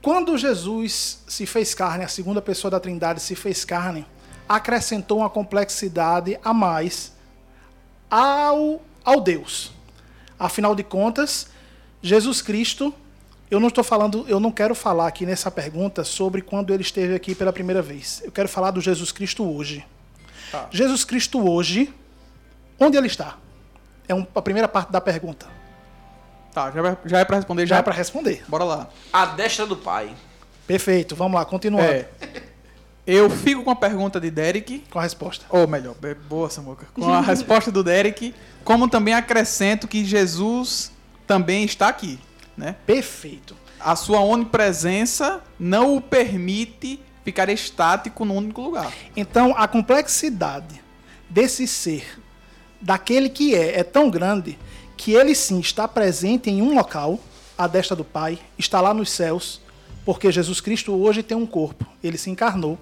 quando 0.03 0.37
Jesus 0.37 1.23
se 1.29 1.47
fez 1.47 1.75
carne, 1.75 2.05
a 2.05 2.09
segunda 2.09 2.43
pessoa 2.43 2.71
da 2.71 2.81
Trindade 2.81 3.21
se 3.21 3.37
fez 3.37 3.65
carne, 3.65 4.05
acrescentou 4.49 5.19
uma 5.19 5.31
complexidade 5.31 6.39
a 6.45 6.53
mais 6.55 7.13
ao, 8.11 8.81
ao 9.05 9.21
Deus. 9.21 9.73
Afinal 10.39 10.75
de 10.75 10.83
contas, 10.83 11.49
Jesus 12.01 12.41
Cristo, 12.41 12.95
eu 13.51 13.59
não 13.61 13.69
estou 13.69 13.83
falando, 13.83 14.25
eu 14.29 14.39
não 14.39 14.51
quero 14.53 14.75
falar 14.75 15.07
aqui 15.09 15.27
nessa 15.27 15.51
pergunta 15.51 16.05
sobre 16.05 16.43
quando 16.43 16.73
ele 16.73 16.83
esteve 16.83 17.15
aqui 17.15 17.35
pela 17.35 17.53
primeira 17.53 17.83
vez. 17.83 18.23
Eu 18.25 18.31
quero 18.33 18.49
falar 18.49 18.71
do 18.71 18.81
Jesus 18.81 19.11
Cristo 19.13 19.45
hoje. 19.49 19.85
Tá. 20.51 20.67
Jesus 20.71 21.05
Cristo 21.05 21.47
hoje, 21.51 21.93
onde 22.79 22.97
ele 22.97 23.07
está? 23.09 23.37
É 24.07 24.15
um- 24.15 24.27
a 24.35 24.41
primeira 24.41 24.69
parte 24.69 24.91
da 24.91 25.01
pergunta. 25.01 25.47
Tá, 26.55 26.71
já, 26.71 26.81
vai- 26.81 26.99
já 27.05 27.19
é 27.21 27.25
pra 27.25 27.37
responder? 27.37 27.67
Já 27.67 27.75
Já, 27.77 27.79
é 27.81 27.83
para 27.83 27.95
responder. 27.95 28.45
Bora 28.49 28.65
lá. 28.65 28.89
A 29.13 29.27
destra 29.27 29.67
do 29.67 29.77
pai. 29.77 30.15
Perfeito, 30.67 31.15
vamos 31.17 31.35
lá, 31.39 31.45
continuando 31.45 31.85
É, 31.91 32.09
eu 33.09 33.31
fico 33.31 33.65
com 33.65 33.71
a 33.71 33.77
pergunta 33.77 34.21
de 34.21 34.31
Derek, 34.31 34.85
com 34.91 34.99
a 34.99 35.03
resposta. 35.03 35.47
ou 35.49 35.67
melhor, 35.67 35.97
boa 36.29 36.51
Samuca, 36.51 36.87
com 36.93 37.09
a 37.09 37.23
resposta 37.23 37.73
do 37.73 37.83
Derek, 37.83 38.35
como 38.63 38.87
também 38.87 39.15
acrescento 39.15 39.89
que 39.89 40.05
Jesus 40.05 40.93
também 41.27 41.65
está 41.65 41.89
aqui, 41.89 42.19
né? 42.55 42.77
Perfeito. 42.85 43.57
A 43.81 43.97
sua 43.97 44.21
onipresença 44.21 45.41
não 45.59 45.97
o 45.97 46.03
permite 46.03 47.01
ficar 47.25 47.49
estático 47.49 48.27
num 48.27 48.37
único 48.37 48.61
lugar. 48.61 48.93
Então, 49.17 49.55
a 49.57 49.67
complexidade 49.67 50.83
desse 51.31 51.67
ser, 51.67 52.21
daquele 52.79 53.31
que 53.31 53.55
é, 53.55 53.81
é 53.81 53.83
tão 53.83 54.11
grande 54.11 54.59
que 54.99 55.13
ele 55.13 55.35
sim 55.35 55.61
está 55.61 55.89
presente 55.89 56.51
em 56.51 56.61
um 56.61 56.75
local, 56.75 57.19
a 57.57 57.67
destra 57.67 57.97
do 57.97 58.05
Pai, 58.05 58.39
está 58.59 58.83
lá 58.83 58.93
nos 58.93 59.11
céus, 59.11 59.63
porque 60.05 60.31
Jesus 60.31 60.61
Cristo 60.61 60.93
hoje 60.93 61.23
tem 61.23 61.37
um 61.37 61.47
corpo, 61.47 61.87
ele 62.05 62.19
se 62.19 62.29
encarnou. 62.29 62.79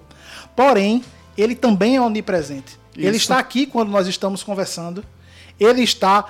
Porém, 0.55 1.03
ele 1.37 1.55
também 1.55 1.95
é 1.95 2.01
onipresente. 2.01 2.79
Ele 2.95 3.09
Isso. 3.09 3.17
está 3.17 3.37
aqui 3.37 3.65
quando 3.65 3.89
nós 3.89 4.07
estamos 4.07 4.43
conversando. 4.43 5.03
Ele 5.59 5.83
está 5.83 6.25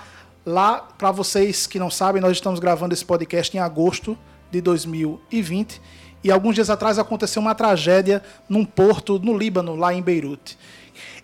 lá, 0.46 0.80
para 0.98 1.12
vocês 1.12 1.67
que 1.67 1.80
não 1.80 1.89
sabem, 1.89 2.22
nós 2.22 2.32
estamos 2.32 2.60
gravando 2.60 2.93
esse 2.93 3.06
podcast 3.06 3.56
em 3.56 3.60
agosto 3.60 4.17
de 4.52 4.62
2020. 4.62 5.82
E 6.24 6.32
alguns 6.32 6.56
dias 6.56 6.70
atrás 6.70 7.00
aconteceu 7.00 7.41
uma 7.41 7.56
tragédia 7.56 8.24
num 8.50 8.65
porto 8.65 9.20
no 9.20 9.38
Líbano, 9.38 9.76
lá 9.76 9.93
em 9.93 10.02
Beirute. 10.02 10.58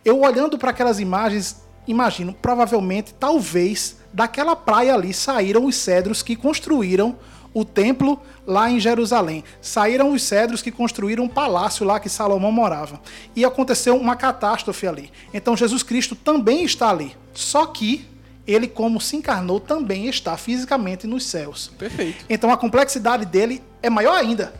Eu 0.06 0.22
olhando 0.22 0.58
para 0.58 0.72
aquelas 0.72 1.00
imagens, 1.00 1.62
imagino, 1.88 2.34
provavelmente, 2.34 3.14
talvez, 3.14 3.98
daquela 4.14 4.56
praia 4.56 4.94
ali 4.94 5.14
saíram 5.14 5.66
os 5.66 5.76
cedros 5.76 6.22
que 6.22 6.36
construíram 6.36 7.18
o 7.54 7.64
templo 7.64 8.22
lá 8.46 8.70
em 8.70 8.80
Jerusalém. 8.80 9.44
Saíram 9.62 10.12
os 10.12 10.24
cedros 10.24 10.62
que 10.62 10.72
construíram 10.72 11.26
um 11.26 11.30
palácio 11.30 11.86
lá 11.86 12.00
que 12.00 12.10
Salomão 12.10 12.52
morava. 12.52 13.00
E 13.36 13.46
aconteceu 13.46 13.96
uma 13.96 14.16
catástrofe 14.16 14.88
ali. 14.88 15.12
Então 15.34 15.56
Jesus 15.56 15.84
Cristo 15.84 16.16
também 16.16 16.64
está 16.64 16.90
ali. 16.90 17.16
Só 17.34 17.66
que 17.66 18.08
ele, 18.46 18.68
como 18.68 19.00
se 19.00 19.16
encarnou, 19.16 19.60
também 19.60 20.08
está 20.08 20.36
fisicamente 20.36 21.08
nos 21.08 21.26
céus. 21.26 21.72
Perfeito. 21.78 22.26
Então 22.30 22.52
a 22.52 22.58
complexidade 22.58 23.26
dele 23.26 23.64
é 23.82 23.90
maior 23.90 24.16
ainda. 24.16 24.54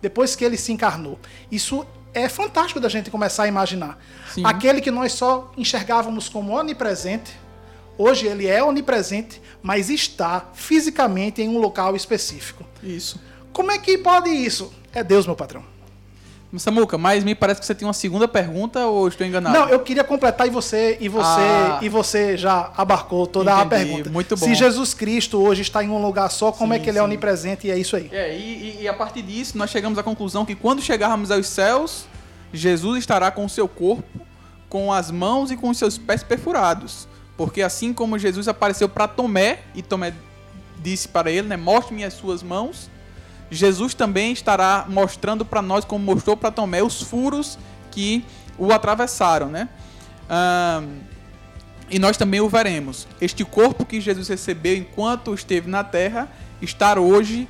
Depois 0.00 0.36
que 0.36 0.44
ele 0.44 0.56
se 0.56 0.72
encarnou. 0.72 1.18
Isso 1.50 1.86
é 2.12 2.28
fantástico 2.28 2.78
da 2.78 2.88
gente 2.88 3.10
começar 3.10 3.44
a 3.44 3.48
imaginar. 3.48 3.98
Sim. 4.32 4.44
Aquele 4.44 4.80
que 4.80 4.90
nós 4.90 5.12
só 5.12 5.50
enxergávamos 5.56 6.28
como 6.28 6.56
onipresente, 6.56 7.32
hoje 7.98 8.26
ele 8.26 8.46
é 8.46 8.62
onipresente, 8.62 9.40
mas 9.62 9.90
está 9.90 10.46
fisicamente 10.54 11.40
em 11.42 11.48
um 11.48 11.58
local 11.58 11.94
específico. 11.96 12.64
Isso. 12.82 13.20
Como 13.52 13.70
é 13.70 13.78
que 13.78 13.96
pode 13.98 14.28
isso? 14.30 14.72
É 14.92 15.02
Deus, 15.04 15.26
meu 15.26 15.36
patrão. 15.36 15.62
Samuca, 16.56 16.96
mas 16.96 17.24
me 17.24 17.34
parece 17.34 17.58
que 17.58 17.66
você 17.66 17.74
tem 17.74 17.84
uma 17.84 17.92
segunda 17.92 18.28
pergunta 18.28 18.86
ou 18.86 19.08
estou 19.08 19.26
enganado? 19.26 19.58
Não, 19.58 19.68
eu 19.68 19.80
queria 19.80 20.04
completar 20.04 20.46
e 20.46 20.50
você 20.50 20.96
e 21.00 21.08
você 21.08 21.40
Ah. 21.40 21.80
e 21.82 21.88
você 21.88 22.36
já 22.36 22.70
abarcou 22.76 23.26
toda 23.26 23.52
a 23.56 23.64
Entendi, 23.64 23.84
pergunta. 23.86 24.10
muito 24.10 24.36
bom. 24.36 24.46
Se 24.46 24.54
Jesus 24.54 24.94
Cristo 24.94 25.42
hoje 25.42 25.62
está 25.62 25.82
em 25.82 25.88
um 25.90 26.00
lugar 26.00 26.30
só, 26.30 26.52
como 26.52 26.72
Sim, 26.72 26.78
é 26.78 26.82
que 26.82 26.88
ele 26.88 26.98
é 26.98 27.00
sim. 27.00 27.06
onipresente 27.06 27.66
e 27.66 27.72
é 27.72 27.76
isso 27.76 27.96
aí? 27.96 28.08
É, 28.12 28.36
e, 28.38 28.40
e- 28.40 28.82
e 28.82 28.88
a 28.88 28.94
partir 28.94 29.22
disso 29.22 29.58
nós 29.58 29.68
chegamos 29.68 29.98
à 29.98 30.02
conclusão 30.04 30.44
que 30.44 30.54
quando 30.54 30.80
chegarmos 30.80 31.32
aos 31.32 31.48
céus, 31.48 32.06
Jesus 32.52 33.00
estará 33.00 33.32
com 33.32 33.44
o 33.44 33.48
seu 33.48 33.66
corpo, 33.66 34.04
com 34.68 34.92
as 34.92 35.10
mãos 35.10 35.50
e 35.50 35.56
com 35.56 35.70
os 35.70 35.76
seus 35.76 35.98
pés 35.98 36.22
perfurados. 36.22 37.08
Porque 37.36 37.62
assim 37.62 37.92
como 37.92 38.18
Jesus 38.18 38.48
apareceu 38.48 38.88
para 38.88 39.08
Tomé, 39.08 39.60
e 39.74 39.82
Tomé 39.82 40.14
disse 40.78 41.08
para 41.08 41.30
ele, 41.30 41.48
né, 41.48 41.56
mostre-me 41.56 42.04
as 42.04 42.14
suas 42.14 42.42
mãos, 42.42 42.90
Jesus 43.50 43.94
também 43.94 44.32
estará 44.32 44.86
mostrando 44.88 45.44
para 45.44 45.62
nós, 45.62 45.84
como 45.84 46.04
mostrou 46.04 46.36
para 46.36 46.50
Tomé, 46.50 46.82
os 46.82 47.02
furos 47.02 47.58
que 47.90 48.24
o 48.58 48.72
atravessaram, 48.72 49.48
né? 49.48 49.68
E 51.90 51.98
nós 51.98 52.16
também 52.16 52.40
o 52.40 52.48
veremos. 52.48 53.06
Este 53.20 53.44
corpo 53.44 53.84
que 53.84 54.00
Jesus 54.00 54.28
recebeu 54.28 54.76
enquanto 54.76 55.34
esteve 55.34 55.68
na 55.68 55.84
terra, 55.84 56.28
estar 56.62 56.98
hoje 56.98 57.48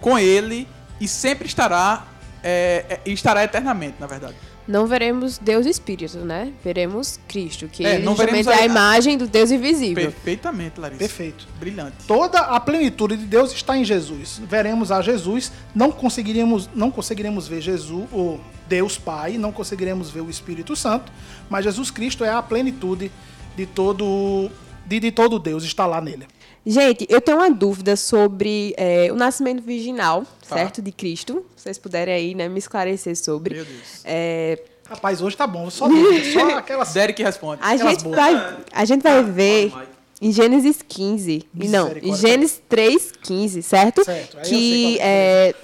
com 0.00 0.18
ele 0.18 0.66
e 1.00 1.06
sempre 1.06 1.46
estará, 1.46 2.06
é, 2.42 3.00
estará 3.04 3.44
eternamente, 3.44 3.96
na 4.00 4.06
verdade. 4.06 4.36
Não 4.70 4.86
veremos 4.86 5.36
Deus 5.38 5.66
Espírito, 5.66 6.18
né? 6.18 6.52
Veremos 6.64 7.18
Cristo, 7.28 7.66
que 7.68 7.84
É, 7.84 7.96
ele 7.96 8.04
não 8.04 8.14
veremos 8.14 8.38
justamente 8.44 8.58
é 8.58 8.62
a 8.62 8.62
a- 8.62 8.72
imagem 8.72 9.18
do 9.18 9.26
Deus 9.26 9.50
invisível. 9.50 10.10
Perfeitamente, 10.10 10.78
Larissa. 10.80 10.98
Perfeito. 10.98 11.48
Brilhante. 11.58 11.96
Toda 12.06 12.38
a 12.38 12.58
plenitude 12.60 13.16
de 13.16 13.24
Deus 13.26 13.52
está 13.52 13.76
em 13.76 13.84
Jesus. 13.84 14.40
Veremos 14.48 14.90
a 14.92 15.02
Jesus, 15.02 15.50
não 15.74 15.90
conseguiríamos, 15.90 16.68
não 16.74 16.90
conseguiremos 16.90 17.46
ver 17.48 17.60
Jesus, 17.60 18.06
o 18.12 18.38
Deus 18.68 18.96
Pai, 18.96 19.36
não 19.36 19.50
conseguiremos 19.52 20.10
ver 20.10 20.20
o 20.20 20.30
Espírito 20.30 20.76
Santo, 20.76 21.10
mas 21.48 21.64
Jesus 21.64 21.90
Cristo 21.90 22.24
é 22.24 22.30
a 22.30 22.40
plenitude 22.40 23.10
de 23.56 23.66
todo 23.66 24.50
de, 24.86 24.98
de 25.00 25.10
todo 25.12 25.38
Deus 25.38 25.62
está 25.64 25.86
lá 25.86 26.00
nele. 26.00 26.26
Gente, 26.64 27.06
eu 27.08 27.20
tenho 27.20 27.38
uma 27.38 27.50
dúvida 27.50 27.96
sobre 27.96 28.74
é, 28.76 29.08
o 29.10 29.14
nascimento 29.16 29.62
virginal, 29.62 30.24
Tá. 30.46 30.56
certo? 30.56 30.82
De 30.82 30.92
Cristo. 30.92 31.44
Se 31.56 31.62
vocês 31.64 31.78
puderem 31.78 32.12
aí, 32.14 32.34
né, 32.34 32.48
me 32.48 32.58
esclarecer 32.58 33.16
sobre. 33.16 33.54
Meu 33.54 33.64
Deus. 33.64 34.02
É, 34.04 34.62
Rapaz, 34.88 35.22
hoje 35.22 35.36
tá 35.36 35.46
bom, 35.46 35.70
só 35.70 35.86
dúvida, 35.88 36.32
só 36.32 36.56
aquelas 36.58 36.92
Derek 36.92 37.22
responde. 37.22 37.62
a, 37.62 37.76
gente 37.76 38.02
boas. 38.02 38.16
vai, 38.16 38.56
a 38.72 38.84
gente 38.84 39.02
vai 39.02 39.22
ver 39.22 39.72
em 40.20 40.32
Gênesis 40.32 40.82
15. 40.86 41.46
Não, 41.54 41.92
em. 42.02 42.14
Gênesis 42.14 42.60
3, 42.68 43.12
15, 43.22 43.62
certo? 43.62 44.04
Certo, 44.04 44.38
aí 44.38 44.44
Que 44.44 44.96
qual 44.96 45.06
é. 45.06 45.54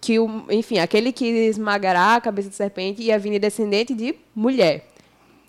Que, 0.00 0.18
o, 0.20 0.44
enfim, 0.50 0.78
aquele 0.78 1.12
que 1.12 1.24
esmagará 1.26 2.14
a 2.14 2.20
cabeça 2.20 2.48
de 2.48 2.54
serpente 2.54 3.02
ia 3.02 3.18
vir 3.18 3.38
descendente 3.40 3.92
de 3.94 4.14
mulher. 4.34 4.86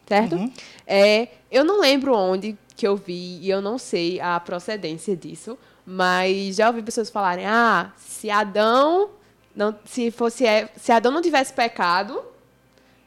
Certo? 0.07 0.35
Uhum. 0.35 0.51
É, 0.87 1.27
eu 1.51 1.63
não 1.63 1.79
lembro 1.79 2.15
onde 2.15 2.57
que 2.79 2.87
eu 2.87 2.95
vi 2.95 3.39
e 3.41 3.49
eu 3.49 3.61
não 3.61 3.77
sei 3.77 4.21
a 4.21 4.39
procedência 4.39 5.13
disso, 5.13 5.57
mas 5.85 6.55
já 6.55 6.67
ouvi 6.67 6.81
pessoas 6.81 7.09
falarem: 7.09 7.45
ah, 7.45 7.91
se 7.97 8.29
Adão 8.29 9.09
não, 9.53 9.77
se 9.83 10.09
fosse 10.11 10.45
se 10.77 10.89
Adão 10.89 11.11
não 11.11 11.21
tivesse 11.21 11.51
pecado, 11.51 12.23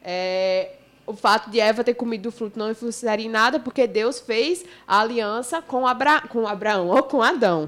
é, 0.03 0.73
o 1.07 1.15
fato 1.15 1.49
de 1.49 1.59
Eva 1.59 1.83
ter 1.83 1.95
comido 1.95 2.29
o 2.29 2.33
fruto 2.33 2.59
não 2.59 2.71
influenciaria 2.71 3.25
em 3.25 3.31
nada, 3.31 3.59
porque 3.59 3.87
Deus 3.87 4.21
fez 4.21 4.63
a 4.87 5.01
aliança 5.01 5.63
com, 5.63 5.87
Abra, 5.87 6.21
com 6.21 6.47
Abraão 6.47 6.89
ou 6.89 7.03
com 7.03 7.23
Adão. 7.23 7.67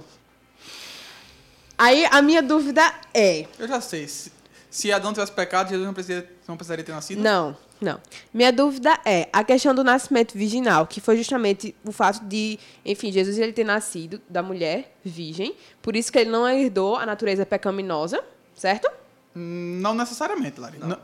Aí 1.78 2.04
a 2.10 2.20
minha 2.20 2.42
dúvida 2.42 2.82
é: 3.14 3.46
Eu 3.58 3.66
já 3.66 3.80
sei. 3.80 4.06
Se, 4.06 4.30
se 4.68 4.92
Adão 4.92 5.14
tivesse 5.14 5.32
pecado, 5.32 5.70
Jesus 5.70 5.86
não, 5.86 5.94
precisa, 5.94 6.28
não 6.46 6.56
precisaria 6.58 6.84
ter 6.84 6.92
nascido? 6.92 7.22
Não, 7.22 7.56
não. 7.80 8.00
Minha 8.32 8.52
dúvida 8.52 8.98
é 9.04 9.28
a 9.32 9.44
questão 9.44 9.74
do 9.74 9.84
nascimento 9.84 10.36
virginal, 10.36 10.86
que 10.86 11.00
foi 11.00 11.16
justamente 11.16 11.74
o 11.84 11.92
fato 11.92 12.24
de, 12.24 12.58
enfim, 12.84 13.12
Jesus 13.12 13.38
ele 13.38 13.52
ter 13.52 13.64
nascido 13.64 14.20
da 14.28 14.42
mulher 14.42 14.96
virgem, 15.04 15.54
por 15.82 15.94
isso 15.96 16.10
que 16.10 16.18
ele 16.18 16.30
não 16.30 16.48
herdou 16.48 16.96
a 16.96 17.04
natureza 17.04 17.44
pecaminosa, 17.44 18.22
certo? 18.54 18.88
Hum, 19.36 19.78
Não 19.80 19.94
necessariamente, 19.94 20.60
Larissa. 20.60 20.86
Não. 20.86 20.98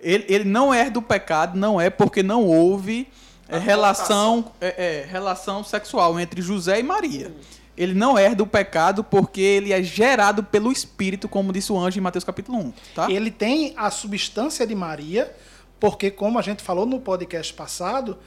Ele, 0.00 0.24
ele 0.28 0.44
não 0.44 0.72
herda 0.72 0.98
o 0.98 1.02
pecado, 1.02 1.58
não 1.58 1.80
é 1.80 1.90
porque 1.90 2.22
não 2.22 2.44
houve 2.46 3.08
é, 3.48 3.58
relação, 3.58 4.52
é, 4.60 5.02
é, 5.02 5.06
relação 5.10 5.64
sexual 5.64 6.18
entre 6.20 6.40
José 6.40 6.78
e 6.78 6.82
Maria. 6.82 7.34
Ele 7.76 7.94
não 7.94 8.18
herda 8.18 8.42
o 8.42 8.46
pecado 8.46 9.04
porque 9.04 9.40
ele 9.40 9.72
é 9.72 9.82
gerado 9.82 10.42
pelo 10.42 10.70
Espírito, 10.70 11.28
como 11.28 11.52
disse 11.52 11.72
o 11.72 11.78
anjo 11.78 11.98
em 11.98 12.02
Mateus 12.02 12.24
capítulo 12.24 12.58
1. 12.58 12.72
Tá? 12.94 13.10
Ele 13.10 13.30
tem 13.30 13.72
a 13.76 13.90
substância 13.90 14.66
de 14.66 14.74
Maria, 14.74 15.32
porque, 15.80 16.10
como 16.10 16.38
a 16.38 16.42
gente 16.42 16.62
falou 16.62 16.86
no 16.86 17.00
podcast 17.00 17.52
passado, 17.54 18.18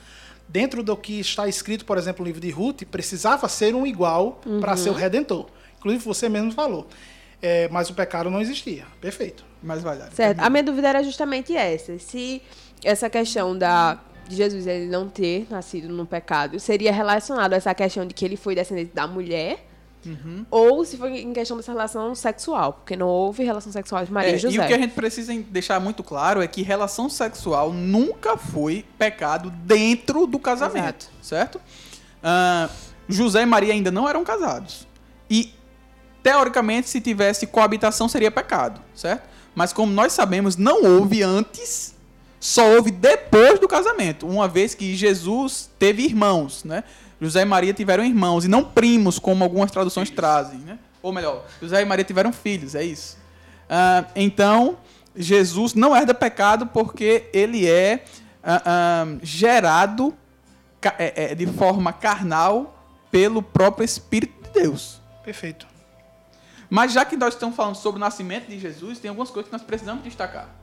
dentro 0.47 0.83
do 0.83 0.95
que 0.95 1.19
está 1.19 1.47
escrito, 1.47 1.85
por 1.85 1.97
exemplo, 1.97 2.23
no 2.23 2.27
livro 2.27 2.41
de 2.41 2.49
Ruth, 2.49 2.83
precisava 2.83 3.47
ser 3.47 3.73
um 3.75 3.85
igual 3.85 4.41
para 4.59 4.75
ser 4.75 4.89
o 4.89 4.93
redentor. 4.93 5.47
Inclusive, 5.79 6.03
você 6.03 6.29
mesmo 6.29 6.51
falou. 6.51 6.87
É, 7.41 7.67
mas 7.69 7.89
o 7.89 7.93
pecado 7.93 8.29
não 8.29 8.39
existia. 8.39 8.85
Perfeito. 8.99 9.43
Mas 9.63 9.81
vai 9.81 9.97
lá. 9.97 10.11
Certo. 10.11 10.39
A 10.39 10.49
minha 10.49 10.63
dúvida 10.63 10.89
era 10.89 11.03
justamente 11.03 11.55
essa. 11.55 11.97
Se 11.97 12.41
essa 12.83 13.09
questão 13.09 13.57
da 13.57 13.99
de 14.27 14.35
Jesus 14.37 14.65
ele 14.65 14.85
não 14.85 15.09
ter 15.09 15.45
nascido 15.49 15.89
no 15.89 16.05
pecado 16.05 16.59
seria 16.59 16.91
relacionado 16.93 17.53
a 17.53 17.57
essa 17.57 17.73
questão 17.73 18.05
de 18.05 18.13
que 18.13 18.23
ele 18.23 18.37
foi 18.37 18.55
descendente 18.55 18.93
da 18.93 19.05
mulher, 19.05 19.67
ou 20.49 20.83
se 20.83 20.97
foi 20.97 21.19
em 21.19 21.31
questão 21.33 21.57
dessa 21.57 21.71
relação 21.71 22.13
sexual, 22.15 22.73
porque 22.73 22.95
não 22.95 23.07
houve 23.07 23.43
relação 23.43 23.71
sexual 23.71 24.03
de 24.05 24.11
Maria 24.11 24.31
É, 24.31 24.35
e 24.35 24.39
José. 24.39 24.55
e 24.55 24.59
o 24.59 24.67
que 24.67 24.73
a 24.73 24.77
gente 24.77 24.93
precisa 24.93 25.33
deixar 25.49 25.79
muito 25.79 26.03
claro 26.03 26.41
é 26.41 26.47
que 26.47 26.61
relação 26.61 27.09
sexual 27.09 27.71
nunca 27.71 28.35
foi 28.37 28.85
pecado 28.97 29.49
dentro 29.63 30.25
do 30.25 30.39
casamento, 30.39 31.05
Exato. 31.05 31.11
certo? 31.21 31.61
Ah, 32.23 32.69
José 33.07 33.41
e 33.43 33.45
Maria 33.45 33.73
ainda 33.73 33.91
não 33.91 34.07
eram 34.07 34.23
casados. 34.23 34.87
E, 35.29 35.53
teoricamente, 36.23 36.89
se 36.89 36.99
tivesse 37.01 37.47
coabitação, 37.47 38.07
seria 38.07 38.31
pecado, 38.31 38.81
certo? 38.95 39.29
Mas 39.53 39.73
como 39.73 39.91
nós 39.91 40.13
sabemos, 40.13 40.55
não 40.55 40.83
houve 40.85 41.21
antes, 41.23 41.93
só 42.41 42.67
houve 42.71 42.89
depois 42.89 43.60
do 43.60 43.67
casamento. 43.67 44.27
Uma 44.27 44.47
vez 44.47 44.73
que 44.73 44.95
Jesus 44.95 45.69
teve 45.77 46.04
irmãos, 46.04 46.63
né? 46.63 46.84
José 47.21 47.43
e 47.43 47.45
Maria 47.45 47.71
tiveram 47.71 48.04
irmãos, 48.04 48.43
e 48.43 48.47
não 48.47 48.63
primos, 48.63 49.19
como 49.19 49.43
algumas 49.43 49.69
traduções 49.69 50.10
trazem, 50.10 50.58
né? 50.62 50.80
Ou 51.04 51.13
melhor, 51.13 51.45
José 51.62 51.80
e 51.80 51.86
Maria 51.86 52.04
tiveram 52.04 52.34
filhos, 52.34 52.73
é 52.73 52.84
isso. 52.84 53.15
Ah, 53.69 54.06
então, 54.15 54.80
Jesus 55.15 55.75
não 55.75 55.95
herda 55.95 56.15
pecado 56.15 56.65
porque 56.65 57.30
ele 57.32 57.69
é 57.69 58.06
ah, 58.43 58.62
ah, 58.65 59.06
gerado 59.21 60.17
é, 60.97 61.32
é, 61.32 61.36
de 61.36 61.45
forma 61.45 61.93
carnal 61.93 62.84
pelo 63.12 63.43
próprio 63.43 63.86
Espírito 63.86 64.47
de 64.47 64.62
Deus. 64.62 64.99
Perfeito. 65.23 65.67
Mas 66.67 66.91
já 66.91 67.06
que 67.06 67.15
nós 67.15 67.36
estamos 67.36 67.56
falando 67.56 67.75
sobre 67.75 67.97
o 67.97 67.99
nascimento 67.99 68.47
de 68.47 68.58
Jesus, 68.58 68.97
tem 68.97 69.10
algumas 69.10 69.30
coisas 69.30 69.47
que 69.47 69.54
nós 69.54 69.62
precisamos 69.62 70.04
destacar. 70.04 70.61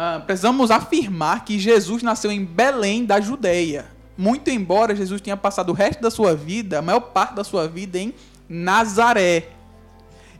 Ah, 0.00 0.22
precisamos 0.24 0.70
afirmar 0.70 1.44
que 1.44 1.58
Jesus 1.58 2.04
nasceu 2.04 2.30
em 2.30 2.44
Belém 2.44 3.04
da 3.04 3.20
Judeia. 3.20 3.86
Muito 4.16 4.48
embora 4.48 4.94
Jesus 4.94 5.20
tenha 5.20 5.36
passado 5.36 5.70
o 5.70 5.72
resto 5.72 6.00
da 6.00 6.08
sua 6.08 6.36
vida, 6.36 6.78
a 6.78 6.82
maior 6.82 7.00
parte 7.00 7.34
da 7.34 7.42
sua 7.42 7.66
vida 7.66 7.98
em 7.98 8.14
Nazaré. 8.48 9.48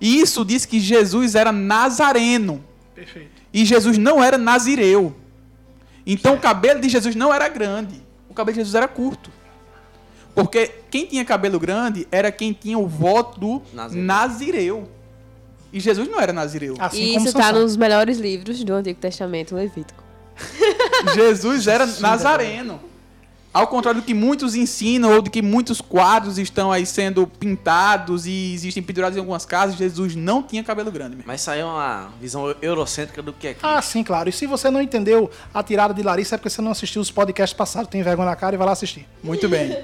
E 0.01 0.21
isso 0.21 0.45
diz 0.45 0.65
que 0.65 0.79
Jesus 0.79 1.35
era 1.35 1.51
nazareno. 1.51 2.65
Perfeito. 2.95 3.33
E 3.53 3.65
Jesus 3.65 3.99
não 3.99 4.23
era 4.23 4.39
nazireu. 4.39 5.13
Então 6.07 6.35
o 6.35 6.39
cabelo 6.39 6.81
de 6.81 6.89
Jesus 6.89 7.17
não 7.17 7.35
era 7.35 7.49
grande. 7.49 8.01
O 8.31 8.35
cabelo 8.35 8.55
de 8.55 8.61
Jesus 8.61 8.77
era 8.77 8.87
curto. 8.87 9.29
Porque 10.37 10.71
quem 10.89 11.05
tinha 11.05 11.25
cabelo 11.25 11.59
grande 11.59 12.07
era 12.13 12.31
quem 12.31 12.53
tinha 12.53 12.79
o 12.79 12.87
voto 12.87 13.41
do 13.41 13.63
Nazireu. 13.73 14.05
nazireu. 14.05 14.89
E 15.73 15.81
Jesus 15.81 16.09
não 16.09 16.21
era 16.21 16.33
nazireu. 16.33 16.75
Assim 16.79 17.03
E 17.03 17.17
isso 17.17 17.29
está 17.29 17.53
nos 17.53 17.77
melhores 17.77 18.19
livros 18.19 18.63
do 18.65 18.73
Antigo 18.73 18.99
Testamento, 18.99 19.55
Levítico. 19.55 20.03
Jesus 21.15 21.67
era 21.67 21.87
nazareno. 21.87 22.81
Ao 23.53 23.67
contrário 23.67 24.03
do 24.03 24.05
que 24.05 24.13
muitos 24.13 24.55
ensinam, 24.55 25.15
ou 25.15 25.23
do 25.23 25.31
que 25.31 25.41
muitos 25.41 25.81
quadros 25.81 26.39
estão 26.39 26.71
aí 26.71 26.85
sendo 26.85 27.27
pintados 27.27 28.27
e 28.27 28.53
existem 28.55 28.83
pendurados 28.83 29.17
em 29.17 29.21
algumas 29.21 29.45
casas, 29.47 29.77
Jesus 29.77 30.15
não 30.15 30.43
tinha 30.43 30.63
cabelo 30.63 30.93
grande. 30.93 31.17
Mesmo. 31.17 31.25
Mas 31.27 31.41
isso 31.41 31.51
aí 31.51 31.61
é 31.61 31.65
uma 31.65 32.11
visão 32.21 32.55
eurocêntrica 32.61 33.23
do 33.23 33.33
que 33.33 33.49
é 33.49 33.55
Cristo. 33.55 33.67
Ah, 33.67 33.81
sim, 33.81 34.05
claro. 34.05 34.29
E 34.29 34.33
se 34.33 34.47
você 34.47 34.71
não 34.71 34.83
entendeu 34.83 35.31
a 35.53 35.63
tirada 35.63 35.95
de 35.95 36.03
Larissa, 36.03 36.35
é 36.35 36.39
porque 36.39 36.51
você 36.51 36.61
não 36.61 36.71
assistiu 36.71 37.01
os 37.01 37.11
podcasts 37.11 37.57
passados. 37.57 37.91
Tem 37.91 38.03
vergonha 38.03 38.29
na 38.29 38.37
cara 38.37 38.55
e 38.55 38.59
vai 38.59 38.67
lá 38.67 38.75
assistir. 38.75 39.09
Muito 39.23 39.49
bem. 39.49 39.77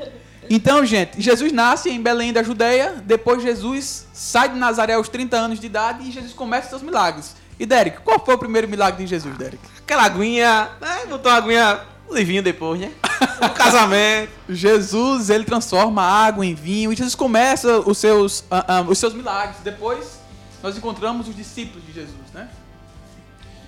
Então, 0.50 0.84
gente, 0.84 1.20
Jesus 1.20 1.52
nasce 1.52 1.90
em 1.90 2.00
Belém 2.00 2.32
da 2.32 2.42
Judeia, 2.42 3.02
depois 3.04 3.42
Jesus 3.42 4.06
sai 4.12 4.50
de 4.50 4.58
Nazaré 4.58 4.94
aos 4.94 5.08
30 5.08 5.36
anos 5.36 5.60
de 5.60 5.66
idade 5.66 6.08
e 6.08 6.12
Jesus 6.12 6.32
começa 6.32 6.70
seus 6.70 6.82
milagres. 6.82 7.36
E 7.58 7.64
Derek, 7.66 8.00
qual 8.00 8.24
foi 8.24 8.34
o 8.34 8.38
primeiro 8.38 8.68
milagre 8.68 9.04
de 9.04 9.10
Jesus, 9.10 9.36
Derek? 9.36 9.58
Aquela 9.78 10.04
aguinha, 10.04 10.70
né? 10.80 11.06
Botou 11.08 11.30
uma 11.30 11.38
aguinha 11.38 11.80
livinho 12.10 12.42
depois, 12.42 12.80
né? 12.80 12.92
O 13.40 13.50
casamento. 13.54 14.30
Jesus, 14.48 15.30
ele 15.30 15.44
transforma 15.44 16.02
a 16.02 16.26
água 16.26 16.44
em 16.44 16.54
vinho 16.54 16.92
e 16.92 16.96
Jesus 16.96 17.14
começa 17.14 17.78
os 17.80 17.98
seus, 17.98 18.44
ah, 18.50 18.64
ah, 18.68 18.80
os 18.82 18.98
seus 18.98 19.14
milagres. 19.14 19.58
Depois, 19.62 20.20
nós 20.62 20.76
encontramos 20.76 21.28
os 21.28 21.36
discípulos 21.36 21.84
de 21.86 21.92
Jesus, 21.92 22.32
né? 22.32 22.48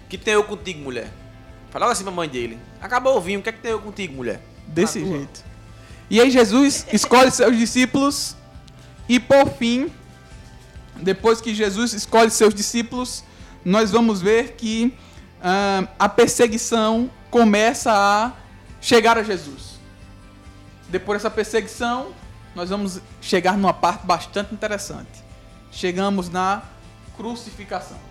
que 0.08 0.16
tem 0.16 0.34
eu 0.34 0.44
contigo, 0.44 0.80
mulher? 0.80 1.10
Falava 1.70 1.92
assim 1.92 2.04
pra 2.04 2.12
mãe 2.12 2.28
dele. 2.28 2.58
Acabou 2.80 3.16
o 3.16 3.20
vinho, 3.20 3.40
o 3.40 3.42
que 3.42 3.48
é 3.48 3.52
que 3.52 3.60
tem 3.60 3.72
eu 3.72 3.80
contigo, 3.80 4.14
mulher? 4.14 4.40
Desse 4.66 5.04
jeito. 5.04 5.44
E 6.08 6.20
aí 6.20 6.30
Jesus 6.30 6.86
escolhe 6.92 7.30
seus 7.30 7.56
discípulos 7.56 8.36
e 9.08 9.18
por 9.20 9.48
fim, 9.50 9.90
depois 10.96 11.40
que 11.40 11.54
Jesus 11.54 11.92
escolhe 11.92 12.30
seus 12.30 12.54
discípulos, 12.54 13.24
nós 13.64 13.90
vamos 13.90 14.20
ver 14.20 14.52
que 14.52 14.94
ah, 15.42 15.88
a 15.98 16.08
perseguição 16.08 17.10
começa 17.30 17.92
a 17.92 18.32
chegar 18.80 19.18
a 19.18 19.22
Jesus. 19.22 19.78
Depois 20.88 21.22
dessa 21.22 21.30
perseguição, 21.34 22.12
nós 22.54 22.70
vamos 22.70 23.00
chegar 23.20 23.56
numa 23.56 23.74
parte 23.74 24.06
bastante 24.06 24.54
interessante. 24.54 25.24
Chegamos 25.70 26.30
na 26.30 26.62
crucificação. 27.16 28.05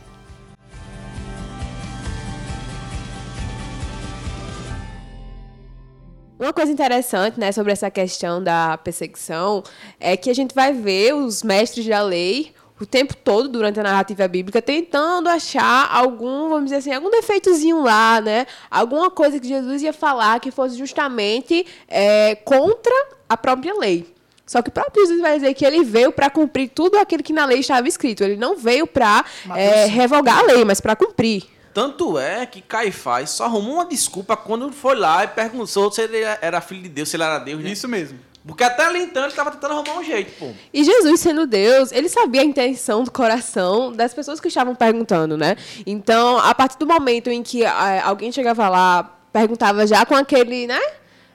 Uma 6.38 6.52
coisa 6.52 6.72
interessante, 6.72 7.40
né, 7.40 7.52
sobre 7.52 7.72
essa 7.72 7.90
questão 7.90 8.44
da 8.44 8.78
perseguição 8.78 9.64
é 10.00 10.18
que 10.18 10.30
a 10.30 10.36
gente 10.36 10.54
vai 10.54 10.74
ver 10.74 11.16
os 11.16 11.42
mestres 11.42 11.86
da 11.86 12.02
lei 12.02 12.54
o 12.80 12.86
tempo 12.86 13.16
todo 13.16 13.48
durante 13.48 13.80
a 13.80 13.84
narrativa 13.84 14.28
bíblica 14.28 14.62
tentando 14.62 15.30
achar 15.30 15.90
algum, 15.90 16.50
vamos 16.50 16.66
dizer 16.66 16.78
assim, 16.78 16.94
algum 16.94 17.10
defeitozinho 17.10 17.82
lá, 17.82 18.20
né? 18.20 18.46
Alguma 18.70 19.10
coisa 19.10 19.40
que 19.40 19.48
Jesus 19.48 19.82
ia 19.82 19.94
falar 19.94 20.40
que 20.42 20.52
fosse 20.52 20.78
justamente 20.78 21.66
é, 21.88 22.36
contra 22.36 22.94
a 23.30 23.38
própria 23.38 23.74
lei. 23.80 24.14
Só 24.46 24.62
que 24.62 24.70
o 24.70 24.72
próprio 24.72 25.06
Jesus 25.06 25.22
vai 25.22 25.40
dizer 25.40 25.54
que 25.54 25.66
ele 25.66 25.84
veio 25.84 26.12
para 26.12 26.30
cumprir 26.30 26.70
tudo 26.70 26.98
aquilo 26.98 27.24
que 27.24 27.34
na 27.34 27.46
lei 27.46 27.60
estava 27.60 27.88
escrito. 27.88 28.24
Ele 28.24 28.36
não 28.36 28.58
veio 28.58 28.86
para 28.86 29.24
é, 29.56 29.86
revogar 29.86 30.40
a 30.40 30.44
lei, 30.44 30.64
mas 30.64 30.80
para 30.80 30.96
cumprir. 30.96 31.55
Tanto 31.76 32.18
é 32.18 32.46
que 32.46 32.62
Caifás 32.62 33.32
só 33.32 33.44
arrumou 33.44 33.74
uma 33.74 33.86
desculpa 33.86 34.38
quando 34.38 34.72
foi 34.72 34.96
lá 34.96 35.26
e 35.26 35.28
perguntou 35.28 35.92
se 35.92 36.02
ele 36.02 36.20
era 36.42 36.62
filho 36.62 36.84
de 36.84 36.88
Deus, 36.88 37.10
se 37.10 37.18
ele 37.18 37.24
era 37.24 37.38
Deus, 37.38 37.62
né? 37.62 37.70
Isso 37.70 37.86
mesmo. 37.86 38.18
Porque 38.48 38.64
até 38.64 38.86
ali 38.86 39.00
então 39.00 39.24
ele 39.24 39.32
estava 39.32 39.52
tentando 39.52 39.74
arrumar 39.74 40.00
um 40.00 40.04
jeito, 40.04 40.32
pô. 40.40 40.54
E 40.74 40.86
Jesus, 40.86 41.20
sendo 41.20 41.46
Deus, 41.46 41.92
ele 41.92 42.08
sabia 42.08 42.44
a 42.44 42.46
intenção 42.46 43.04
do 43.04 43.12
coração 43.12 43.92
das 43.92 44.14
pessoas 44.14 44.40
que 44.40 44.48
estavam 44.48 44.74
perguntando, 44.74 45.36
né? 45.36 45.58
Então, 45.86 46.38
a 46.38 46.56
partir 46.56 46.78
do 46.78 46.88
momento 46.88 47.30
em 47.30 47.44
que 47.44 47.66
ah, 47.66 48.06
alguém 48.06 48.32
chegava 48.32 48.70
lá, 48.70 49.04
perguntava 49.34 49.86
já 49.86 50.06
com 50.06 50.16
aquele, 50.16 50.68
né? 50.68 50.80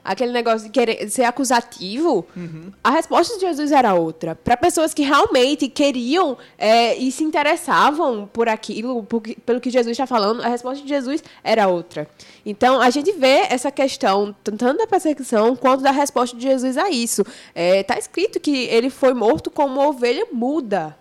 Aquele 0.03 0.31
negócio 0.31 0.67
de 0.67 0.71
querer 0.71 1.09
ser 1.09 1.23
acusativo, 1.23 2.25
uhum. 2.35 2.71
a 2.83 2.89
resposta 2.91 3.35
de 3.35 3.41
Jesus 3.41 3.71
era 3.71 3.93
outra. 3.93 4.35
Para 4.35 4.57
pessoas 4.57 4.93
que 4.93 5.03
realmente 5.03 5.67
queriam 5.67 6.37
é, 6.57 6.95
e 6.95 7.11
se 7.11 7.23
interessavam 7.23 8.27
por 8.31 8.49
aquilo, 8.49 9.03
por, 9.03 9.21
pelo 9.21 9.61
que 9.61 9.69
Jesus 9.69 9.91
está 9.91 10.07
falando, 10.07 10.41
a 10.41 10.47
resposta 10.47 10.83
de 10.83 10.89
Jesus 10.89 11.23
era 11.43 11.67
outra. 11.67 12.07
Então, 12.45 12.81
a 12.81 12.89
gente 12.89 13.11
vê 13.11 13.45
essa 13.49 13.71
questão, 13.71 14.35
tanto 14.43 14.77
da 14.77 14.87
perseguição 14.87 15.55
quanto 15.55 15.81
da 15.81 15.91
resposta 15.91 16.35
de 16.35 16.43
Jesus 16.43 16.77
a 16.77 16.89
isso. 16.89 17.21
Está 17.21 17.31
é, 17.55 17.83
tá 17.83 17.97
escrito 17.97 18.39
que 18.39 18.65
ele 18.65 18.89
foi 18.89 19.13
morto 19.13 19.51
como 19.51 19.75
uma 19.75 19.87
ovelha 19.87 20.27
muda. 20.31 20.97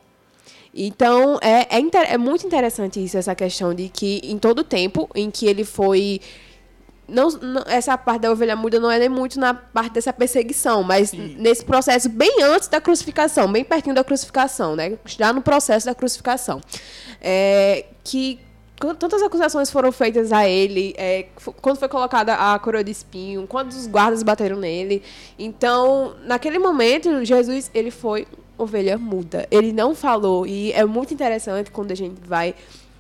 Então, 0.75 1.39
é, 1.43 1.67
é, 1.77 2.13
é 2.13 2.19
muito 2.19 2.47
interessante 2.47 3.03
isso, 3.03 3.19
essa 3.19 3.35
questão 3.35 3.75
de 3.75 3.89
que 3.89 4.21
em 4.23 4.39
todo 4.39 4.63
tempo 4.63 5.09
em 5.15 5.31
que 5.31 5.47
ele 5.47 5.65
foi 5.65 6.21
não, 7.11 7.29
não, 7.31 7.63
essa 7.67 7.97
parte 7.99 8.23
da 8.23 8.31
ovelha 8.31 8.57
muda 8.57 8.79
não 8.81 8.91
é 8.91 8.99
nem 8.99 9.09
muito 9.09 9.39
na 9.39 9.53
parte 9.53 9.95
dessa 9.95 10.13
perseguição, 10.13 10.83
mas 10.83 11.11
Sim. 11.11 11.37
nesse 11.39 11.65
processo 11.65 12.09
bem 12.09 12.43
antes 12.43 12.69
da 12.69 12.81
crucificação, 12.81 13.51
bem 13.51 13.65
pertinho 13.65 13.95
da 13.95 14.05
crucificação, 14.05 14.77
né? 14.77 14.99
Já 15.05 15.33
no 15.33 15.43
processo 15.43 15.87
da 15.87 15.95
crucificação. 15.95 16.61
É, 17.21 17.87
que 18.03 18.41
tantas 18.99 19.23
acusações 19.23 19.71
foram 19.71 19.93
feitas 19.93 20.33
a 20.33 20.49
ele, 20.49 20.95
é, 20.97 21.27
quando 21.61 21.79
foi 21.79 21.89
colocada 21.89 22.35
a 22.35 22.59
coroa 22.59 22.83
de 22.83 22.91
espinho, 22.91 23.47
quando 23.47 23.71
os 23.71 23.87
guardas 23.87 24.23
bateram 24.23 24.57
nele. 24.57 25.03
Então, 25.39 26.15
naquele 26.25 26.59
momento, 26.59 27.25
Jesus 27.25 27.71
ele 27.75 27.91
foi 27.91 28.27
ovelha 28.57 28.97
muda. 28.97 29.47
Ele 29.51 29.73
não 29.73 29.95
falou 29.95 30.47
e 30.47 30.73
é 30.73 30.85
muito 30.85 31.13
interessante 31.13 31.71
quando 31.71 31.93
a 31.93 31.95
gente 31.95 32.21
vai 32.27 32.55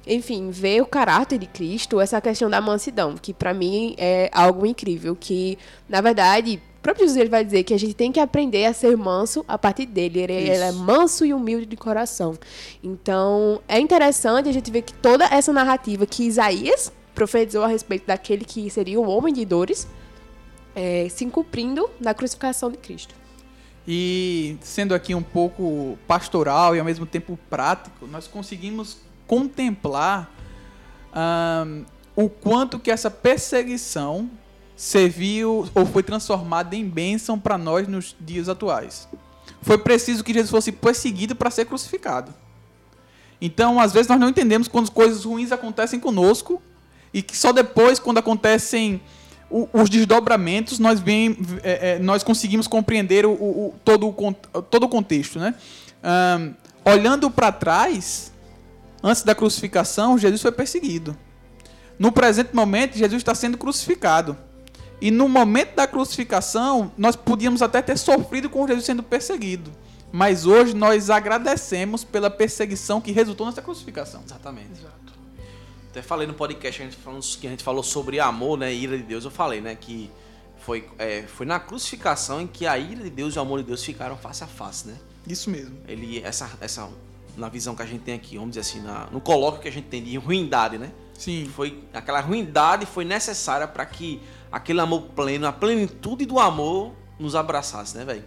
enfim, 0.06 0.50
ver 0.50 0.82
o 0.82 0.86
caráter 0.86 1.38
de 1.38 1.46
Cristo, 1.46 2.00
essa 2.00 2.20
questão 2.20 2.48
da 2.48 2.60
mansidão, 2.60 3.16
que 3.16 3.32
para 3.32 3.52
mim 3.52 3.94
é 3.98 4.30
algo 4.32 4.64
incrível, 4.64 5.16
que 5.18 5.58
na 5.88 6.00
verdade 6.00 6.60
o 6.78 6.82
próprio 6.82 7.06
Jesus 7.06 7.20
ele 7.20 7.28
vai 7.28 7.44
dizer 7.44 7.62
que 7.62 7.74
a 7.74 7.78
gente 7.78 7.92
tem 7.92 8.10
que 8.10 8.18
aprender 8.18 8.64
a 8.64 8.72
ser 8.72 8.96
manso 8.96 9.44
a 9.46 9.58
partir 9.58 9.84
dele. 9.84 10.20
Ele, 10.20 10.32
ele, 10.32 10.50
é 10.50 10.72
manso 10.72 11.26
e 11.26 11.34
humilde 11.34 11.66
de 11.66 11.76
coração. 11.76 12.38
Então, 12.82 13.60
é 13.68 13.78
interessante 13.78 14.48
a 14.48 14.52
gente 14.52 14.70
ver 14.70 14.80
que 14.80 14.94
toda 14.94 15.26
essa 15.26 15.52
narrativa 15.52 16.06
que 16.06 16.22
Isaías 16.22 16.90
profetizou 17.14 17.62
a 17.64 17.66
respeito 17.66 18.06
daquele 18.06 18.46
que 18.46 18.70
seria 18.70 18.98
o 18.98 19.06
homem 19.06 19.34
de 19.34 19.44
dores, 19.44 19.86
é, 20.74 21.06
se 21.10 21.26
cumprindo 21.26 21.90
na 22.00 22.14
crucificação 22.14 22.70
de 22.70 22.78
Cristo. 22.78 23.14
E 23.86 24.56
sendo 24.62 24.94
aqui 24.94 25.14
um 25.14 25.22
pouco 25.22 25.98
pastoral 26.06 26.74
e 26.74 26.78
ao 26.78 26.84
mesmo 26.84 27.04
tempo 27.04 27.38
prático, 27.50 28.06
nós 28.06 28.26
conseguimos 28.26 28.96
contemplar 29.30 30.28
o 32.16 32.28
quanto 32.28 32.80
que 32.80 32.90
essa 32.90 33.08
perseguição 33.08 34.28
serviu 34.74 35.68
ou 35.72 35.86
foi 35.86 36.02
transformada 36.02 36.74
em 36.74 36.84
bênção 36.84 37.38
para 37.38 37.56
nós 37.56 37.86
nos 37.86 38.16
dias 38.20 38.48
atuais. 38.48 39.06
Foi 39.62 39.78
preciso 39.78 40.24
que 40.24 40.32
Jesus 40.32 40.50
fosse 40.50 40.72
perseguido 40.72 41.36
para 41.36 41.48
ser 41.48 41.66
crucificado. 41.66 42.34
Então, 43.40 43.78
às 43.78 43.92
vezes, 43.92 44.08
nós 44.08 44.18
não 44.18 44.28
entendemos 44.28 44.66
quando 44.66 44.90
coisas 44.90 45.24
ruins 45.24 45.52
acontecem 45.52 46.00
conosco 46.00 46.60
e 47.14 47.22
que 47.22 47.36
só 47.36 47.52
depois, 47.52 48.00
quando 48.00 48.18
acontecem 48.18 49.00
os 49.72 49.88
desdobramentos, 49.88 50.80
nós, 50.80 50.98
vem, 50.98 51.38
é, 51.62 51.92
é, 51.92 51.98
nós 52.00 52.24
conseguimos 52.24 52.66
compreender 52.66 53.24
o, 53.24 53.32
o, 53.32 53.74
todo, 53.84 54.08
o, 54.08 54.62
todo 54.62 54.84
o 54.84 54.88
contexto. 54.88 55.38
Né? 55.38 55.54
Um, 56.02 56.54
olhando 56.84 57.30
para 57.30 57.52
trás, 57.52 58.29
Antes 59.02 59.22
da 59.22 59.34
crucificação, 59.34 60.18
Jesus 60.18 60.42
foi 60.42 60.52
perseguido. 60.52 61.16
No 61.98 62.12
presente 62.12 62.54
momento, 62.54 62.96
Jesus 62.96 63.20
está 63.20 63.34
sendo 63.34 63.58
crucificado. 63.58 64.36
E 65.00 65.10
no 65.10 65.28
momento 65.28 65.74
da 65.74 65.86
crucificação, 65.86 66.92
nós 66.96 67.16
podíamos 67.16 67.62
até 67.62 67.80
ter 67.80 67.96
sofrido 67.96 68.50
com 68.50 68.66
Jesus 68.66 68.84
sendo 68.84 69.02
perseguido. 69.02 69.70
Mas 70.12 70.44
hoje 70.44 70.74
nós 70.74 71.08
agradecemos 71.08 72.04
pela 72.04 72.28
perseguição 72.28 73.00
que 73.00 73.12
resultou 73.12 73.46
nessa 73.46 73.62
crucificação. 73.62 74.22
Exatamente. 74.24 74.72
Exato. 74.72 75.00
Até 75.90 76.02
falei 76.02 76.26
no 76.26 76.34
podcast 76.34 76.82
a 76.82 76.84
gente 76.84 76.96
falando, 76.96 77.22
que 77.22 77.46
a 77.46 77.50
gente 77.50 77.64
falou 77.64 77.82
sobre 77.82 78.20
amor, 78.20 78.58
né, 78.58 78.72
ira 78.72 78.96
de 78.96 79.02
Deus. 79.02 79.24
Eu 79.24 79.30
falei, 79.30 79.60
né, 79.60 79.74
que 79.74 80.10
foi, 80.58 80.88
é, 80.98 81.22
foi 81.22 81.46
na 81.46 81.58
crucificação 81.58 82.40
em 82.40 82.46
que 82.46 82.66
a 82.66 82.78
ira 82.78 83.02
de 83.02 83.10
Deus 83.10 83.34
e 83.34 83.38
o 83.38 83.42
amor 83.42 83.60
de 83.60 83.66
Deus 83.66 83.82
ficaram 83.82 84.16
face 84.16 84.44
a 84.44 84.46
face, 84.46 84.88
né? 84.88 84.96
Isso 85.26 85.50
mesmo. 85.50 85.76
Ele 85.88 86.22
essa 86.22 86.50
essa 86.60 86.88
na 87.36 87.48
visão 87.48 87.74
que 87.74 87.82
a 87.82 87.86
gente 87.86 88.02
tem 88.02 88.14
aqui, 88.14 88.36
vamos 88.36 88.50
dizer 88.50 88.60
assim, 88.60 88.80
na, 88.80 89.06
no 89.06 89.20
colóquio 89.20 89.62
que 89.62 89.68
a 89.68 89.72
gente 89.72 89.88
tem 89.88 90.02
de 90.02 90.16
ruindade, 90.16 90.78
né? 90.78 90.90
Sim. 91.18 91.50
Foi 91.54 91.82
aquela 91.92 92.20
ruindade 92.20 92.86
foi 92.86 93.04
necessária 93.04 93.68
para 93.68 93.84
que 93.84 94.20
aquele 94.50 94.80
amor 94.80 95.02
pleno, 95.14 95.46
a 95.46 95.52
plenitude 95.52 96.24
do 96.24 96.38
amor 96.38 96.92
nos 97.18 97.34
abraçasse, 97.34 97.96
né, 97.96 98.04
velho? 98.04 98.24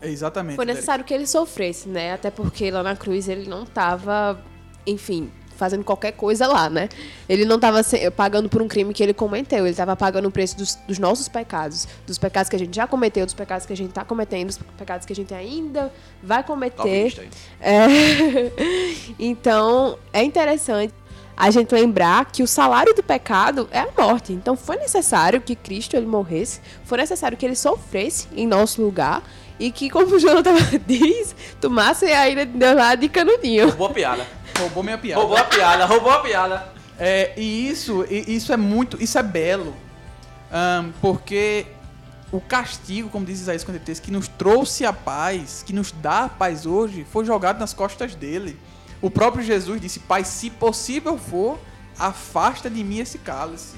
É 0.00 0.08
exatamente. 0.08 0.56
Foi 0.56 0.64
necessário 0.64 1.04
que 1.04 1.14
ele 1.14 1.26
sofresse, 1.26 1.88
né? 1.88 2.14
Até 2.14 2.30
porque 2.30 2.70
lá 2.70 2.82
na 2.82 2.96
cruz 2.96 3.28
ele 3.28 3.48
não 3.48 3.62
estava, 3.62 4.42
enfim, 4.86 5.30
fazendo 5.56 5.84
qualquer 5.84 6.12
coisa 6.12 6.46
lá, 6.46 6.68
né? 6.68 6.88
Ele 7.28 7.44
não 7.44 7.56
estava 7.56 7.80
pagando 8.14 8.48
por 8.48 8.62
um 8.62 8.68
crime 8.68 8.92
que 8.92 9.02
ele 9.02 9.14
cometeu, 9.14 9.60
ele 9.60 9.70
estava 9.70 9.94
pagando 9.96 10.28
o 10.28 10.30
preço 10.30 10.56
dos, 10.56 10.74
dos, 10.86 10.98
nossos 10.98 11.28
pecados, 11.28 11.86
dos 12.06 12.18
pecados 12.18 12.48
que 12.48 12.56
a 12.56 12.58
gente 12.58 12.74
já 12.74 12.86
cometeu, 12.86 13.24
dos 13.24 13.34
pecados 13.34 13.66
que 13.66 13.72
a 13.72 13.76
gente 13.76 13.90
está 13.90 14.04
cometendo, 14.04 14.48
dos 14.48 14.58
pecados 14.58 15.06
que 15.06 15.12
a 15.12 15.16
gente 15.16 15.34
ainda 15.34 15.92
vai 16.22 16.42
cometer. 16.42 17.28
É... 17.60 17.86
então, 19.18 19.98
é 20.12 20.22
interessante 20.22 20.94
a 21.36 21.50
gente 21.50 21.74
lembrar 21.74 22.26
que 22.30 22.42
o 22.42 22.46
salário 22.46 22.94
do 22.94 23.02
pecado 23.02 23.68
é 23.70 23.80
a 23.80 23.88
morte. 23.98 24.32
Então, 24.32 24.56
foi 24.56 24.76
necessário 24.76 25.40
que 25.40 25.56
Cristo 25.56 25.96
ele 25.96 26.06
morresse, 26.06 26.60
foi 26.84 26.98
necessário 26.98 27.36
que 27.36 27.44
ele 27.44 27.56
sofresse 27.56 28.28
em 28.36 28.46
nosso 28.46 28.82
lugar 28.82 29.22
e 29.58 29.70
que, 29.70 29.88
como 29.88 30.14
o 30.14 30.18
Jonathan 30.18 30.54
diz, 30.86 31.34
tomasse 31.60 32.06
a 32.06 32.28
ira 32.28 32.44
de 32.44 32.52
Deus 32.52 32.76
lá 32.76 32.94
de 32.94 33.08
canudinho. 33.08 33.72
Boa 33.72 33.90
piada. 33.90 34.26
Roubou 34.58 34.82
minha 34.82 34.98
piada. 34.98 35.20
Roubou 35.20 35.38
a 35.38 35.44
piada, 35.44 35.84
roubou 35.86 36.12
a 36.12 36.18
piada. 36.20 36.72
É, 36.98 37.32
e 37.36 37.68
isso, 37.68 38.04
e 38.08 38.34
isso 38.34 38.52
é 38.52 38.56
muito, 38.56 39.02
isso 39.02 39.18
é 39.18 39.22
belo. 39.22 39.74
Um, 40.52 40.92
porque 41.00 41.66
o 42.30 42.40
castigo, 42.40 43.08
como 43.08 43.24
diz 43.24 43.40
Isaías 43.40 43.62
53, 43.62 44.00
que 44.00 44.10
nos 44.10 44.28
trouxe 44.28 44.84
a 44.84 44.92
paz, 44.92 45.62
que 45.66 45.72
nos 45.72 45.92
dá 45.92 46.24
a 46.24 46.28
paz 46.28 46.66
hoje, 46.66 47.06
foi 47.10 47.24
jogado 47.24 47.58
nas 47.58 47.72
costas 47.72 48.14
dele. 48.14 48.58
O 49.00 49.10
próprio 49.10 49.44
Jesus 49.44 49.80
disse: 49.80 50.00
Pai, 50.00 50.24
se 50.24 50.50
possível 50.50 51.18
for, 51.18 51.58
afasta 51.98 52.70
de 52.70 52.84
mim 52.84 52.98
esse 52.98 53.18
cálice. 53.18 53.76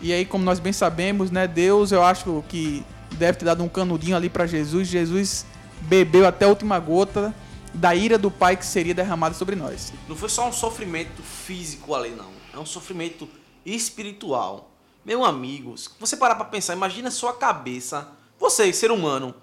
E 0.00 0.12
aí, 0.12 0.24
como 0.24 0.44
nós 0.44 0.60
bem 0.60 0.72
sabemos, 0.72 1.30
né, 1.30 1.48
Deus, 1.48 1.90
eu 1.90 2.04
acho 2.04 2.44
que 2.48 2.84
deve 3.12 3.38
ter 3.38 3.44
dado 3.44 3.64
um 3.64 3.68
canudinho 3.68 4.16
ali 4.16 4.28
para 4.28 4.46
Jesus. 4.46 4.86
Jesus 4.86 5.44
bebeu 5.80 6.26
até 6.26 6.44
a 6.44 6.48
última 6.48 6.78
gota 6.78 7.34
da 7.78 7.94
ira 7.94 8.18
do 8.18 8.30
Pai 8.30 8.56
que 8.56 8.66
seria 8.66 8.92
derramada 8.92 9.34
sobre 9.34 9.54
nós. 9.54 9.92
Não 10.08 10.16
foi 10.16 10.28
só 10.28 10.48
um 10.48 10.52
sofrimento 10.52 11.22
físico 11.22 11.94
ali, 11.94 12.10
não. 12.10 12.30
É 12.52 12.58
um 12.58 12.66
sofrimento 12.66 13.28
espiritual. 13.64 14.70
Meu 15.04 15.24
amigo, 15.24 15.78
se 15.78 15.88
você 15.98 16.16
parar 16.16 16.34
para 16.34 16.44
pensar, 16.46 16.74
imagina 16.74 17.08
a 17.08 17.12
sua 17.12 17.32
cabeça, 17.32 18.08
você, 18.38 18.72
ser 18.72 18.90
humano, 18.90 19.34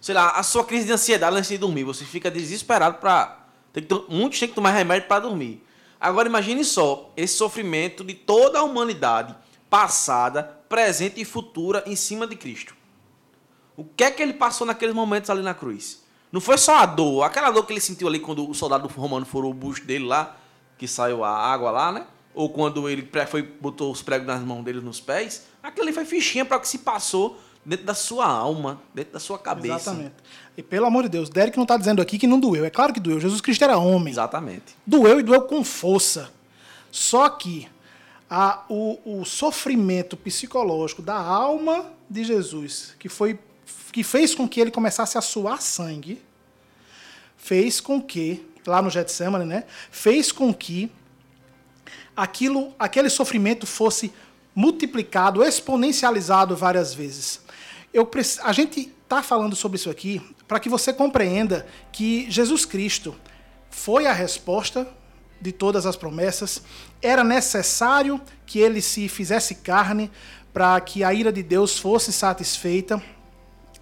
sei 0.00 0.14
lá, 0.14 0.30
a 0.30 0.42
sua 0.42 0.64
crise 0.64 0.86
de 0.86 0.92
ansiedade 0.92 1.36
antes 1.36 1.50
de 1.50 1.58
dormir, 1.58 1.84
você 1.84 2.04
fica 2.04 2.30
desesperado 2.30 2.98
para. 2.98 3.46
Muitos 4.08 4.38
têm 4.38 4.48
que 4.48 4.54
tomar 4.54 4.70
remédio 4.70 5.06
para 5.06 5.20
dormir. 5.20 5.62
Agora 6.00 6.28
imagine 6.28 6.64
só 6.64 7.12
esse 7.16 7.34
sofrimento 7.36 8.02
de 8.02 8.14
toda 8.14 8.58
a 8.58 8.62
humanidade, 8.62 9.36
passada, 9.70 10.42
presente 10.68 11.20
e 11.20 11.24
futura, 11.24 11.82
em 11.86 11.94
cima 11.94 12.26
de 12.26 12.36
Cristo. 12.36 12.74
O 13.76 13.84
que 13.84 14.02
é 14.02 14.10
que 14.10 14.22
ele 14.22 14.32
passou 14.32 14.66
naqueles 14.66 14.94
momentos 14.94 15.30
ali 15.30 15.42
na 15.42 15.54
cruz? 15.54 16.01
Não 16.32 16.40
foi 16.40 16.56
só 16.56 16.78
a 16.78 16.86
dor, 16.86 17.24
aquela 17.24 17.50
dor 17.50 17.66
que 17.66 17.74
ele 17.74 17.80
sentiu 17.80 18.08
ali 18.08 18.18
quando 18.18 18.48
o 18.48 18.54
soldado 18.54 18.88
romano 18.88 19.26
furou 19.26 19.50
o 19.50 19.54
busto 19.54 19.86
dele 19.86 20.06
lá, 20.06 20.34
que 20.78 20.88
saiu 20.88 21.22
a 21.22 21.30
água 21.30 21.70
lá, 21.70 21.92
né? 21.92 22.06
Ou 22.34 22.48
quando 22.48 22.88
ele 22.88 23.06
foi, 23.28 23.42
botou 23.42 23.92
os 23.92 24.00
pregos 24.00 24.26
nas 24.26 24.40
mãos 24.40 24.64
dele 24.64 24.80
nos 24.80 24.98
pés. 24.98 25.46
Aquilo 25.62 25.84
ali 25.84 25.92
foi 25.92 26.06
fichinha 26.06 26.46
para 26.46 26.56
o 26.56 26.60
que 26.60 26.66
se 26.66 26.78
passou 26.78 27.38
dentro 27.64 27.84
da 27.84 27.92
sua 27.92 28.26
alma, 28.26 28.80
dentro 28.94 29.12
da 29.12 29.20
sua 29.20 29.38
cabeça. 29.38 29.90
Exatamente. 29.90 30.14
E 30.56 30.62
pelo 30.62 30.86
amor 30.86 31.02
de 31.02 31.10
Deus, 31.10 31.28
Derek 31.28 31.56
não 31.56 31.64
está 31.64 31.76
dizendo 31.76 32.00
aqui 32.00 32.18
que 32.18 32.26
não 32.26 32.40
doeu. 32.40 32.64
É 32.64 32.70
claro 32.70 32.94
que 32.94 33.00
doeu. 33.00 33.20
Jesus 33.20 33.42
Cristo 33.42 33.62
era 33.62 33.76
homem. 33.76 34.10
Exatamente. 34.10 34.74
Doeu 34.86 35.20
e 35.20 35.22
doeu 35.22 35.42
com 35.42 35.62
força. 35.62 36.32
Só 36.90 37.28
que 37.28 37.68
a, 38.28 38.64
o, 38.68 39.20
o 39.20 39.24
sofrimento 39.26 40.16
psicológico 40.16 41.02
da 41.02 41.16
alma 41.16 41.86
de 42.08 42.24
Jesus, 42.24 42.94
que 42.98 43.08
foi 43.08 43.38
que 43.92 44.02
fez 44.02 44.34
com 44.34 44.48
que 44.48 44.58
ele 44.58 44.70
começasse 44.70 45.18
a 45.18 45.20
suar 45.20 45.60
sangue, 45.60 46.20
fez 47.36 47.80
com 47.80 48.00
que, 48.00 48.44
lá 48.66 48.80
no 48.80 48.88
Getsemane, 48.88 49.44
né, 49.44 49.64
fez 49.90 50.32
com 50.32 50.52
que 50.52 50.90
aquilo, 52.16 52.74
aquele 52.78 53.10
sofrimento 53.10 53.66
fosse 53.66 54.10
multiplicado, 54.54 55.44
exponencializado 55.44 56.56
várias 56.56 56.94
vezes. 56.94 57.40
Eu, 57.92 58.10
a 58.42 58.52
gente 58.52 58.92
está 59.02 59.22
falando 59.22 59.54
sobre 59.54 59.76
isso 59.76 59.90
aqui 59.90 60.22
para 60.48 60.58
que 60.58 60.68
você 60.68 60.92
compreenda 60.92 61.66
que 61.92 62.30
Jesus 62.30 62.64
Cristo 62.64 63.14
foi 63.70 64.06
a 64.06 64.12
resposta 64.12 64.88
de 65.40 65.52
todas 65.52 65.84
as 65.84 65.96
promessas. 65.96 66.62
Era 67.02 67.22
necessário 67.22 68.20
que 68.46 68.58
ele 68.58 68.80
se 68.80 69.08
fizesse 69.08 69.56
carne 69.56 70.10
para 70.52 70.80
que 70.80 71.02
a 71.02 71.12
ira 71.12 71.32
de 71.32 71.42
Deus 71.42 71.78
fosse 71.78 72.12
satisfeita 72.12 73.02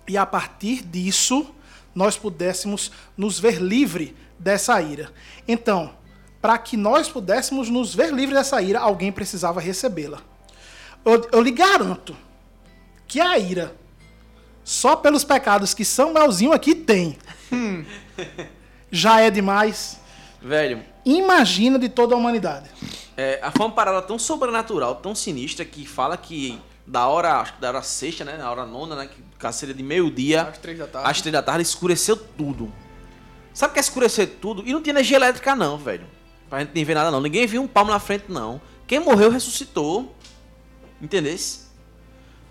e 0.09 0.17
a 0.17 0.27
partir 0.27 0.83
disso 0.83 1.47
nós 1.95 2.17
pudéssemos 2.17 2.91
nos 3.17 3.39
ver 3.39 3.61
livre 3.61 4.17
dessa 4.39 4.81
ira. 4.81 5.13
Então, 5.47 5.93
para 6.41 6.57
que 6.59 6.77
nós 6.77 7.09
pudéssemos 7.09 7.69
nos 7.69 7.95
ver 7.95 8.13
livre 8.13 8.35
dessa 8.35 8.61
ira, 8.63 8.81
alguém 8.81 9.13
precisava 9.13 9.61
recebê-la. 9.61 10.19
Eu, 11.05 11.29
eu 11.33 11.41
lhe 11.43 11.51
garanto 11.51 12.17
que 13.07 13.21
a 13.21 13.39
ira, 13.39 13.75
só 14.63 14.97
pelos 14.97 15.25
pecados 15.25 15.75
que 15.75 15.85
Samuelzinho 15.85 16.53
aqui 16.53 16.75
tem, 16.75 17.19
já 18.91 19.21
é 19.21 19.31
demais. 19.31 19.99
Velho, 20.41 20.83
Imagina 21.05 21.79
de 21.79 21.89
toda 21.89 22.15
a 22.15 22.19
humanidade. 22.19 22.71
é, 23.17 23.41
foi 23.57 23.67
uma 23.67 23.73
parada 23.75 24.03
tão 24.03 24.19
sobrenatural, 24.19 24.97
tão 24.97 25.15
sinistra, 25.15 25.65
que 25.65 25.87
fala 25.87 26.17
que 26.17 26.59
da 26.91 27.07
hora, 27.07 27.35
acho 27.41 27.55
que 27.55 27.61
da 27.61 27.69
hora 27.69 27.83
sexta, 27.83 28.25
né? 28.25 28.37
Na 28.37 28.51
hora 28.51 28.67
nona, 28.67 28.97
né? 28.97 29.09
Que 29.39 29.53
seria 29.53 29.75
de 29.75 29.83
meio-dia. 29.83 30.43
Às 30.43 30.59
três 30.59 30.77
da 30.79 30.87
tarde. 30.89 31.09
Às 31.11 31.21
três 31.21 31.33
da 31.33 31.43
tarde 31.43 31.63
escureceu 31.63 32.17
tudo. 32.17 32.73
Sabe 33.55 33.71
o 33.71 33.75
que 33.75 33.79
é 33.79 33.83
escurecer 33.83 34.29
tudo? 34.41 34.63
E 34.67 34.73
não 34.73 34.83
tinha 34.83 34.93
energia 34.93 35.17
elétrica, 35.17 35.55
não, 35.55 35.79
velho. 35.79 36.07
Pra 36.49 36.59
gente 36.61 36.73
nem 36.75 36.85
ver 36.85 36.95
nada, 36.95 37.11
não. 37.11 37.21
Ninguém 37.21 37.47
viu 37.47 37.63
um 37.63 37.69
palmo 37.69 37.91
na 37.93 38.01
frente, 38.01 38.25
não. 38.29 38.61
Quem 38.87 38.99
morreu 38.99 39.31
ressuscitou. 39.31 40.15
Entendesse? 41.01 41.71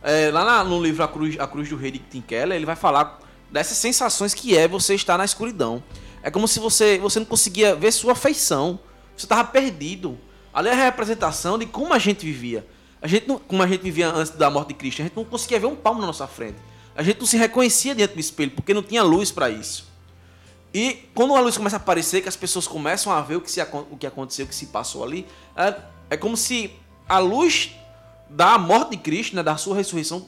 É, 0.01 0.29
lá 0.31 0.45
na- 0.45 0.63
no 0.63 0.81
livro 0.81 1.03
A 1.03 1.07
Cruz, 1.07 1.37
A 1.39 1.45
Cruz 1.45 1.67
do 1.69 1.75
Rei 1.75 1.91
de 1.91 1.99
Tim 1.99 2.21
Keller, 2.21 2.55
ele 2.55 2.65
vai 2.65 2.75
falar 2.75 3.19
dessas 3.51 3.77
sensações 3.77 4.33
que 4.33 4.57
é 4.57 4.67
você 4.67 4.95
estar 4.95 5.17
na 5.17 5.25
escuridão. 5.25 5.83
É 6.23 6.31
como 6.31 6.47
se 6.47 6.59
você, 6.59 6.97
você 6.97 7.19
não 7.19 7.25
conseguia 7.25 7.75
ver 7.75 7.91
sua 7.91 8.15
feição. 8.15 8.79
Você 9.17 9.25
estava 9.25 9.43
perdido. 9.43 10.17
Ali 10.53 10.69
é 10.69 10.71
a 10.71 10.75
representação 10.85 11.57
de 11.57 11.65
como 11.65 11.93
a 11.93 11.99
gente 11.99 12.25
vivia. 12.25 12.65
A 13.01 13.07
gente 13.07 13.27
não, 13.27 13.37
como 13.37 13.63
a 13.63 13.67
gente 13.67 13.81
vivia 13.81 14.09
antes 14.09 14.31
da 14.33 14.49
morte 14.49 14.69
de 14.69 14.73
Cristo, 14.73 15.01
a 15.01 15.05
gente 15.05 15.15
não 15.15 15.23
conseguia 15.23 15.59
ver 15.59 15.67
um 15.67 15.75
palmo 15.75 16.01
na 16.01 16.07
nossa 16.07 16.27
frente. 16.27 16.57
A 16.95 17.03
gente 17.03 17.19
não 17.19 17.25
se 17.25 17.37
reconhecia 17.37 17.95
diante 17.95 18.13
do 18.13 18.19
espelho, 18.19 18.51
porque 18.51 18.73
não 18.73 18.83
tinha 18.83 19.01
luz 19.03 19.31
para 19.31 19.49
isso. 19.49 19.87
E 20.73 21.09
quando 21.15 21.35
a 21.35 21.39
luz 21.39 21.57
começa 21.57 21.77
a 21.77 21.79
aparecer, 21.79 22.21
que 22.21 22.29
as 22.29 22.35
pessoas 22.35 22.67
começam 22.67 23.11
a 23.11 23.21
ver 23.21 23.37
o 23.37 23.41
que, 23.41 23.49
se, 23.49 23.61
o 23.61 23.97
que 23.97 24.05
aconteceu, 24.05 24.45
o 24.45 24.49
que 24.49 24.55
se 24.55 24.67
passou 24.67 25.03
ali, 25.03 25.25
é, 25.55 25.75
é 26.11 26.17
como 26.17 26.35
se 26.35 26.71
a 27.07 27.19
luz 27.19 27.71
da 28.29 28.57
morte 28.57 28.91
de 28.91 28.97
Cristo, 28.97 29.35
né, 29.35 29.41
da 29.41 29.57
sua 29.57 29.75
ressurreição, 29.75 30.27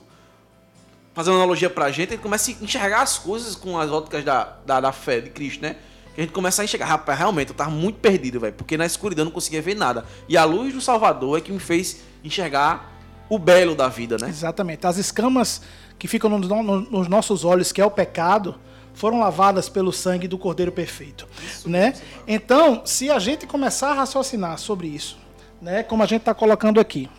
fazendo 1.14 1.36
analogia 1.36 1.70
gente, 1.70 2.10
a 2.10 2.12
gente 2.12 2.18
começa 2.18 2.52
a 2.52 2.64
enxergar 2.64 3.02
as 3.02 3.18
coisas 3.18 3.56
com 3.56 3.78
as 3.78 3.92
óticas 3.92 4.24
da, 4.24 4.58
da, 4.66 4.80
da 4.80 4.92
fé 4.92 5.20
de 5.20 5.30
Cristo, 5.30 5.62
né? 5.62 5.76
A 6.18 6.22
gente 6.22 6.34
começa 6.34 6.62
a 6.62 6.66
enxergar, 6.66 6.88
rapaz, 6.88 7.18
realmente, 7.18 7.50
eu 7.50 7.56
tava 7.56 7.70
muito 7.70 8.00
perdido, 8.00 8.40
velho, 8.40 8.54
porque 8.54 8.76
na 8.76 8.86
escuridão 8.86 9.24
eu 9.24 9.26
não 9.26 9.32
conseguia 9.32 9.62
ver 9.62 9.76
nada. 9.76 10.06
E 10.28 10.36
a 10.36 10.44
luz 10.44 10.74
do 10.74 10.82
Salvador 10.82 11.38
é 11.38 11.42
que 11.42 11.52
me 11.52 11.60
fez 11.60 12.02
enxergar 12.24 12.92
o 13.30 13.40
belo 13.40 13.76
da 13.76 13.88
vida, 13.88 14.18
né? 14.20 14.28
Exatamente. 14.30 14.86
As 14.86 14.98
escamas 14.98 15.62
que 15.98 16.08
ficam 16.08 16.30
no- 16.30 16.40
no- 16.64 16.82
nos 16.82 17.08
nossos 17.08 17.46
olhos, 17.46 17.72
que 17.72 17.80
é 17.82 17.86
o 17.86 17.92
pecado, 17.92 18.56
foram 18.94 19.20
lavadas 19.20 19.70
pelo 19.70 19.92
sangue 19.94 20.28
do 20.28 20.38
Cordeiro 20.38 20.72
Perfeito, 20.72 21.28
né? 21.66 21.94
Então, 22.28 22.82
se 22.86 23.10
a 23.10 23.20
gente 23.20 23.48
começar 23.48 23.92
a 23.92 23.94
raciocinar 23.94 24.58
sobre 24.58 24.88
isso, 24.88 25.18
né, 25.62 25.82
como 25.84 26.04
a 26.04 26.06
gente 26.06 26.22
está 26.22 26.34
colocando 26.34 26.80
aqui, 26.80 27.10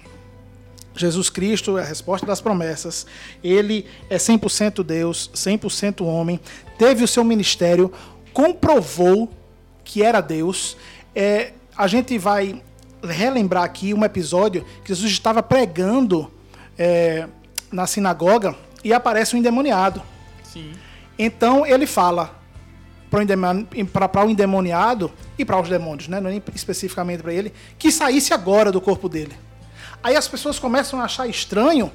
Jesus 0.94 1.30
Cristo 1.30 1.78
é 1.78 1.82
a 1.82 1.84
resposta 1.86 2.26
das 2.26 2.40
promessas. 2.42 3.06
Ele 3.42 3.86
é 4.10 4.18
100% 4.18 4.84
Deus, 4.84 5.30
100% 5.34 6.04
homem. 6.04 6.38
Teve 6.76 7.02
o 7.02 7.08
seu 7.08 7.24
ministério, 7.24 7.90
comprovou 8.34 9.30
que 9.84 10.02
era 10.02 10.20
Deus. 10.20 10.76
É, 11.14 11.52
a 11.76 11.86
gente 11.86 12.18
vai 12.18 12.62
relembrar 13.02 13.64
aqui 13.64 13.92
um 13.94 14.04
episódio 14.04 14.64
que 14.82 14.88
Jesus 14.88 15.10
estava 15.10 15.42
pregando 15.42 16.30
é, 16.78 17.26
na 17.70 17.86
sinagoga 17.86 18.54
e 18.84 18.92
aparece 18.92 19.34
um 19.34 19.38
endemoniado. 19.38 20.02
Sim. 20.44 20.72
Então 21.18 21.66
ele 21.66 21.86
fala 21.86 22.40
para 23.10 24.24
o 24.26 24.30
endemoniado 24.30 25.12
e 25.38 25.44
para 25.44 25.60
os 25.60 25.68
demônios, 25.68 26.08
né? 26.08 26.18
não 26.18 26.28
é 26.28 26.32
nem 26.32 26.42
especificamente 26.54 27.22
para 27.22 27.32
ele, 27.32 27.52
que 27.78 27.92
saísse 27.92 28.32
agora 28.32 28.72
do 28.72 28.80
corpo 28.80 29.08
dele. 29.08 29.36
Aí 30.02 30.16
as 30.16 30.26
pessoas 30.26 30.58
começam 30.58 31.00
a 31.00 31.04
achar 31.04 31.28
estranho 31.28 31.92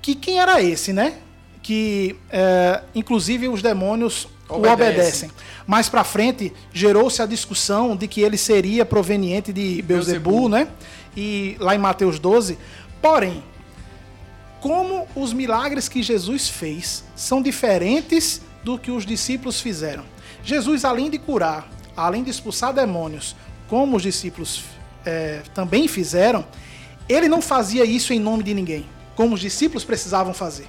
que 0.00 0.14
quem 0.14 0.38
era 0.38 0.62
esse, 0.62 0.92
né? 0.92 1.14
Que 1.62 2.16
é, 2.30 2.82
inclusive 2.94 3.48
os 3.48 3.62
demônios 3.62 4.28
o 4.52 4.58
Obedecem. 4.58 4.88
obedecem. 4.88 5.30
Mais 5.66 5.88
para 5.88 6.04
frente 6.04 6.52
gerou-se 6.72 7.20
a 7.22 7.26
discussão 7.26 7.96
de 7.96 8.06
que 8.06 8.20
ele 8.20 8.36
seria 8.36 8.84
proveniente 8.84 9.52
de 9.52 9.82
Beuzebu, 9.82 10.48
né? 10.48 10.68
E 11.16 11.56
lá 11.58 11.74
em 11.74 11.78
Mateus 11.78 12.18
12. 12.18 12.58
Porém, 13.00 13.42
como 14.60 15.06
os 15.16 15.32
milagres 15.32 15.88
que 15.88 16.02
Jesus 16.02 16.48
fez 16.48 17.04
são 17.16 17.42
diferentes 17.42 18.40
do 18.62 18.78
que 18.78 18.90
os 18.90 19.04
discípulos 19.04 19.60
fizeram. 19.60 20.04
Jesus, 20.44 20.84
além 20.84 21.10
de 21.10 21.18
curar, 21.18 21.68
além 21.96 22.22
de 22.22 22.30
expulsar 22.30 22.72
demônios, 22.72 23.34
como 23.68 23.96
os 23.96 24.02
discípulos 24.02 24.64
eh, 25.04 25.42
também 25.54 25.88
fizeram, 25.88 26.44
ele 27.08 27.28
não 27.28 27.42
fazia 27.42 27.84
isso 27.84 28.12
em 28.12 28.20
nome 28.20 28.42
de 28.42 28.54
ninguém, 28.54 28.86
como 29.16 29.34
os 29.34 29.40
discípulos 29.40 29.84
precisavam 29.84 30.32
fazer. 30.32 30.68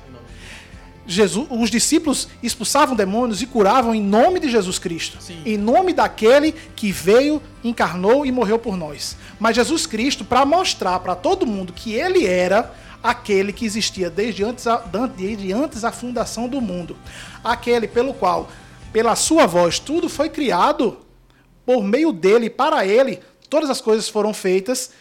Jesus, 1.06 1.48
os 1.50 1.70
discípulos 1.70 2.30
expulsavam 2.42 2.96
demônios 2.96 3.42
e 3.42 3.46
curavam 3.46 3.94
em 3.94 4.02
nome 4.02 4.40
de 4.40 4.50
Jesus 4.50 4.80
Cristo, 4.80 5.18
Sim. 5.20 5.42
em 5.46 5.58
nome 5.58 5.92
daquele 5.94 6.54
que 6.76 6.92
veio, 6.92 7.42
encarnou 7.64 8.26
e 8.26 8.32
morreu 8.32 8.58
por 8.58 8.78
nós. 8.78 9.18
Mas 9.40 9.56
Jesus 9.56 9.86
Cristo, 9.86 10.24
para 10.24 10.46
mostrar 10.46 11.00
para 11.00 11.16
todo 11.16 11.46
mundo 11.46 11.74
que 11.74 11.94
ele 11.94 12.26
era 12.26 12.74
aquele 13.02 13.52
que 13.52 13.66
existia 13.66 14.10
desde 14.10 14.44
antes, 14.44 14.66
a, 14.66 14.78
desde 15.18 15.52
antes 15.52 15.84
a 15.84 15.92
fundação 15.92 16.48
do 16.48 16.62
mundo, 16.62 16.96
aquele 17.44 17.86
pelo 17.86 18.14
qual, 18.14 18.50
pela 18.94 19.16
sua 19.16 19.46
voz, 19.46 19.80
tudo 19.80 20.08
foi 20.08 20.30
criado, 20.30 21.00
por 21.66 21.84
meio 21.84 22.14
dele, 22.14 22.50
para 22.50 22.86
ele, 22.86 23.20
todas 23.50 23.70
as 23.70 23.82
coisas 23.82 24.08
foram 24.08 24.34
feitas, 24.34 24.92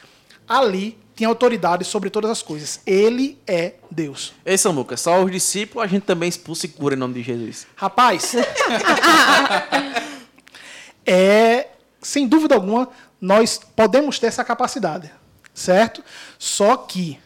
ali 0.49 0.99
tem 1.15 1.27
autoridade 1.27 1.85
sobre 1.85 2.11
todas 2.11 2.31
as 2.31 2.43
coisas. 2.43 2.81
Ele 2.87 3.39
é 3.47 3.75
Deus. 3.91 4.33
Ei, 4.45 4.57
Samuca, 4.57 4.97
só 4.97 5.23
os 5.23 5.31
discípulos 5.31 5.85
a 5.85 5.87
gente 5.87 6.05
também 6.05 6.29
expulsa 6.29 6.67
e 6.67 6.69
cura 6.69 6.95
em 6.95 6.99
nome 6.99 7.15
de 7.15 7.23
Jesus. 7.23 7.67
Rapaz, 7.77 8.35
é 11.07 11.69
sem 12.01 12.27
dúvida 12.27 12.55
alguma 12.55 12.89
nós 13.21 13.61
podemos 13.77 14.19
ter 14.19 14.27
essa 14.27 14.43
capacidade, 14.43 15.13
certo? 15.55 16.03
Só 16.39 16.77
que 16.77 17.19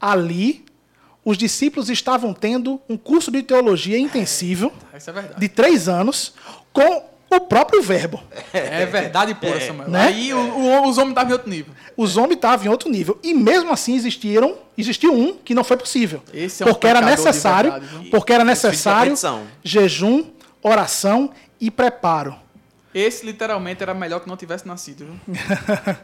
ali 0.00 0.64
os 1.24 1.36
discípulos 1.36 1.90
estavam 1.90 2.32
tendo 2.32 2.80
um 2.88 2.96
curso 2.96 3.30
de 3.30 3.42
teologia 3.42 3.98
intensivo 3.98 4.72
é 4.92 4.98
verdade. 4.98 5.40
de 5.40 5.48
três 5.48 5.88
anos 5.88 6.34
com 6.72 7.04
o 7.36 7.40
próprio 7.40 7.82
verbo. 7.82 8.22
É 8.52 8.84
verdade 8.86 9.34
pura, 9.34 9.60
Samuel. 9.60 9.88
Né? 9.88 10.06
Aí 10.06 10.32
o- 10.34 10.38
o- 10.38 10.88
os 10.88 10.98
homens 10.98 11.10
estavam 11.10 11.30
em 11.30 11.32
outro 11.32 11.50
nível. 11.50 11.74
Os 11.96 12.16
homens 12.16 12.36
estavam 12.36 12.66
em 12.66 12.68
outro 12.68 12.88
nível 12.90 13.18
e 13.22 13.34
mesmo 13.34 13.72
assim 13.72 13.94
existiram, 13.94 14.56
existiu 14.76 15.12
um 15.14 15.34
que 15.36 15.54
não 15.54 15.62
foi 15.64 15.76
possível, 15.76 16.22
Esse 16.32 16.62
é 16.62 16.66
um 16.66 16.70
porque 16.70 16.86
era 16.86 17.00
pecador 17.00 17.16
de 17.16 17.24
necessário, 17.26 17.70
verdade, 17.72 18.10
porque 18.10 18.32
era 18.32 18.42
de 18.44 18.48
necessário 18.50 19.12
jejum, 19.62 20.24
oração 20.62 21.30
e 21.60 21.70
preparo. 21.70 22.34
Esse 22.94 23.24
literalmente 23.24 23.82
era 23.82 23.94
melhor 23.94 24.20
que 24.20 24.28
não 24.28 24.36
tivesse 24.36 24.68
nascido, 24.68 25.06
viu? 25.06 25.34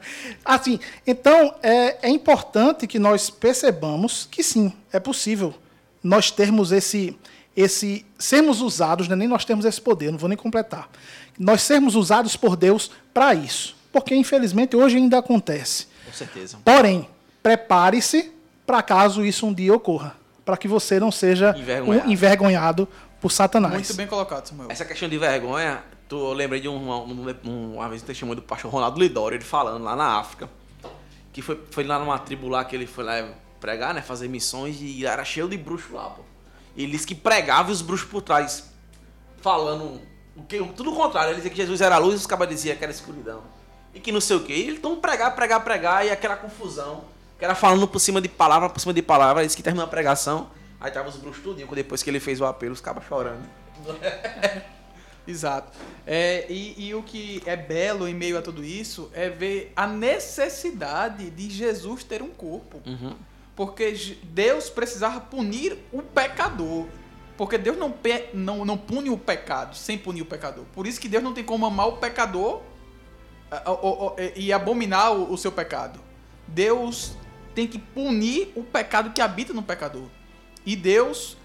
assim, 0.45 0.79
então 1.07 1.55
é, 1.63 1.99
é 2.03 2.09
importante 2.09 2.87
que 2.87 2.99
nós 2.99 3.31
percebamos 3.31 4.27
que 4.31 4.43
sim, 4.43 4.73
é 4.93 4.99
possível 4.99 5.55
nós 6.03 6.31
termos 6.31 6.73
esse, 6.73 7.19
esse 7.61 8.07
sermos 8.17 8.61
usados, 8.61 9.09
não 9.09 9.15
é 9.15 9.19
nem 9.19 9.27
nós 9.27 9.45
temos 9.45 9.65
esse 9.65 9.81
poder, 9.81 10.13
não 10.13 10.19
vou 10.19 10.29
nem 10.29 10.39
completar. 10.39 10.89
Nós 11.37 11.61
sermos 11.63 11.97
usados 11.97 12.37
por 12.37 12.55
Deus 12.55 12.89
para 13.13 13.35
isso, 13.35 13.77
porque 13.93 14.15
infelizmente 14.15 14.77
hoje 14.77 14.97
ainda 14.97 15.19
acontece. 15.19 15.89
Com 16.07 16.13
certeza. 16.13 16.59
Porém, 16.65 17.09
prepare-se 17.43 18.33
para 18.65 18.81
caso 18.81 19.25
isso 19.27 19.45
um 19.45 19.53
dia 19.53 19.75
ocorra. 19.75 20.17
para 20.45 20.57
que 20.57 20.69
você 20.69 21.01
não 21.01 21.11
seja 21.11 21.55
Envergonhado. 21.59 22.09
um 22.09 22.11
envergonhado 22.13 22.89
por 23.21 23.33
Satanás. 23.33 23.75
Muito 23.75 23.95
bem 23.95 24.07
colocado, 24.07 24.47
Samuel. 24.47 24.71
Essa 24.71 24.85
questão 24.85 25.09
de 25.09 25.19
vergonha, 25.19 25.83
tu 26.09 26.17
eu 26.17 26.33
lembrei 26.33 26.61
de 26.61 26.69
uma, 26.69 26.99
uma, 26.99 27.37
uma 27.45 27.89
vez 27.89 28.03
um 28.03 28.07
testemunho 28.07 28.37
do 28.37 28.43
pastor 28.43 28.71
Ronaldo 28.71 29.01
Lidório, 29.01 29.37
ele 29.37 29.45
falando 29.45 29.83
lá 29.83 29.97
na 29.97 30.19
África, 30.19 30.49
que 31.33 31.43
foi, 31.43 31.61
foi 31.73 31.85
lá 31.85 31.99
numa 31.99 32.19
tribo 32.21 32.49
lá 32.49 32.65
que 32.65 32.77
ele 32.77 32.87
foi 32.87 33.05
lá 33.05 33.29
pregar, 33.61 33.93
né, 33.93 34.01
fazer 34.01 34.29
missões 34.29 34.79
e 34.81 35.05
era 35.05 35.25
cheio 35.25 35.49
de 35.49 35.59
bruxos 35.59 35.91
lá, 35.91 36.05
pô. 36.11 36.23
Ele 36.83 36.93
disse 36.93 37.07
que 37.07 37.15
pregava 37.15 37.71
e 37.71 37.73
os 37.73 37.83
bruxos 37.83 38.09
por 38.09 38.23
trás, 38.23 38.71
falando 39.41 40.01
o 40.37 40.43
que, 40.45 40.63
tudo 40.77 40.93
o 40.93 40.97
contrário, 40.97 41.31
ele 41.31 41.37
dizia 41.37 41.51
que 41.51 41.57
Jesus 41.57 41.81
era 41.81 41.97
a 41.97 41.99
luz 41.99 42.15
e 42.15 42.17
os 42.19 42.27
cabas 42.27 42.49
diziam 42.49 42.77
que 42.77 42.85
era 42.85 42.93
escuridão. 42.93 43.43
E 43.93 43.99
que 43.99 44.13
não 44.13 44.21
sei 44.21 44.37
o 44.37 44.41
que. 44.45 44.53
E 44.53 44.71
então 44.71 44.97
pregar, 45.01 45.35
pregar, 45.35 45.65
pregar 45.65 46.07
e 46.07 46.11
aquela 46.11 46.37
confusão, 46.37 47.03
que 47.37 47.45
era 47.45 47.57
falando 47.57 47.89
por 47.89 47.99
cima 47.99 48.21
de 48.21 48.29
palavra, 48.29 48.71
por 48.71 48.79
cima 48.79 48.95
de 48.95 49.03
palavra, 49.03 49.43
ele 49.43 49.49
disse 49.49 49.57
que 49.57 49.63
terminou 49.63 49.85
a 49.85 49.89
pregação, 49.89 50.51
aí 50.81 50.93
tava 50.93 51.09
os 51.09 51.17
bruxos 51.17 51.43
tudinho, 51.43 51.69
depois 51.75 52.03
que 52.03 52.11
ele 52.11 52.21
fez 52.21 52.41
o 52.41 52.45
apelo, 52.45 52.73
os 52.73 52.81
cabas 52.81 53.05
chorando. 53.09 53.43
Exato. 55.27 55.77
É, 56.07 56.47
e, 56.49 56.87
e 56.89 56.95
o 56.95 57.03
que 57.03 57.43
é 57.45 57.57
belo 57.57 58.09
em 58.09 58.15
meio 58.15 58.39
a 58.39 58.43
tudo 58.43 58.65
isso 58.65 59.11
é 59.13 59.29
ver 59.29 59.73
a 59.77 59.87
necessidade 59.87 61.29
de 61.29 61.51
Jesus 61.51 62.05
ter 62.05 62.23
um 62.23 62.31
corpo. 62.31 62.81
Uhum. 62.87 63.15
Porque 63.59 64.17
Deus 64.23 64.71
precisava 64.71 65.21
punir 65.21 65.77
o 65.93 66.01
pecador. 66.01 66.87
Porque 67.37 67.59
Deus 67.59 67.77
não, 67.77 67.91
pe- 67.91 68.29
não, 68.33 68.65
não 68.65 68.79
pune 68.79 69.11
o 69.11 69.19
pecado 69.19 69.75
sem 69.75 69.99
punir 69.99 70.23
o 70.23 70.27
pecador. 70.27 70.65
Por 70.73 70.87
isso 70.87 71.01
que 71.01 71.09
Deus 71.09 71.25
não 71.25 71.35
tem 71.35 71.43
como 71.43 71.67
amar 71.67 71.89
o 71.89 71.97
pecador 71.97 72.63
e 74.37 74.53
abominar 74.53 75.13
o, 75.13 75.37
seu 75.37 75.51
pecado. 75.51 75.99
Deus 76.47 77.17
tem 77.53 77.67
que 77.67 77.81
punir 77.81 78.53
o 78.55 78.63
pecado 78.63 79.11
que 79.13 79.21
habita 79.21 79.53
no 79.53 79.63
pecador. 79.65 80.07
E 80.65 80.77
Deus, 80.77 81.37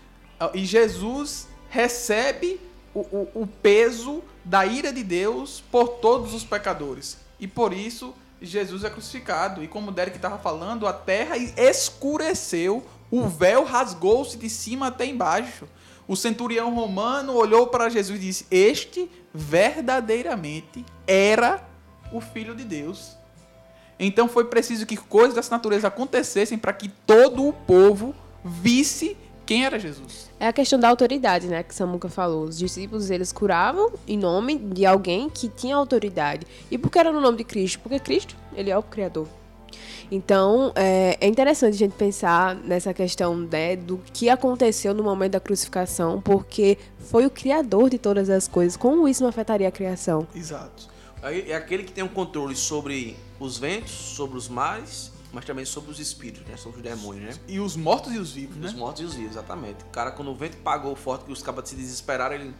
e 0.53 0.65
Jesus 0.65 1.47
recebe 1.67 2.61
o, 2.93 2.99
o, 2.99 3.41
o 3.41 3.47
peso 3.47 4.23
da 4.45 4.67
ira 4.67 4.93
de 4.93 5.03
Deus 5.03 5.63
por 5.71 5.87
todos 5.87 6.35
os 6.35 6.43
pecadores. 6.43 7.17
E 7.39 7.47
por 7.47 7.73
isso 7.73 8.13
Jesus 8.43 8.83
é 8.83 8.89
crucificado. 8.89 9.63
E 9.63 9.67
como 9.67 9.89
o 9.89 9.93
Derek 9.93 10.17
estava 10.17 10.37
falando, 10.37 10.85
a 10.85 10.93
terra 10.93 11.37
escureceu, 11.37 12.85
o 13.09 13.27
véu 13.27 13.63
rasgou-se 13.63 14.37
de 14.37 14.49
cima 14.49 14.87
até 14.87 15.05
embaixo. 15.05 15.67
O 16.07 16.15
centurião 16.15 16.73
romano 16.75 17.33
olhou 17.33 17.67
para 17.67 17.89
Jesus 17.89 18.19
e 18.19 18.21
disse: 18.21 18.45
Este 18.51 19.09
verdadeiramente 19.33 20.85
era 21.07 21.63
o 22.11 22.19
Filho 22.19 22.53
de 22.53 22.65
Deus. 22.65 23.15
Então 23.97 24.27
foi 24.27 24.45
preciso 24.45 24.85
que 24.85 24.97
coisas 24.97 25.35
dessa 25.35 25.55
natureza 25.55 25.87
acontecessem 25.87 26.57
para 26.57 26.73
que 26.73 26.89
todo 26.89 27.47
o 27.47 27.53
povo 27.53 28.13
visse 28.43 29.15
quem 29.53 29.65
era 29.65 29.77
Jesus. 29.77 30.31
É 30.39 30.47
a 30.47 30.53
questão 30.53 30.79
da 30.79 30.89
autoridade, 30.89 31.45
né, 31.45 31.61
que 31.61 31.75
Samuca 31.75 32.09
falou. 32.09 32.45
Os 32.45 32.57
discípulos, 32.57 33.11
eles 33.11 33.31
curavam 33.31 33.93
em 34.07 34.17
nome 34.17 34.57
de 34.57 34.83
alguém 34.83 35.29
que 35.29 35.47
tinha 35.47 35.75
autoridade. 35.75 36.47
E 36.71 36.77
por 36.77 36.89
que 36.89 36.97
era 36.97 37.11
no 37.11 37.21
nome 37.21 37.37
de 37.37 37.43
Cristo? 37.43 37.79
Porque 37.79 37.99
Cristo, 37.99 38.35
ele 38.55 38.71
é 38.71 38.77
o 38.77 38.81
Criador. 38.81 39.27
Então, 40.11 40.71
é, 40.75 41.19
é 41.21 41.27
interessante 41.27 41.75
a 41.75 41.77
gente 41.77 41.93
pensar 41.93 42.55
nessa 42.55 42.95
questão 42.95 43.35
né, 43.35 43.75
do 43.75 43.99
que 44.11 44.27
aconteceu 44.27 44.91
no 44.91 45.03
momento 45.03 45.33
da 45.33 45.39
crucificação, 45.39 46.19
porque 46.19 46.79
foi 46.97 47.27
o 47.27 47.29
Criador 47.29 47.91
de 47.91 47.99
todas 47.99 48.27
as 48.31 48.47
coisas. 48.47 48.75
Como 48.75 49.07
isso 49.07 49.21
não 49.21 49.29
afetaria 49.29 49.67
a 49.67 49.71
criação? 49.71 50.27
Exato. 50.35 50.87
Aí 51.21 51.51
É 51.51 51.55
aquele 51.55 51.83
que 51.83 51.91
tem 51.91 52.03
um 52.03 52.09
controle 52.09 52.55
sobre 52.55 53.15
os 53.39 53.59
ventos, 53.59 53.91
sobre 53.91 54.35
os 54.35 54.49
mares, 54.49 55.12
mas 55.33 55.43
também 55.43 55.65
sobre 55.65 55.89
os 55.91 55.99
espíritos, 55.99 56.45
né? 56.47 56.55
Sobre 56.55 56.77
os 56.77 56.83
demônios, 56.83 57.25
né? 57.35 57.41
E 57.47 57.59
os 57.59 57.75
mortos 57.75 58.13
e 58.13 58.17
os 58.19 58.31
vivos, 58.31 58.55
né? 58.55 58.67
Os 58.67 58.73
mortos 58.73 59.01
e 59.01 59.05
os 59.05 59.13
vivos, 59.15 59.31
exatamente. 59.31 59.83
O 59.83 59.87
cara, 59.87 60.11
quando 60.11 60.29
o 60.31 60.35
vento 60.35 60.57
pagou 60.57 60.95
forte, 60.95 61.25
que 61.25 61.31
os 61.31 61.41
cabas 61.41 61.67
se 61.67 61.75
desesperaram, 61.75 62.35
ele. 62.35 62.53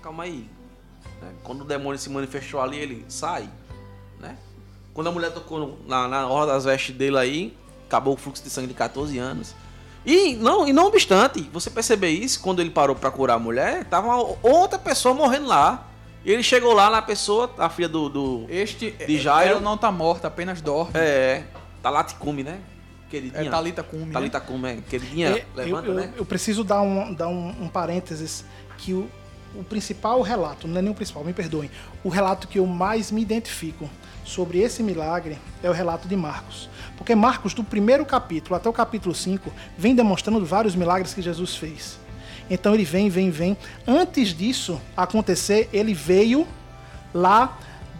Calma 0.00 0.22
aí. 0.22 0.48
né? 1.20 1.32
Quando 1.42 1.62
o 1.62 1.64
demônio 1.64 1.98
se 1.98 2.08
manifestou 2.08 2.60
ali, 2.60 2.78
ele 2.78 3.04
sai. 3.08 3.50
Né? 4.20 4.38
Quando 4.94 5.08
a 5.08 5.10
mulher 5.12 5.32
tocou 5.32 5.78
na, 5.86 6.06
na 6.08 6.26
hora 6.28 6.52
das 6.52 6.64
vestes 6.64 6.94
dele 6.96 7.18
aí, 7.18 7.56
acabou 7.86 8.14
o 8.14 8.16
fluxo 8.16 8.42
de 8.42 8.50
sangue 8.50 8.68
de 8.68 8.74
14 8.74 9.18
anos. 9.18 9.54
E 10.06 10.36
não, 10.36 10.66
e 10.66 10.72
não 10.72 10.86
obstante, 10.86 11.42
você 11.52 11.68
perceber 11.68 12.08
isso, 12.10 12.40
quando 12.40 12.60
ele 12.60 12.70
parou 12.70 12.94
pra 12.96 13.10
curar 13.10 13.34
a 13.34 13.38
mulher, 13.38 13.84
tava 13.84 14.14
outra 14.42 14.78
pessoa 14.78 15.12
morrendo 15.14 15.46
lá. 15.48 15.84
E 16.24 16.32
ele 16.32 16.42
chegou 16.42 16.72
lá 16.72 16.90
na 16.90 17.00
pessoa, 17.02 17.50
a 17.58 17.68
filha 17.68 17.88
do. 17.88 18.08
do 18.08 18.46
Este 18.48 18.90
De 18.92 19.18
Jairo. 19.18 19.50
ela 19.52 19.60
não 19.60 19.76
tá 19.76 19.90
morta, 19.90 20.28
apenas 20.28 20.60
dorme. 20.60 20.92
é. 20.94 21.44
Talaticume, 21.82 22.42
né? 22.42 22.60
É, 22.60 23.10
Queridinha. 23.10 23.50
Talita 23.50 23.82
Cume. 23.82 24.04
né? 24.06 24.12
Talita 24.12 24.40
Cume, 24.40 24.68
é. 24.68 24.76
Queridinha, 24.88 25.28
É, 25.30 25.44
levanta, 25.56 25.86
eu, 25.88 25.94
eu- 25.94 26.00
né? 26.00 26.12
eu 26.16 26.24
preciso 26.26 26.62
dar 26.62 26.82
um, 26.82 27.12
dar 27.14 27.28
um, 27.28 27.48
um 27.62 27.68
parênteses 27.68 28.44
que 28.76 28.92
o, 28.92 29.08
o 29.54 29.64
principal 29.64 30.20
relato, 30.20 30.68
não 30.68 30.78
é 30.78 30.82
nem 30.82 30.90
o 30.90 30.94
principal, 30.94 31.24
me 31.24 31.32
perdoem, 31.32 31.70
o 32.04 32.08
relato 32.10 32.46
que 32.46 32.58
eu 32.58 32.66
mais 32.66 33.10
me 33.10 33.22
identifico 33.22 33.88
sobre 34.26 34.58
esse 34.58 34.82
milagre 34.82 35.38
é 35.62 35.70
o 35.70 35.72
relato 35.72 36.06
de 36.06 36.14
Marcos. 36.16 36.68
Porque 36.98 37.14
Marcos, 37.14 37.54
do 37.54 37.64
primeiro 37.64 38.04
capítulo 38.04 38.54
até 38.56 38.68
o 38.68 38.72
capítulo 38.74 39.14
5, 39.14 39.50
vem 39.78 39.94
demonstrando 39.94 40.44
vários 40.44 40.74
milagres 40.76 41.14
que 41.14 41.22
Jesus 41.22 41.56
fez. 41.56 41.98
Então 42.50 42.74
ele 42.74 42.84
vem, 42.84 43.08
vem, 43.08 43.30
vem. 43.30 43.56
Antes 43.86 44.34
disso 44.34 44.78
acontecer, 44.94 45.70
ele 45.72 45.94
veio 45.94 46.46
lá 47.14 47.58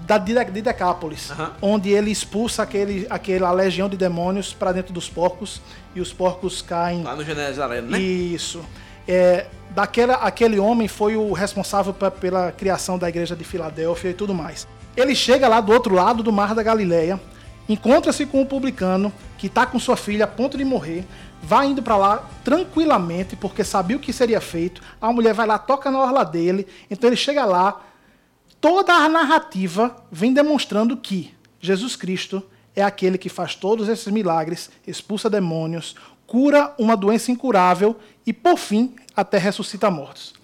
da 0.08 0.16
de 0.16 0.32
de 0.52 0.62
Decápolis, 0.62 1.30
Aham. 1.30 1.52
onde 1.60 1.90
ele 1.90 2.10
expulsa 2.10 2.62
aquele, 2.62 3.06
aquela 3.10 3.52
legião 3.52 3.90
de 3.90 3.96
demônios 3.96 4.54
para 4.54 4.72
dentro 4.72 4.90
dos 4.92 5.06
porcos 5.08 5.60
e 5.94 6.00
os 6.00 6.14
porcos 6.14 6.62
caem 6.62 7.02
Lá 7.02 7.14
no 7.14 7.22
Genezaré, 7.22 7.82
né? 7.82 7.98
isso. 8.00 8.64
É, 9.06 9.46
daquela, 9.70 10.14
aquele 10.14 10.58
homem 10.58 10.88
foi 10.88 11.14
o 11.14 11.32
responsável 11.34 11.92
pe- 11.92 12.10
pela 12.10 12.50
criação 12.50 12.98
da 12.98 13.06
igreja 13.06 13.36
de 13.36 13.44
Filadélfia 13.44 14.08
e 14.10 14.14
tudo 14.14 14.32
mais. 14.34 14.66
Ele 14.96 15.14
chega 15.14 15.46
lá 15.46 15.60
do 15.60 15.72
outro 15.72 15.94
lado 15.94 16.22
do 16.22 16.32
Mar 16.32 16.54
da 16.54 16.62
Galileia, 16.62 17.20
encontra-se 17.68 18.24
com 18.24 18.40
um 18.40 18.46
publicano 18.46 19.12
que 19.36 19.46
está 19.46 19.66
com 19.66 19.78
sua 19.78 19.96
filha 19.96 20.24
a 20.24 20.28
ponto 20.28 20.56
de 20.56 20.64
morrer, 20.64 21.04
vai 21.42 21.66
indo 21.66 21.82
para 21.82 21.96
lá 21.98 22.28
tranquilamente 22.42 23.36
porque 23.36 23.62
sabia 23.62 23.96
o 23.96 24.00
que 24.00 24.12
seria 24.12 24.40
feito. 24.40 24.80
A 25.00 25.12
mulher 25.12 25.34
vai 25.34 25.46
lá, 25.46 25.58
toca 25.58 25.90
na 25.90 26.00
orla 26.00 26.24
dele, 26.24 26.66
então 26.90 27.08
ele 27.10 27.16
chega 27.16 27.44
lá. 27.44 27.82
Toda 28.60 28.92
a 28.92 29.08
narrativa 29.08 30.04
vem 30.10 30.32
demonstrando 30.32 30.96
que 30.96 31.34
Jesus 31.60 31.94
Cristo 31.94 32.42
é 32.74 32.82
aquele 32.82 33.18
que 33.18 33.28
faz 33.28 33.54
todos 33.54 33.88
esses 33.88 34.12
milagres, 34.12 34.70
expulsa 34.86 35.30
demônios, 35.30 35.94
cura 36.26 36.74
uma 36.78 36.96
doença 36.96 37.30
incurável 37.30 37.96
e, 38.26 38.32
por 38.32 38.56
fim, 38.58 38.94
até 39.16 39.38
ressuscita 39.38 39.90
mortos. 39.90 40.34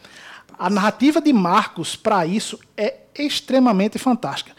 A 0.58 0.70
narrativa 0.70 1.20
de 1.20 1.32
Marcos 1.32 1.96
para 1.96 2.24
isso 2.24 2.58
é 2.76 3.00
extremamente 3.16 3.98
fantástica. 3.98 4.54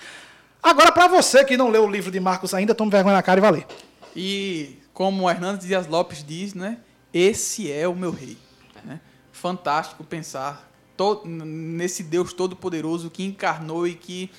Agora, 0.61 0.91
para 0.91 1.07
você 1.07 1.43
que 1.45 1.55
não 1.55 1.69
leu 1.69 1.85
o 1.85 1.89
livro 1.89 2.11
de 2.11 2.19
Marcos 2.19 2.53
ainda, 2.53 2.75
tome 2.75 2.91
vergonha 2.91 3.15
na 3.15 3.23
cara 3.23 3.39
e 3.39 3.41
vai 3.41 3.51
ler. 3.51 3.67
E 4.15 4.79
como 4.93 5.29
Hernandes 5.29 5.67
Dias 5.67 5.87
Lopes 5.87 6.23
diz, 6.25 6.53
né? 6.53 6.79
Esse 7.13 7.71
é 7.71 7.87
o 7.87 7.95
meu 7.95 8.11
rei. 8.11 8.37
né? 8.83 8.99
Fantástico 9.31 10.03
pensar 10.03 10.69
to- 10.97 11.23
nesse 11.25 12.03
Deus 12.03 12.33
todo-poderoso 12.33 13.09
que 13.09 13.23
encarnou 13.23 13.87
e 13.87 13.95
que 13.95 14.29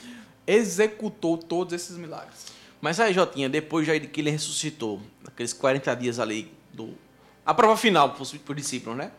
executou 0.46 1.36
todos 1.36 1.72
esses 1.74 1.96
milagres. 1.96 2.46
Mas 2.80 3.00
aí, 3.00 3.12
Jotinha, 3.12 3.48
depois 3.48 3.86
já 3.86 3.96
de 3.98 4.06
que 4.06 4.20
ele 4.20 4.30
ressuscitou, 4.30 5.00
aqueles 5.26 5.52
40 5.52 5.94
dias 5.96 6.18
ali 6.18 6.52
do. 6.72 6.94
A 7.44 7.54
prova 7.54 7.76
final 7.76 8.10
para 8.10 8.22
os 8.22 8.34
discípulos, 8.56 8.98
né? 8.98 9.12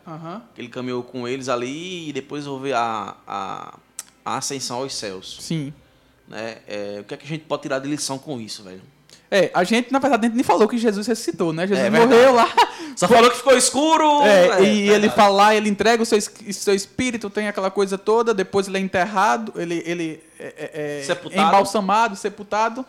Que 0.54 0.60
ele 0.60 0.68
caminhou 0.68 1.02
com 1.02 1.26
eles 1.26 1.48
ali 1.48 2.08
e 2.08 2.12
depois 2.12 2.46
houve 2.46 2.72
a, 2.72 3.16
a, 3.26 3.78
a 4.24 4.36
ascensão 4.36 4.78
aos 4.78 4.94
céus. 4.94 5.38
Sim. 5.40 5.72
Né? 6.26 6.58
É, 6.66 6.98
o 7.00 7.04
que 7.04 7.14
é 7.14 7.16
que 7.16 7.24
a 7.24 7.28
gente 7.28 7.44
pode 7.44 7.62
tirar 7.62 7.78
de 7.78 7.88
lição 7.88 8.18
com 8.18 8.38
isso, 8.40 8.62
velho? 8.62 8.82
É, 9.30 9.50
a 9.52 9.62
gente, 9.62 9.92
na 9.92 9.98
verdade, 9.98 10.24
a 10.24 10.28
gente 10.28 10.36
nem 10.36 10.44
falou 10.44 10.66
que 10.66 10.78
Jesus 10.78 11.06
ressuscitou, 11.06 11.52
né? 11.52 11.66
Jesus 11.66 11.84
É 11.86 11.90
morreu 11.90 12.32
lá. 12.34 12.48
Só 12.96 13.06
falou 13.06 13.30
que 13.30 13.36
ficou 13.36 13.56
escuro. 13.56 14.22
É, 14.22 14.46
é, 14.60 14.62
e 14.64 14.88
ele 14.88 15.10
fala 15.10 15.34
lá, 15.34 15.54
ele 15.54 15.68
entrega 15.68 16.02
o 16.02 16.06
seu, 16.06 16.18
seu 16.20 16.74
espírito, 16.74 17.28
tem 17.28 17.46
aquela 17.46 17.70
coisa 17.70 17.98
toda, 17.98 18.32
depois 18.32 18.68
ele 18.68 18.78
é 18.78 18.80
enterrado, 18.80 19.52
ele, 19.56 19.82
ele 19.84 20.22
é, 20.40 20.44
é- 20.46 20.98
é 21.00 21.02
Sepultado. 21.04 21.42
embalsamado, 21.46 22.16
sepultado, 22.16 22.86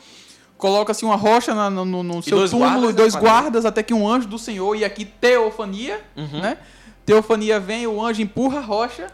coloca-se 0.58 1.04
uma 1.04 1.16
rocha 1.18 1.54
na- 1.54 1.70
no, 1.70 1.86
no- 2.04 2.24
seu 2.24 2.38
dois 2.38 2.52
túmulo 2.52 2.70
guardas, 2.72 2.90
e 2.90 2.94
dois 2.94 3.16
guardas, 3.16 3.66
até 3.66 3.84
que 3.84 3.94
um 3.94 4.08
anjo 4.08 4.28
do 4.28 4.40
Senhor, 4.40 4.76
e 4.76 4.86
aqui 4.86 5.04
teofania, 5.06 6.00
Uhum. 6.16 6.40
né? 6.42 6.58
Teofania 7.06 7.60
vem, 7.60 7.86
o 7.86 8.02
anjo 8.04 8.22
empurra 8.22 8.60
a 8.60 8.62
rocha, 8.62 9.08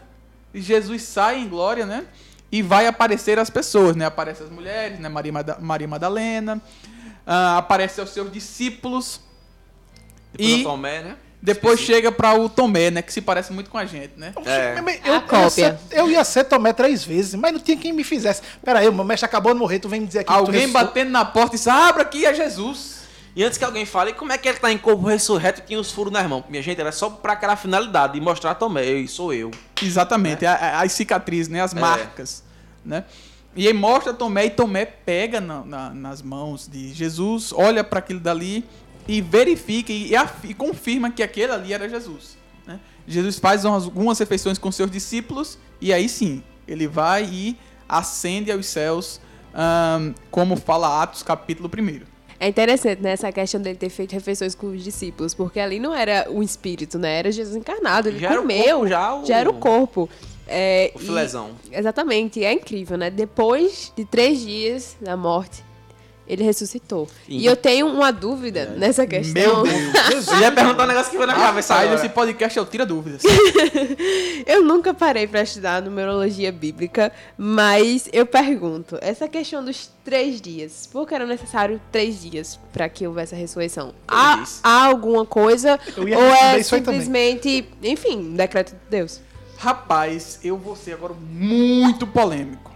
e 0.54 0.60
Jesus 0.60 1.02
sai 1.02 1.40
em 1.40 1.48
glória, 1.48 1.84
né? 1.86 2.04
E 2.52 2.62
vai 2.62 2.86
aparecer 2.86 3.38
às 3.38 3.50
pessoas, 3.50 3.96
né? 3.96 4.04
Aparece 4.06 4.42
as 4.44 4.50
mulheres, 4.50 4.98
né? 5.00 5.08
Maria, 5.08 5.32
Maria 5.60 5.88
Madalena, 5.88 6.60
ah, 7.26 7.58
aparece 7.58 8.00
aos 8.00 8.10
seus 8.10 8.30
discípulos, 8.32 9.20
Depois 10.32 10.50
e- 10.58 10.60
o 10.60 10.64
Tomé, 10.64 11.02
né? 11.02 11.16
depois 11.42 11.74
Esqueci. 11.80 11.92
chega 11.92 12.10
para 12.12 12.34
o 12.34 12.48
Tomé, 12.48 12.90
né? 12.90 13.02
Que 13.02 13.12
se 13.12 13.20
parece 13.20 13.52
muito 13.52 13.70
com 13.70 13.78
a 13.78 13.84
gente, 13.84 14.12
né? 14.16 14.32
É. 14.44 14.74
Eu, 15.04 15.14
A 15.14 15.22
eu, 15.36 15.40
ia 15.42 15.50
ser, 15.50 15.76
eu 15.92 16.10
ia 16.10 16.24
ser 16.24 16.44
Tomé 16.44 16.72
três 16.72 17.04
vezes, 17.04 17.34
mas 17.34 17.52
não 17.52 17.60
tinha 17.60 17.76
quem 17.76 17.92
me 17.92 18.02
fizesse. 18.02 18.42
Pera 18.64 18.80
aí, 18.80 18.88
o 18.88 18.92
meu 18.92 19.04
mestre 19.04 19.26
acabou 19.26 19.52
de 19.52 19.58
morrer, 19.58 19.78
tu 19.78 19.88
vem 19.88 20.00
me 20.00 20.06
dizer 20.06 20.20
aqui 20.20 20.28
que 20.32 20.34
tu 20.34 20.38
Alguém 20.46 20.68
batendo 20.70 21.10
na 21.10 21.24
porta 21.24 21.54
e 21.54 21.58
disse, 21.58 21.70
abra 21.70 22.02
aqui 22.02 22.24
é 22.26 22.34
Jesus. 22.34 22.96
E 23.36 23.44
antes 23.44 23.58
que 23.58 23.64
alguém 23.64 23.84
fale, 23.84 24.14
como 24.14 24.32
é 24.32 24.38
que 24.38 24.48
ele 24.48 24.58
tá 24.58 24.72
em 24.72 24.78
corpo 24.78 25.06
ressurreto 25.06 25.60
e 25.60 25.64
tinha 25.64 25.78
os 25.78 25.92
furos 25.92 26.10
nas 26.12 26.26
mãos? 26.26 26.42
Minha 26.48 26.62
gente, 26.62 26.80
era 26.80 26.90
só 26.90 27.10
pra 27.10 27.34
aquela 27.34 27.54
finalidade, 27.54 28.14
de 28.14 28.20
mostrar 28.20 28.54
Tomé, 28.54 28.82
"Ei, 28.84 29.06
sou 29.06 29.32
eu. 29.32 29.50
Exatamente, 29.80 30.46
a- 30.46 30.54
a- 30.54 30.80
as 30.80 30.92
cicatrizes, 30.92 31.48
né? 31.48 31.60
As 31.60 31.74
marcas, 31.74 32.42
né? 32.84 33.04
E 33.56 33.66
aí 33.66 33.72
mostra 33.72 34.12
Tomé 34.12 34.46
e 34.46 34.50
Tomé 34.50 34.84
pega 34.84 35.40
na- 35.40 35.64
na- 35.64 35.90
nas 35.94 36.20
mãos 36.22 36.68
de 36.68 36.92
Jesus, 36.92 37.52
olha 37.54 37.82
para 37.82 37.98
aquilo 38.00 38.20
dali 38.20 38.64
e 39.08 39.20
verifica 39.22 39.92
e, 39.92 40.12
e 40.44 40.54
confirma 40.54 41.10
que 41.10 41.22
aquele 41.22 41.52
ali 41.52 41.72
era 41.72 41.88
Jesus. 41.88 42.36
né? 42.66 42.78
Jesus 43.08 43.38
faz 43.38 43.64
umas- 43.64 43.84
algumas 43.84 44.18
refeições 44.18 44.58
com 44.58 44.70
seus 44.70 44.90
discípulos 44.90 45.58
e 45.80 45.92
aí 45.92 46.08
sim, 46.08 46.42
ele 46.68 46.86
vai 46.86 47.24
e 47.24 47.56
ascende 47.88 48.50
aos 48.52 48.66
céus, 48.66 49.20
ahn, 49.54 50.12
como 50.30 50.56
fala 50.56 51.02
Atos 51.02 51.22
capítulo 51.22 51.70
1. 51.72 52.02
É 52.38 52.48
interessante, 52.48 53.00
né, 53.00 53.12
essa 53.12 53.32
questão 53.32 53.62
dele 53.62 53.76
ter 53.78 53.88
feito 53.88 54.12
refeições 54.12 54.54
com 54.54 54.66
os 54.66 54.84
discípulos, 54.84 55.32
porque 55.32 55.58
ali 55.58 55.78
não 55.80 55.94
era 55.94 56.26
o 56.30 56.42
espírito, 56.42 56.98
né? 56.98 57.18
Era 57.20 57.32
Jesus 57.32 57.56
encarnado. 57.56 58.08
Ele 58.08 58.18
Já 58.18 58.28
era 58.32 58.38
o 58.38 58.42
comeu, 58.42 58.76
corpo, 58.80 58.88
já 58.88 59.14
o- 59.14 59.32
era 59.32 59.50
o 59.50 59.54
corpo. 59.54 60.10
É, 60.46 60.92
O 60.94 60.98
filezão. 60.98 61.50
exatamente, 61.72 62.44
é 62.44 62.52
incrível, 62.52 62.96
né? 62.96 63.10
Depois 63.10 63.92
de 63.96 64.04
três 64.04 64.40
dias 64.40 64.96
da 65.00 65.16
morte, 65.16 65.64
ele 66.28 66.42
ressuscitou. 66.42 67.06
Sim. 67.06 67.38
E 67.38 67.46
eu 67.46 67.54
tenho 67.56 67.86
uma 67.86 68.12
dúvida 68.12 68.66
nessa 68.76 69.06
questão. 69.06 69.32
Meu 69.34 69.62
Deus! 69.62 70.26
Eu 70.28 70.40
ia 70.40 70.50
perguntar 70.52 70.82
um 70.84 70.86
negócio 70.88 71.10
que 71.10 71.16
veio 71.16 71.26
na 71.28 71.34
cabeça 71.34 71.72
Rapaz, 71.74 71.88
agora. 71.90 72.04
esse 72.06 72.12
podcast 72.14 72.58
é 72.58 72.62
o 72.62 72.64
Tira 72.64 72.84
Dúvidas. 72.84 73.22
Eu 74.44 74.62
nunca 74.62 74.92
parei 74.92 75.26
pra 75.26 75.42
estudar 75.42 75.80
numerologia 75.82 76.50
bíblica, 76.52 77.12
mas 77.36 78.08
eu 78.12 78.26
pergunto, 78.26 78.98
essa 79.00 79.28
questão 79.28 79.64
dos 79.64 79.90
três 80.04 80.40
dias, 80.40 80.88
por 80.90 81.06
que 81.06 81.14
era 81.14 81.26
necessário 81.26 81.80
três 81.90 82.20
dias 82.22 82.58
pra 82.72 82.88
que 82.88 83.06
houvesse 83.06 83.34
a 83.34 83.38
ressurreição? 83.38 83.92
Há, 84.06 84.44
há 84.62 84.84
alguma 84.86 85.24
coisa 85.24 85.78
Eu 85.96 86.02
ou 86.04 86.24
é 86.24 86.50
aí 86.52 86.64
simplesmente, 86.64 87.68
enfim, 87.82 88.18
um 88.18 88.34
decreto 88.34 88.72
de 88.72 88.80
Deus? 88.90 89.20
Rapaz, 89.58 90.38
eu 90.44 90.56
vou 90.56 90.76
ser 90.76 90.92
agora 90.92 91.14
muito 91.14 92.06
polêmico. 92.06 92.70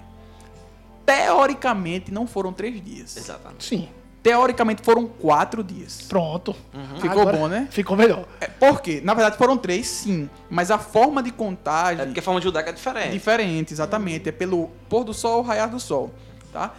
Teoricamente 1.05 2.13
não 2.13 2.27
foram 2.27 2.53
três 2.53 2.83
dias. 2.85 3.17
Exatamente. 3.17 3.65
Sim, 3.65 3.89
Teoricamente 4.23 4.83
foram 4.83 5.07
quatro 5.07 5.65
dias. 5.65 6.03
pronto. 6.03 6.55
Ficou 7.01 7.23
Agora 7.23 7.37
bom, 7.39 7.49
né? 7.49 7.67
Ficou 7.71 7.97
melhor. 7.97 8.27
É, 8.39 8.47
por 8.47 8.83
quê? 8.83 9.01
Na 9.03 9.15
verdade 9.15 9.39
foram 9.39 9.57
três, 9.57 9.87
sim. 9.89 10.29
Mas 10.51 10.71
a 10.71 10.79
forma 10.79 11.23
de 11.23 11.31
contagem 11.33 12.03
É 12.03 12.05
porque 12.05 12.21
a 12.21 12.23
forma 12.23 12.39
judaica 12.41 12.69
é 12.69 12.73
é 12.73 12.77
diferente. 12.77 13.13
diferente, 13.13 13.73
exatamente. 13.73 14.29
É 14.29 14.33
pelo 14.33 14.69
pôr 14.91 15.05
do 15.05 15.15
sol, 15.15 15.41
raiar 15.43 15.71
do 15.71 15.81
sol, 15.81 16.13
tá? 16.53 16.75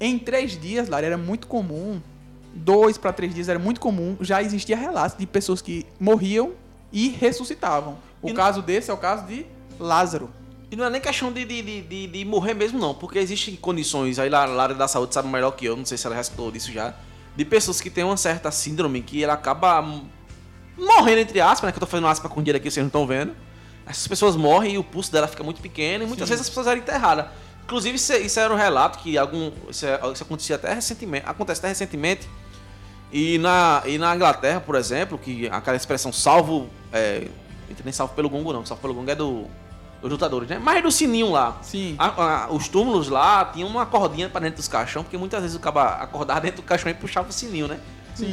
Em 0.00 0.18
três 0.18 0.58
dias, 0.58 0.88
Lara, 0.88 1.04
era 1.04 1.18
muito 1.18 1.46
comum, 1.46 2.00
dois 2.54 2.96
para 2.96 3.12
três 3.12 3.34
dias 3.34 3.50
era 3.50 3.58
muito 3.58 3.80
comum, 3.80 4.16
já 4.22 4.42
existia 4.42 4.76
relatos 4.76 5.18
de 5.18 5.26
pessoas 5.26 5.60
que 5.60 5.84
morriam 6.00 6.52
e 6.90 7.10
ressuscitavam. 7.10 7.98
O 8.22 8.30
E- 8.30 8.34
caso 8.34 8.60
desse 8.62 8.90
é 8.90 8.94
o 8.94 8.96
caso 8.96 9.26
de 9.26 9.46
Lázaro. 9.78 10.30
E 10.70 10.76
não 10.76 10.84
é 10.84 10.90
nem 10.90 11.00
questão 11.00 11.32
de, 11.32 11.44
de, 11.44 11.62
de, 11.82 12.06
de- 12.06 12.24
morrer 12.24 12.52
mesmo, 12.54 12.78
não. 12.78 12.92
Porque 12.94 13.18
existem 13.18 13.56
condições, 13.56 14.18
aí 14.18 14.28
lá 14.28 14.46
na 14.46 14.62
área 14.62 14.74
da 14.74 14.86
saúde 14.88 15.14
sabe 15.14 15.28
melhor 15.28 15.52
que 15.52 15.64
eu, 15.64 15.76
não 15.76 15.84
sei 15.86 15.96
se 15.96 16.06
ela 16.06 16.14
já 16.16 16.24
citou 16.24 16.50
disso 16.50 16.70
já, 16.72 16.94
de 17.34 17.44
pessoas 17.44 17.80
que 17.80 17.88
têm 17.88 18.04
uma 18.04 18.16
certa 18.16 18.50
síndrome 18.50 19.00
que 19.00 19.22
ela 19.24 19.32
acaba 19.34 19.80
morrendo, 20.76 21.20
entre 21.20 21.40
aspas, 21.40 21.68
né? 21.68 21.72
Que 21.72 21.76
eu 21.78 21.80
tô 21.80 21.86
fazendo 21.86 22.06
aspas 22.08 22.30
com 22.30 22.40
dinheiro 22.42 22.58
aqui, 22.58 22.70
vocês 22.70 22.82
não 22.82 22.88
estão 22.88 23.06
vendo. 23.06 23.34
Essas 23.86 24.06
pessoas 24.06 24.36
morrem 24.36 24.74
e 24.74 24.78
o 24.78 24.84
pulso 24.84 25.10
dela 25.10 25.26
fica 25.26 25.42
muito 25.42 25.60
pequeno 25.62 26.04
e 26.04 26.06
muitas 26.06 26.28
vezes 26.28 26.42
as 26.42 26.48
pessoas 26.48 26.66
eram 26.66 26.78
enterradas. 26.78 27.26
Inclusive, 27.64 27.96
isso, 27.96 28.12
isso 28.14 28.38
era 28.40 28.52
um 28.52 28.56
relato 28.56 28.98
que 28.98 29.16
algum. 29.16 29.50
Isso, 29.70 29.86
é- 29.86 29.98
isso 30.12 30.22
acontecia 30.22 30.56
até 30.56 30.74
recentemente. 30.74 31.24
Acontece 31.26 31.60
até 31.60 31.68
recentemente. 31.68 32.28
E 33.10 33.38
na, 33.38 33.82
e 33.86 33.96
na 33.96 34.14
Inglaterra, 34.14 34.60
por 34.60 34.74
exemplo, 34.74 35.16
que 35.18 35.48
aquela 35.48 35.76
expressão 35.76 36.12
salvo. 36.12 36.68
É, 36.92 37.28
tem 37.74 37.84
nem 37.84 37.92
salvo 37.92 38.14
pelo 38.14 38.28
gongo, 38.28 38.52
não. 38.52 38.64
Salvo 38.66 38.80
pelo 38.82 38.94
gongo 38.94 39.10
é 39.10 39.14
do, 39.14 39.44
dos 40.00 40.10
lutadores, 40.10 40.48
né? 40.48 40.58
Mas 40.58 40.82
do 40.82 40.90
sininho 40.90 41.30
lá. 41.30 41.56
Sim. 41.62 41.94
A- 41.98 42.44
a- 42.46 42.52
os 42.52 42.68
túmulos 42.68 43.08
lá 43.08 43.44
tinham 43.46 43.68
uma 43.68 43.84
cordinha 43.86 44.28
pra 44.28 44.40
dentro 44.40 44.56
dos 44.56 44.68
caixão, 44.68 45.02
porque 45.02 45.16
muitas 45.18 45.40
vezes 45.42 45.56
o 45.56 45.60
cara 45.60 45.96
acordava 46.02 46.40
dentro 46.40 46.62
do 46.62 46.64
caixão 46.64 46.90
e 46.90 46.94
puxava 46.94 47.28
o 47.28 47.32
sininho, 47.32 47.68
né? 47.68 47.78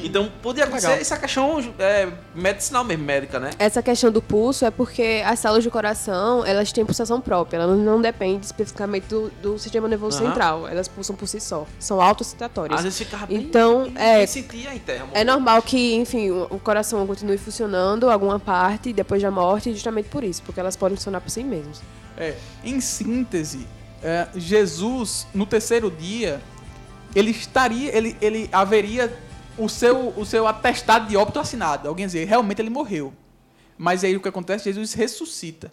Então 0.03 0.31
podia 0.41 0.63
acontecer 0.63 0.87
Legal. 0.87 1.01
essa 1.01 1.17
questão 1.17 1.59
é, 1.77 2.07
medicinal 2.33 2.83
mesmo, 2.83 3.03
médica, 3.03 3.39
né? 3.39 3.51
Essa 3.59 3.83
questão 3.83 4.11
do 4.11 4.21
pulso 4.21 4.65
é 4.65 4.71
porque 4.71 5.21
as 5.25 5.39
células 5.39 5.63
do 5.63 5.71
coração, 5.71 6.45
elas 6.45 6.71
têm 6.71 6.85
pulsação 6.85 7.21
própria, 7.21 7.57
elas 7.57 7.77
não 7.77 8.01
dependem 8.01 8.39
especificamente 8.41 9.05
do, 9.07 9.29
do 9.41 9.59
sistema 9.59 9.87
nervoso 9.87 10.17
Aham. 10.17 10.27
central, 10.27 10.67
elas 10.67 10.87
pulsam 10.87 11.15
por 11.15 11.27
si 11.27 11.39
só, 11.39 11.67
são 11.79 12.01
autocitatórias. 12.01 12.77
Às 12.79 12.83
vezes 12.83 12.99
ficava 12.99 13.25
bem. 13.27 13.37
Então, 13.37 13.91
é- 13.95 14.23
e 14.23 14.27
sentia 14.27 14.73
em 14.73 14.79
terra. 14.79 15.07
É 15.13 15.23
normal 15.23 15.61
que, 15.61 15.95
enfim, 15.95 16.31
o 16.31 16.45
o 16.55 16.59
coração 16.59 17.05
continue 17.05 17.37
funcionando 17.37 18.09
alguma 18.09 18.39
parte 18.39 18.93
depois 18.93 19.21
da 19.21 19.29
morte, 19.29 19.73
justamente 19.73 20.09
por 20.09 20.23
isso, 20.23 20.41
porque 20.43 20.59
elas 20.59 20.75
podem 20.75 20.95
funcionar 20.95 21.19
por 21.21 21.29
si 21.29 21.43
mesmas. 21.43 21.81
É, 22.17 22.35
em 22.63 22.79
síntese, 22.79 23.67
é, 24.01 24.27
Jesus, 24.35 25.27
no 25.33 25.45
terceiro 25.45 25.91
dia, 25.91 26.41
ele 27.15 27.31
estaria, 27.31 27.95
ele, 27.95 28.15
ele 28.21 28.49
haveria 28.51 29.11
o 29.57 29.69
seu, 29.69 30.09
o 30.17 30.25
seu 30.25 30.47
atestado 30.47 31.07
de 31.07 31.17
óbito 31.17 31.39
assinado. 31.39 31.87
Alguém 31.87 32.05
dizer, 32.05 32.25
realmente 32.25 32.61
ele 32.61 32.69
morreu. 32.69 33.13
Mas 33.77 34.03
aí 34.03 34.15
o 34.15 34.21
que 34.21 34.29
acontece? 34.29 34.65
Jesus 34.65 34.93
ressuscita, 34.93 35.71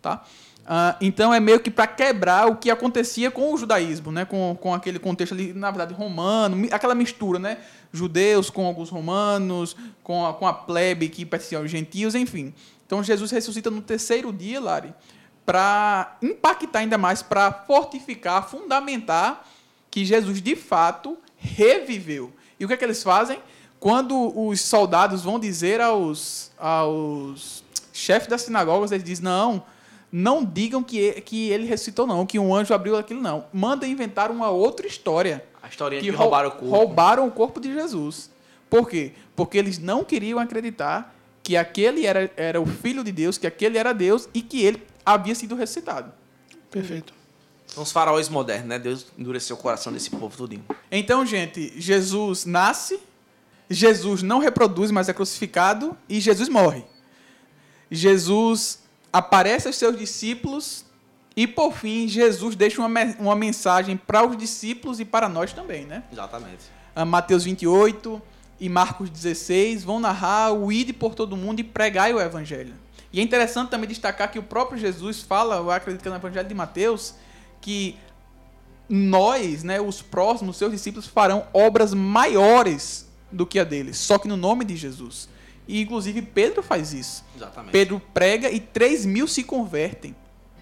tá? 0.00 0.24
Ah, 0.64 0.96
então 1.00 1.34
é 1.34 1.40
meio 1.40 1.58
que 1.58 1.70
para 1.70 1.86
quebrar 1.86 2.46
o 2.46 2.56
que 2.56 2.70
acontecia 2.70 3.30
com 3.30 3.52
o 3.52 3.56
judaísmo, 3.56 4.12
né? 4.12 4.24
Com, 4.24 4.56
com 4.60 4.72
aquele 4.72 4.98
contexto 4.98 5.32
ali, 5.32 5.52
na 5.52 5.70
verdade, 5.70 5.92
romano, 5.92 6.68
aquela 6.70 6.94
mistura, 6.94 7.38
né? 7.38 7.58
Judeus 7.92 8.48
com 8.48 8.66
alguns 8.66 8.88
romanos, 8.88 9.76
com 10.02 10.24
a, 10.26 10.32
com 10.32 10.46
a 10.46 10.52
plebe 10.52 11.08
que 11.08 11.26
pertencia 11.26 11.58
aos 11.58 11.70
gentios, 11.70 12.14
enfim. 12.14 12.54
Então 12.86 13.02
Jesus 13.02 13.30
ressuscita 13.30 13.70
no 13.70 13.82
terceiro 13.82 14.32
dia, 14.32 14.60
Lari, 14.60 14.94
para 15.44 16.16
impactar 16.22 16.80
ainda 16.80 16.96
mais, 16.96 17.22
para 17.22 17.50
fortificar, 17.50 18.48
fundamentar 18.48 19.46
que 19.90 20.04
Jesus 20.04 20.40
de 20.40 20.54
fato 20.54 21.18
reviveu. 21.36 22.32
E 22.62 22.64
o 22.64 22.68
que 22.68 22.74
é 22.74 22.76
que 22.76 22.84
eles 22.84 23.02
fazem? 23.02 23.40
Quando 23.80 24.32
os 24.38 24.60
soldados 24.60 25.22
vão 25.22 25.36
dizer 25.40 25.80
aos, 25.80 26.52
aos 26.56 27.64
chefes 27.92 28.28
das 28.28 28.42
sinagogas, 28.42 28.92
eles 28.92 29.02
dizem: 29.04 29.24
não, 29.24 29.64
não 30.12 30.44
digam 30.44 30.80
que 30.80 30.96
ele, 30.96 31.20
que 31.20 31.50
ele 31.50 31.66
ressuscitou, 31.66 32.06
não, 32.06 32.24
que 32.24 32.38
um 32.38 32.54
anjo 32.54 32.72
abriu 32.72 32.96
aquilo, 32.96 33.20
não. 33.20 33.46
Manda 33.52 33.84
inventar 33.86 34.30
uma 34.30 34.48
outra 34.50 34.86
história. 34.86 35.44
A 35.60 35.68
historinha 35.68 36.00
que, 36.00 36.08
Que 36.08 36.14
rou- 36.14 36.22
roubaram 36.26 36.48
o 36.48 36.52
corpo. 36.52 36.68
roubaram 36.70 37.26
o 37.26 37.30
corpo 37.32 37.60
de 37.60 37.72
Jesus. 37.74 38.30
Por 38.70 38.88
quê? 38.88 39.12
Porque 39.34 39.58
eles 39.58 39.78
não 39.78 40.04
queriam 40.04 40.38
acreditar 40.38 41.12
que 41.42 41.56
aquele 41.56 42.06
era, 42.06 42.30
era 42.36 42.60
o 42.60 42.66
Filho 42.66 43.02
de 43.02 43.10
Deus, 43.10 43.36
que 43.38 43.46
aquele 43.48 43.76
era 43.76 43.92
Deus 43.92 44.28
e 44.32 44.40
que 44.40 44.62
ele 44.62 44.82
havia 45.04 45.34
sido 45.34 45.56
ressuscitado. 45.56 46.12
Perfeito. 46.70 47.12
São 47.66 47.82
os 47.82 47.92
faraós 47.92 48.28
modernos, 48.28 48.68
né? 48.68 48.78
Deus 48.78 49.06
endureceu 49.16 49.56
o 49.56 49.58
coração 49.58 49.92
desse 49.92 50.10
povo 50.10 50.36
tudinho. 50.36 50.64
Então, 50.90 51.24
gente, 51.24 51.72
Jesus 51.80 52.44
nasce, 52.44 53.00
Jesus 53.70 54.22
não 54.22 54.38
reproduz, 54.38 54.90
mas 54.90 55.08
é 55.08 55.12
crucificado 55.12 55.96
e 56.08 56.20
Jesus 56.20 56.48
morre. 56.48 56.84
Jesus 57.90 58.80
aparece 59.12 59.66
aos 59.66 59.76
seus 59.76 59.98
discípulos 59.98 60.84
e, 61.36 61.46
por 61.46 61.72
fim, 61.72 62.06
Jesus 62.08 62.54
deixa 62.54 62.80
uma, 62.80 63.00
uma 63.18 63.36
mensagem 63.36 63.96
para 63.96 64.26
os 64.26 64.36
discípulos 64.36 65.00
e 65.00 65.04
para 65.04 65.28
nós 65.28 65.52
também, 65.52 65.86
né? 65.86 66.02
Exatamente. 66.12 66.64
Ah, 66.94 67.04
Mateus 67.04 67.44
28 67.44 68.20
e 68.60 68.68
Marcos 68.68 69.08
16 69.10 69.82
vão 69.82 69.98
narrar 69.98 70.52
o 70.52 70.70
ide 70.70 70.92
por 70.92 71.14
todo 71.14 71.36
mundo 71.36 71.60
e 71.60 71.64
pregai 71.64 72.12
o 72.12 72.20
evangelho. 72.20 72.74
E 73.12 73.20
é 73.20 73.22
interessante 73.22 73.70
também 73.70 73.88
destacar 73.88 74.30
que 74.30 74.38
o 74.38 74.42
próprio 74.42 74.78
Jesus 74.78 75.20
fala, 75.20 75.56
eu 75.56 75.70
acredito 75.70 76.02
que 76.02 76.08
é 76.08 76.10
no 76.10 76.16
evangelho 76.16 76.48
de 76.48 76.54
Mateus, 76.54 77.14
que 77.62 77.96
nós, 78.86 79.64
né, 79.64 79.80
os 79.80 80.02
próximos, 80.02 80.58
seus 80.58 80.70
discípulos, 80.70 81.06
farão 81.06 81.46
obras 81.54 81.94
maiores 81.94 83.10
do 83.30 83.46
que 83.46 83.58
a 83.58 83.64
deles, 83.64 83.96
só 83.96 84.18
que 84.18 84.28
no 84.28 84.36
nome 84.36 84.66
de 84.66 84.76
Jesus. 84.76 85.30
E 85.66 85.80
inclusive 85.80 86.20
Pedro 86.20 86.62
faz 86.62 86.92
isso. 86.92 87.24
Exatamente. 87.34 87.72
Pedro 87.72 88.02
prega 88.12 88.50
e 88.50 88.60
3 88.60 89.06
mil 89.06 89.26
se 89.26 89.42
convertem. 89.42 90.14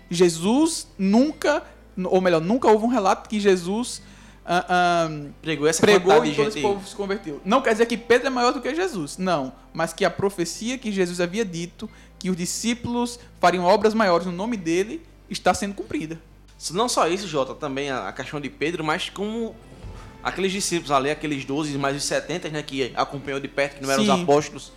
Jesus 0.09 0.87
nunca, 0.97 1.65
ou 2.05 2.21
melhor, 2.21 2.41
nunca 2.41 2.69
houve 2.69 2.85
um 2.85 2.89
relato 2.89 3.29
que 3.29 3.41
Jesus 3.41 4.03
ah, 4.45 4.67
ah, 4.69 5.31
Pregou 5.43 5.67
essa 5.67 5.81
pregou 5.81 6.25
e 6.25 6.35
todo 6.35 6.49
esse 6.49 6.61
povo 6.61 6.87
se 6.87 6.95
converteu. 6.95 7.41
Não 7.45 7.63
quer 7.63 7.73
dizer 7.73 7.87
que 7.87 7.97
Pedro 7.97 8.27
é 8.27 8.31
maior 8.31 8.53
do 8.53 8.61
que 8.61 8.75
Jesus, 8.75 9.17
não. 9.19 9.53
Mas 9.73 9.93
que 9.93 10.05
a 10.05 10.11
profecia 10.11 10.77
que 10.77 10.91
Jesus 10.91 11.21
havia 11.21 11.45
dito, 11.45 11.89
que 12.19 12.31
os 12.31 12.37
discípulos 12.37 13.19
fariam 13.39 13.65
obras 13.65 13.95
maiores 13.95 14.27
no 14.27 14.33
nome 14.33 14.57
dele, 14.57 15.03
está 15.29 15.55
sendo 15.55 15.75
cumprida. 15.75 16.21
Não 16.73 16.89
só 16.89 17.09
isso, 17.09 17.27
Jota, 17.27 17.55
também 17.55 17.91
a 17.91 18.09
a 18.09 18.13
questão 18.13 18.41
de 18.41 18.51
Pedro, 18.51 18.85
mas 18.85 19.09
como 19.09 19.55
aqueles 20.23 20.53
discípulos 20.53 20.91
ali, 20.91 21.11
aqueles 21.11 21.45
12 21.45 21.77
mais 21.79 21.97
os 21.97 22.05
70, 22.05 22.49
né, 22.51 22.63
que 22.63 22.93
acompanhou 22.95 23.41
de 23.41 23.49
perto, 23.49 23.77
que 23.77 23.83
não 23.83 23.91
eram 23.91 24.05
Sim. 24.05 24.13
os 24.13 24.21
apóstolos. 24.23 24.73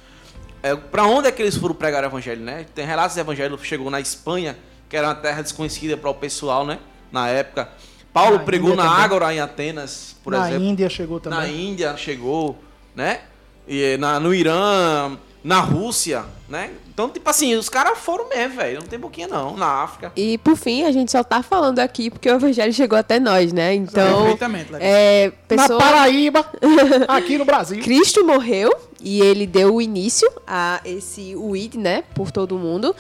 É, 0.62 0.74
para 0.76 1.04
onde 1.06 1.28
é 1.28 1.32
que 1.32 1.42
eles 1.42 1.58
foram 1.58 1.76
pregar 1.76 2.04
o 2.04 2.08
evangelho, 2.08 2.42
né? 2.42 2.66
Tem 2.74 2.86
relatos 2.86 3.16
do 3.16 3.20
evangelho 3.20 3.60
chegou 3.62 3.92
na 3.92 4.00
Espanha, 4.00 4.58
que 4.88 4.96
era 4.96 5.08
uma 5.10 5.16
terra 5.16 5.42
desconhecida 5.42 5.98
para 5.98 6.10
o 6.10 6.14
pessoal, 6.14 6.66
né? 6.66 6.80
Na 7.12 7.28
época. 7.28 7.70
Paulo 8.14 8.38
Na 8.38 8.44
pregou 8.44 8.70
Índia 8.72 8.84
na 8.84 8.90
também. 8.90 9.04
Ágora 9.04 9.34
em 9.34 9.40
Atenas, 9.42 10.16
por 10.24 10.32
Na 10.32 10.48
exemplo. 10.48 10.66
Índia 10.68 10.90
chegou 10.90 11.18
Na 11.18 11.22
também. 11.42 11.72
Índia 11.72 11.98
chegou. 11.98 12.64
né? 12.96 13.22
E 13.68 13.98
na, 13.98 14.20
no 14.22 14.34
Irã, 14.34 15.18
na 15.44 15.60
Rússia, 15.60 16.24
né? 16.48 16.72
Então, 16.94 17.10
tipo 17.10 17.28
assim, 17.30 17.56
os 17.56 17.68
caras 17.68 17.98
foram 17.98 18.30
mesmo, 18.30 18.56
velho. 18.56 18.80
Não 18.80 18.88
tem 18.88 18.98
boquinha 18.98 19.28
não, 19.28 19.58
na 19.58 19.84
África. 19.84 20.12
E 20.16 20.38
por 20.38 20.56
fim, 20.56 20.84
a 20.84 20.92
gente 20.92 21.12
só 21.12 21.24
tá 21.24 21.44
falando 21.44 21.80
aqui 21.80 22.10
porque 22.10 22.30
o 22.30 22.36
evangelho 22.36 22.72
chegou 22.72 22.98
até 22.98 23.20
nós, 23.20 23.52
né? 23.52 23.74
Então, 23.74 24.20
Perfeitamente, 24.20 24.72
Larissa. 24.72 24.90
é, 24.90 25.26
Na 25.26 25.34
pessoa... 25.48 25.80
Paraíba, 25.80 26.46
aqui 27.10 27.38
no 27.38 27.46
Brasil. 27.46 27.84
Cristo 27.84 28.24
morreu 28.24 28.72
e 29.02 29.20
ele 29.20 29.46
deu 29.46 29.76
o 29.76 29.82
início 29.82 30.32
a 30.48 30.80
esse 30.86 31.36
UID, 31.36 31.78
né, 31.78 32.04
por 32.14 32.32
todo 32.32 32.58
mundo. 32.58 32.96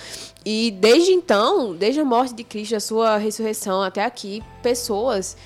E 0.45 0.71
desde 0.81 1.11
então, 1.11 1.73
desde 1.73 2.01
a 2.01 2.05
morte 2.05 2.33
de 2.33 2.43
Cristo, 2.43 2.75
a 2.75 2.79
sua 2.79 3.17
ressurreição 3.17 3.81
até 3.81 4.03
aqui, 4.03 4.43
pessoas 4.61 5.37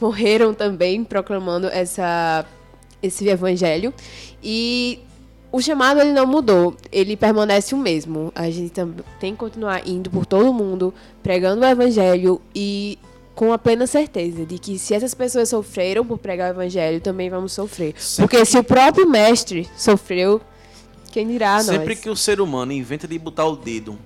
morreram 0.00 0.52
também 0.52 1.04
proclamando 1.04 1.68
essa 1.68 2.44
esse 3.02 3.28
evangelho. 3.28 3.94
E 4.42 5.00
o 5.52 5.60
chamado 5.60 6.00
ele 6.00 6.12
não 6.12 6.26
mudou, 6.26 6.76
ele 6.92 7.16
permanece 7.16 7.74
o 7.74 7.78
mesmo. 7.78 8.30
A 8.34 8.48
gente 8.50 8.72
tem 9.18 9.32
que 9.32 9.38
continuar 9.38 9.86
indo 9.86 10.08
por 10.10 10.24
todo 10.26 10.52
mundo, 10.52 10.94
pregando 11.22 11.62
o 11.62 11.64
evangelho 11.68 12.40
e 12.54 12.98
com 13.34 13.52
a 13.52 13.58
plena 13.58 13.86
certeza 13.86 14.44
de 14.44 14.58
que 14.58 14.78
se 14.78 14.92
essas 14.94 15.14
pessoas 15.14 15.48
sofreram 15.48 16.04
por 16.04 16.18
pregar 16.18 16.50
o 16.50 16.54
evangelho, 16.54 17.00
também 17.00 17.30
vamos 17.30 17.52
sofrer. 17.52 17.94
Porque 18.16 18.44
se 18.44 18.58
o 18.58 18.62
próprio 18.62 19.08
mestre 19.08 19.68
sofreu, 19.76 20.40
quem 21.10 21.26
dirá 21.26 21.60
Sempre 21.62 21.94
nós? 21.94 22.00
que 22.00 22.10
o 22.10 22.14
ser 22.16 22.40
humano 22.40 22.72
inventa 22.72 23.08
de 23.08 23.18
botar 23.18 23.46
o 23.46 23.56
dedo 23.56 23.98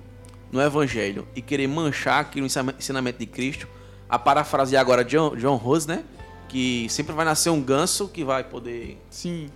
no 0.51 0.61
evangelho 0.61 1.27
e 1.35 1.41
querer 1.41 1.67
manchar 1.67 2.21
aquele 2.21 2.45
ensina- 2.45 2.73
ensinamento 2.79 3.19
de 3.19 3.25
Cristo, 3.25 3.67
a 4.09 4.17
parafrasear 4.17 4.79
agora 4.81 5.03
John, 5.03 5.35
John 5.35 5.55
Rose, 5.57 5.87
né? 5.87 6.03
Que 6.47 6.87
sempre 6.89 7.13
vai 7.13 7.25
nascer 7.25 7.49
um 7.49 7.61
ganso 7.61 8.07
que 8.07 8.23
vai 8.23 8.43
poder. 8.43 8.97
Sim. 9.09 9.49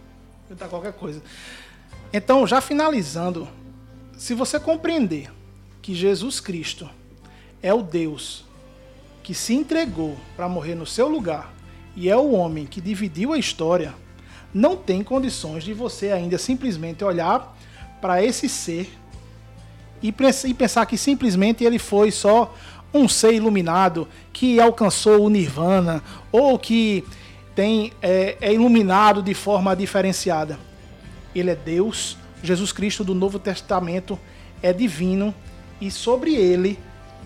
Inventar 0.47 0.67
qualquer 0.67 0.91
coisa. 0.93 1.21
Então, 2.11 2.47
já 2.47 2.59
finalizando, 2.59 3.47
se 4.17 4.33
você 4.33 4.59
compreender 4.59 5.31
que 5.81 5.93
Jesus 5.93 6.39
Cristo 6.39 6.89
é 7.61 7.73
o 7.73 7.83
Deus 7.83 8.43
que 9.21 9.33
se 9.33 9.53
entregou 9.53 10.17
para 10.35 10.49
morrer 10.49 10.73
no 10.73 10.85
seu 10.85 11.07
lugar 11.07 11.53
e 11.95 12.09
é 12.09 12.17
o 12.17 12.31
homem 12.31 12.65
que 12.65 12.81
dividiu 12.81 13.33
a 13.33 13.37
história, 13.37 13.93
não 14.51 14.75
tem 14.75 15.03
condições 15.03 15.63
de 15.63 15.73
você 15.73 16.11
ainda 16.11 16.37
simplesmente 16.39 17.03
olhar 17.03 17.55
para 18.01 18.23
esse 18.23 18.49
ser 18.49 18.91
e 20.01 20.11
pens- 20.11 20.51
pensar 20.57 20.85
que 20.87 20.97
simplesmente 20.97 21.63
ele 21.63 21.77
foi 21.77 22.09
só 22.09 22.55
um 22.91 23.07
ser 23.07 23.33
iluminado 23.33 24.07
que 24.33 24.59
alcançou 24.59 25.23
o 25.23 25.29
nirvana 25.29 26.01
ou 26.31 26.57
que 26.57 27.03
tem 27.53 27.93
é, 28.01 28.35
é 28.41 28.53
iluminado 28.53 29.21
de 29.21 29.35
forma 29.35 29.75
diferenciada. 29.75 30.57
Ele 31.35 31.51
é 31.51 31.55
Deus, 31.55 32.17
Jesus 32.43 32.71
Cristo 32.71 33.03
do 33.03 33.13
Novo 33.13 33.39
Testamento 33.39 34.19
é 34.61 34.73
divino 34.73 35.33
e 35.79 35.89
sobre 35.89 36.35
ele 36.35 36.79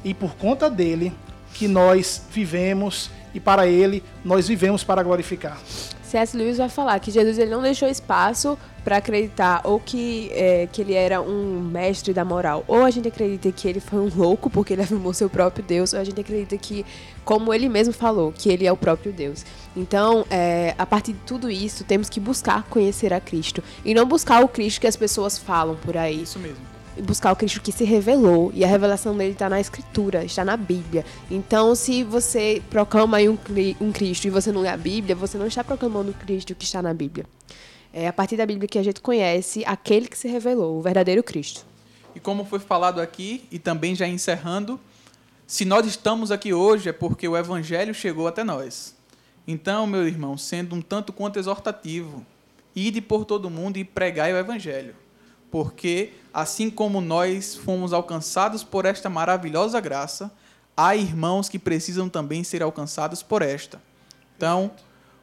e 0.03 0.13
por 0.13 0.35
conta 0.35 0.69
dele 0.69 1.13
que 1.53 1.67
nós 1.67 2.23
vivemos 2.31 3.09
e 3.33 3.39
para 3.39 3.67
ele 3.67 4.03
nós 4.23 4.47
vivemos 4.47 4.83
para 4.83 5.03
glorificar. 5.03 5.57
C.S. 6.03 6.37
Lewis 6.37 6.57
vai 6.57 6.69
falar 6.69 6.99
que 6.99 7.09
Jesus 7.09 7.37
ele 7.39 7.49
não 7.49 7.61
deixou 7.61 7.87
espaço 7.87 8.57
para 8.83 8.97
acreditar 8.97 9.61
ou 9.63 9.79
que, 9.79 10.29
é, 10.33 10.67
que 10.71 10.81
ele 10.81 10.93
era 10.93 11.21
um 11.21 11.61
mestre 11.61 12.13
da 12.13 12.25
moral. 12.25 12.63
Ou 12.67 12.83
a 12.83 12.91
gente 12.91 13.07
acredita 13.07 13.51
que 13.51 13.67
ele 13.67 13.79
foi 13.79 13.99
um 13.99 14.09
louco 14.13 14.49
porque 14.49 14.73
ele 14.73 14.81
afirmou 14.83 15.13
seu 15.13 15.29
próprio 15.29 15.63
Deus, 15.63 15.93
ou 15.93 15.99
a 15.99 16.03
gente 16.03 16.19
acredita 16.19 16.57
que, 16.57 16.85
como 17.23 17.53
ele 17.53 17.69
mesmo 17.69 17.93
falou, 17.93 18.31
que 18.31 18.49
ele 18.49 18.65
é 18.67 18.71
o 18.71 18.77
próprio 18.77 19.11
Deus. 19.11 19.45
Então, 19.75 20.25
é, 20.29 20.75
a 20.77 20.85
partir 20.85 21.13
de 21.13 21.19
tudo 21.19 21.49
isso, 21.49 21.83
temos 21.83 22.09
que 22.09 22.19
buscar 22.19 22.63
conhecer 22.63 23.13
a 23.13 23.19
Cristo. 23.19 23.63
E 23.83 23.93
não 23.93 24.05
buscar 24.05 24.43
o 24.43 24.47
Cristo 24.47 24.81
que 24.81 24.87
as 24.87 24.95
pessoas 24.95 25.37
falam 25.37 25.75
por 25.75 25.97
aí. 25.97 26.21
Isso 26.21 26.39
mesmo. 26.39 26.57
buscar 27.01 27.31
o 27.31 27.35
Cristo 27.35 27.61
que 27.61 27.71
se 27.71 27.83
revelou. 27.83 28.51
E 28.53 28.63
a 28.63 28.67
revelação 28.67 29.15
dele 29.17 29.31
está 29.31 29.49
na 29.49 29.59
Escritura, 29.59 30.23
está 30.23 30.45
na 30.45 30.55
Bíblia. 30.55 31.05
Então, 31.31 31.73
se 31.73 32.03
você 32.03 32.61
proclama 32.69 33.17
aí 33.17 33.29
um, 33.29 33.37
um 33.81 33.91
Cristo 33.91 34.25
e 34.25 34.29
você 34.29 34.51
não 34.51 34.61
lê 34.61 34.69
a 34.69 34.77
Bíblia, 34.77 35.15
você 35.15 35.37
não 35.37 35.47
está 35.47 35.63
proclamando 35.63 36.11
o 36.11 36.13
Cristo 36.13 36.53
que 36.53 36.65
está 36.65 36.81
na 36.81 36.93
Bíblia. 36.93 37.25
É 37.95 38.07
a 38.07 38.13
partir 38.13 38.35
da 38.35 38.45
Bíblia 38.45 38.67
que 38.67 38.79
a 38.79 38.83
gente 38.83 38.99
conhece 38.99 39.63
aquele 39.65 40.07
que 40.07 40.17
se 40.17 40.27
revelou, 40.27 40.79
o 40.79 40.81
verdadeiro 40.81 41.21
Cristo. 41.21 41.63
E 42.15 42.19
como 42.19 42.43
foi 42.43 42.57
falado 42.57 42.99
aqui, 42.99 43.47
e 43.51 43.59
também 43.59 43.93
já 43.93 44.07
encerrando, 44.07 44.79
se 45.45 45.63
nós 45.63 45.85
estamos 45.85 46.31
aqui 46.31 46.51
hoje 46.51 46.89
é 46.89 46.91
porque 46.91 47.27
o 47.27 47.37
Evangelho 47.37 47.93
chegou 47.93 48.27
até 48.27 48.43
nós. 48.43 48.95
Então, 49.47 49.85
meu 49.85 50.07
irmão, 50.07 50.35
sendo 50.39 50.75
um 50.75 50.81
tanto 50.81 51.13
quanto 51.13 51.37
exortativo, 51.37 52.25
ide 52.75 52.99
por 52.99 53.25
todo 53.25 53.47
mundo 53.47 53.77
e 53.77 53.83
pregai 53.83 54.33
o 54.33 54.37
Evangelho. 54.37 54.95
Porque, 55.51 56.13
assim 56.33 56.71
como 56.71 56.99
nós 56.99 57.55
fomos 57.55 57.93
alcançados 57.93 58.63
por 58.63 58.85
esta 58.85 59.07
maravilhosa 59.07 59.79
graça, 59.79 60.31
há 60.75 60.95
irmãos 60.95 61.47
que 61.47 61.59
precisam 61.59 62.09
também 62.09 62.43
ser 62.43 62.63
alcançados 62.63 63.21
por 63.21 63.43
esta. 63.43 63.79
Então, 64.35 64.71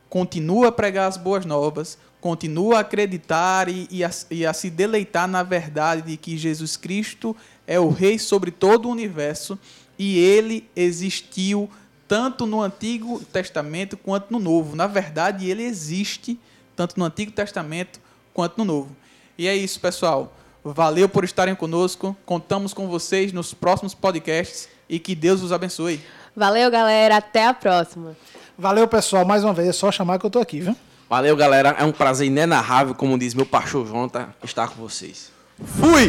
continua 0.09 0.69
a 0.69 0.73
pregar 0.73 1.09
as 1.09 1.17
boas 1.17 1.45
novas, 1.45 1.99
continua 2.21 2.79
a 2.79 2.81
acreditar 2.81 3.69
e, 3.69 3.89
e 3.91 4.05
a, 4.05 4.11
e 4.31 4.47
a 4.47 4.53
se 4.53 4.71
deleitar 4.71 5.27
na 5.27 5.43
verdade 5.43 6.03
de 6.03 6.17
que 6.17 6.37
Jesus 6.37 6.77
Cristo 6.77 7.37
é 7.67 7.79
o 7.81 7.89
Rei 7.89 8.19
sobre 8.19 8.51
todo 8.51 8.87
o 8.87 8.91
universo 8.91 9.59
e 9.99 10.19
ele 10.19 10.69
existiu 10.75 11.69
tanto 12.09 12.45
no 12.45 12.61
Antigo 12.61 13.21
Testamento 13.33 13.97
quanto 13.97 14.33
no 14.33 14.39
Novo. 14.39 14.75
Na 14.75 14.87
verdade, 14.87 15.49
ele 15.49 15.63
existe 15.63 16.41
tanto 16.75 16.99
no 16.99 17.05
Antigo 17.05 17.31
Testamento 17.31 18.01
quanto 18.35 18.59
no 18.59 18.65
Novo. 18.65 18.97
E 19.39 19.47
é 19.47 19.55
isso, 19.55 19.79
pessoal. 19.79 20.33
Valeu 20.65 21.09
por 21.09 21.23
estarem 21.23 21.55
conosco. 21.55 22.17
Contamos 22.27 22.75
com 22.75 22.89
vocês 22.89 23.33
nos 23.33 23.55
próximos 23.55 23.95
podcasts 23.95 24.69
e 24.89 24.99
que 24.99 25.15
Deus 25.15 25.43
os 25.43 25.53
abençoe. 25.53 26.01
Valeu, 26.35 26.71
galera. 26.71 27.19
Até 27.19 27.47
a 27.47 27.55
próxima. 27.55 28.17
Valeu, 28.59 28.89
pessoal, 28.89 29.25
mais 29.25 29.45
uma 29.45 29.55
vez, 29.55 29.69
é 29.69 29.73
só 29.73 29.93
chamar 29.93 30.19
que 30.19 30.27
eu 30.27 30.31
tô 30.31 30.39
aqui, 30.39 30.61
viu? 30.61 30.77
Valeu, 31.11 31.35
galera. 31.37 31.75
É 31.77 31.85
um 31.85 31.91
prazer 31.91 32.29
inenarrável, 32.29 32.95
como 32.95 33.19
diz 33.19 33.35
meu 33.35 33.45
pastor 33.45 33.85
Jonathan, 33.85 34.29
estar 34.45 34.69
com 34.69 34.81
vocês. 34.81 35.33
Fui! 35.59 36.09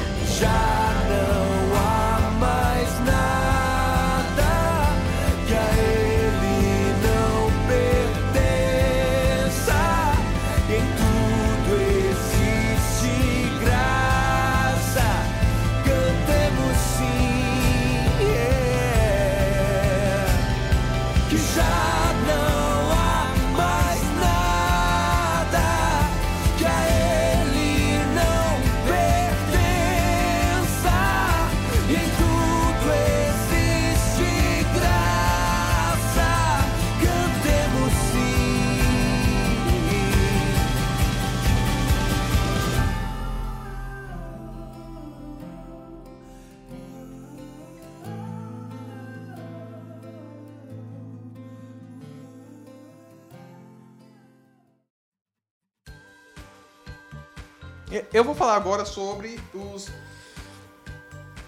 Eu- 58.14 58.24
vou 58.24 58.36
falar 58.36 58.55
agora 58.55 58.86
sobre 58.86 59.39
os 59.53 59.89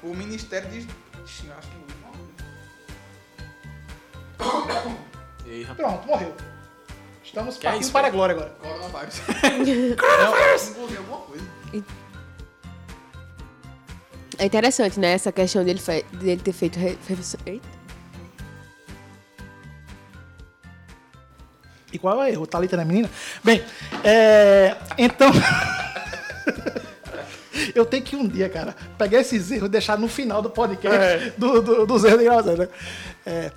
o 0.02 0.14
Ministério 0.14 0.70
de 0.70 0.88
acho 1.20 1.68
que 1.70 1.84
E 5.46 5.50
aí, 5.52 5.64
rapaz? 5.68 5.78
Pronto, 5.78 6.08
morreu. 6.08 6.36
Estamos 7.24 7.58
Que 7.58 7.66
é 7.68 7.70
partindo 7.70 7.84
isso, 7.84 7.92
para 7.92 8.08
a 8.08 8.12
glória 8.12 8.36
agora. 8.36 8.50
Coronavírus. 8.62 9.20
Coronavírus! 10.00 10.68
Engoli 10.70 10.98
alguma 10.98 11.18
coisa. 11.20 11.44
É 14.38 14.46
interessante, 14.46 15.00
né? 15.00 15.14
Essa 15.14 15.32
questão 15.32 15.64
dele, 15.64 15.80
fe- 15.80 16.04
dele 16.12 16.42
ter 16.42 16.54
feito. 16.54 16.78
Re... 16.78 16.98
Eita. 17.46 17.68
E 21.92 22.00
qual 22.00 22.22
é 22.24 22.26
o 22.26 22.28
erro? 22.28 22.48
Thalita 22.48 22.76
não 22.76 22.84
é 22.84 22.86
menina? 22.86 23.10
Bem, 23.44 23.64
é, 24.04 24.76
então. 24.98 25.30
Eu 27.76 27.86
tenho 27.86 28.04
que 28.04 28.16
um 28.16 28.28
dia, 28.28 28.50
cara, 28.50 28.76
pegar 28.98 29.20
esses 29.20 29.52
erros 29.52 29.68
e 29.68 29.72
deixar 29.72 29.98
no 29.98 30.08
final 30.08 30.42
do 30.42 30.50
podcast 30.50 31.34
do, 31.38 31.62
do, 31.62 31.86
dos 31.86 32.04
erros 32.04 32.20
de 32.20 32.26
gravação, 32.26 32.58
né? 32.58 32.68
É, 33.26 33.52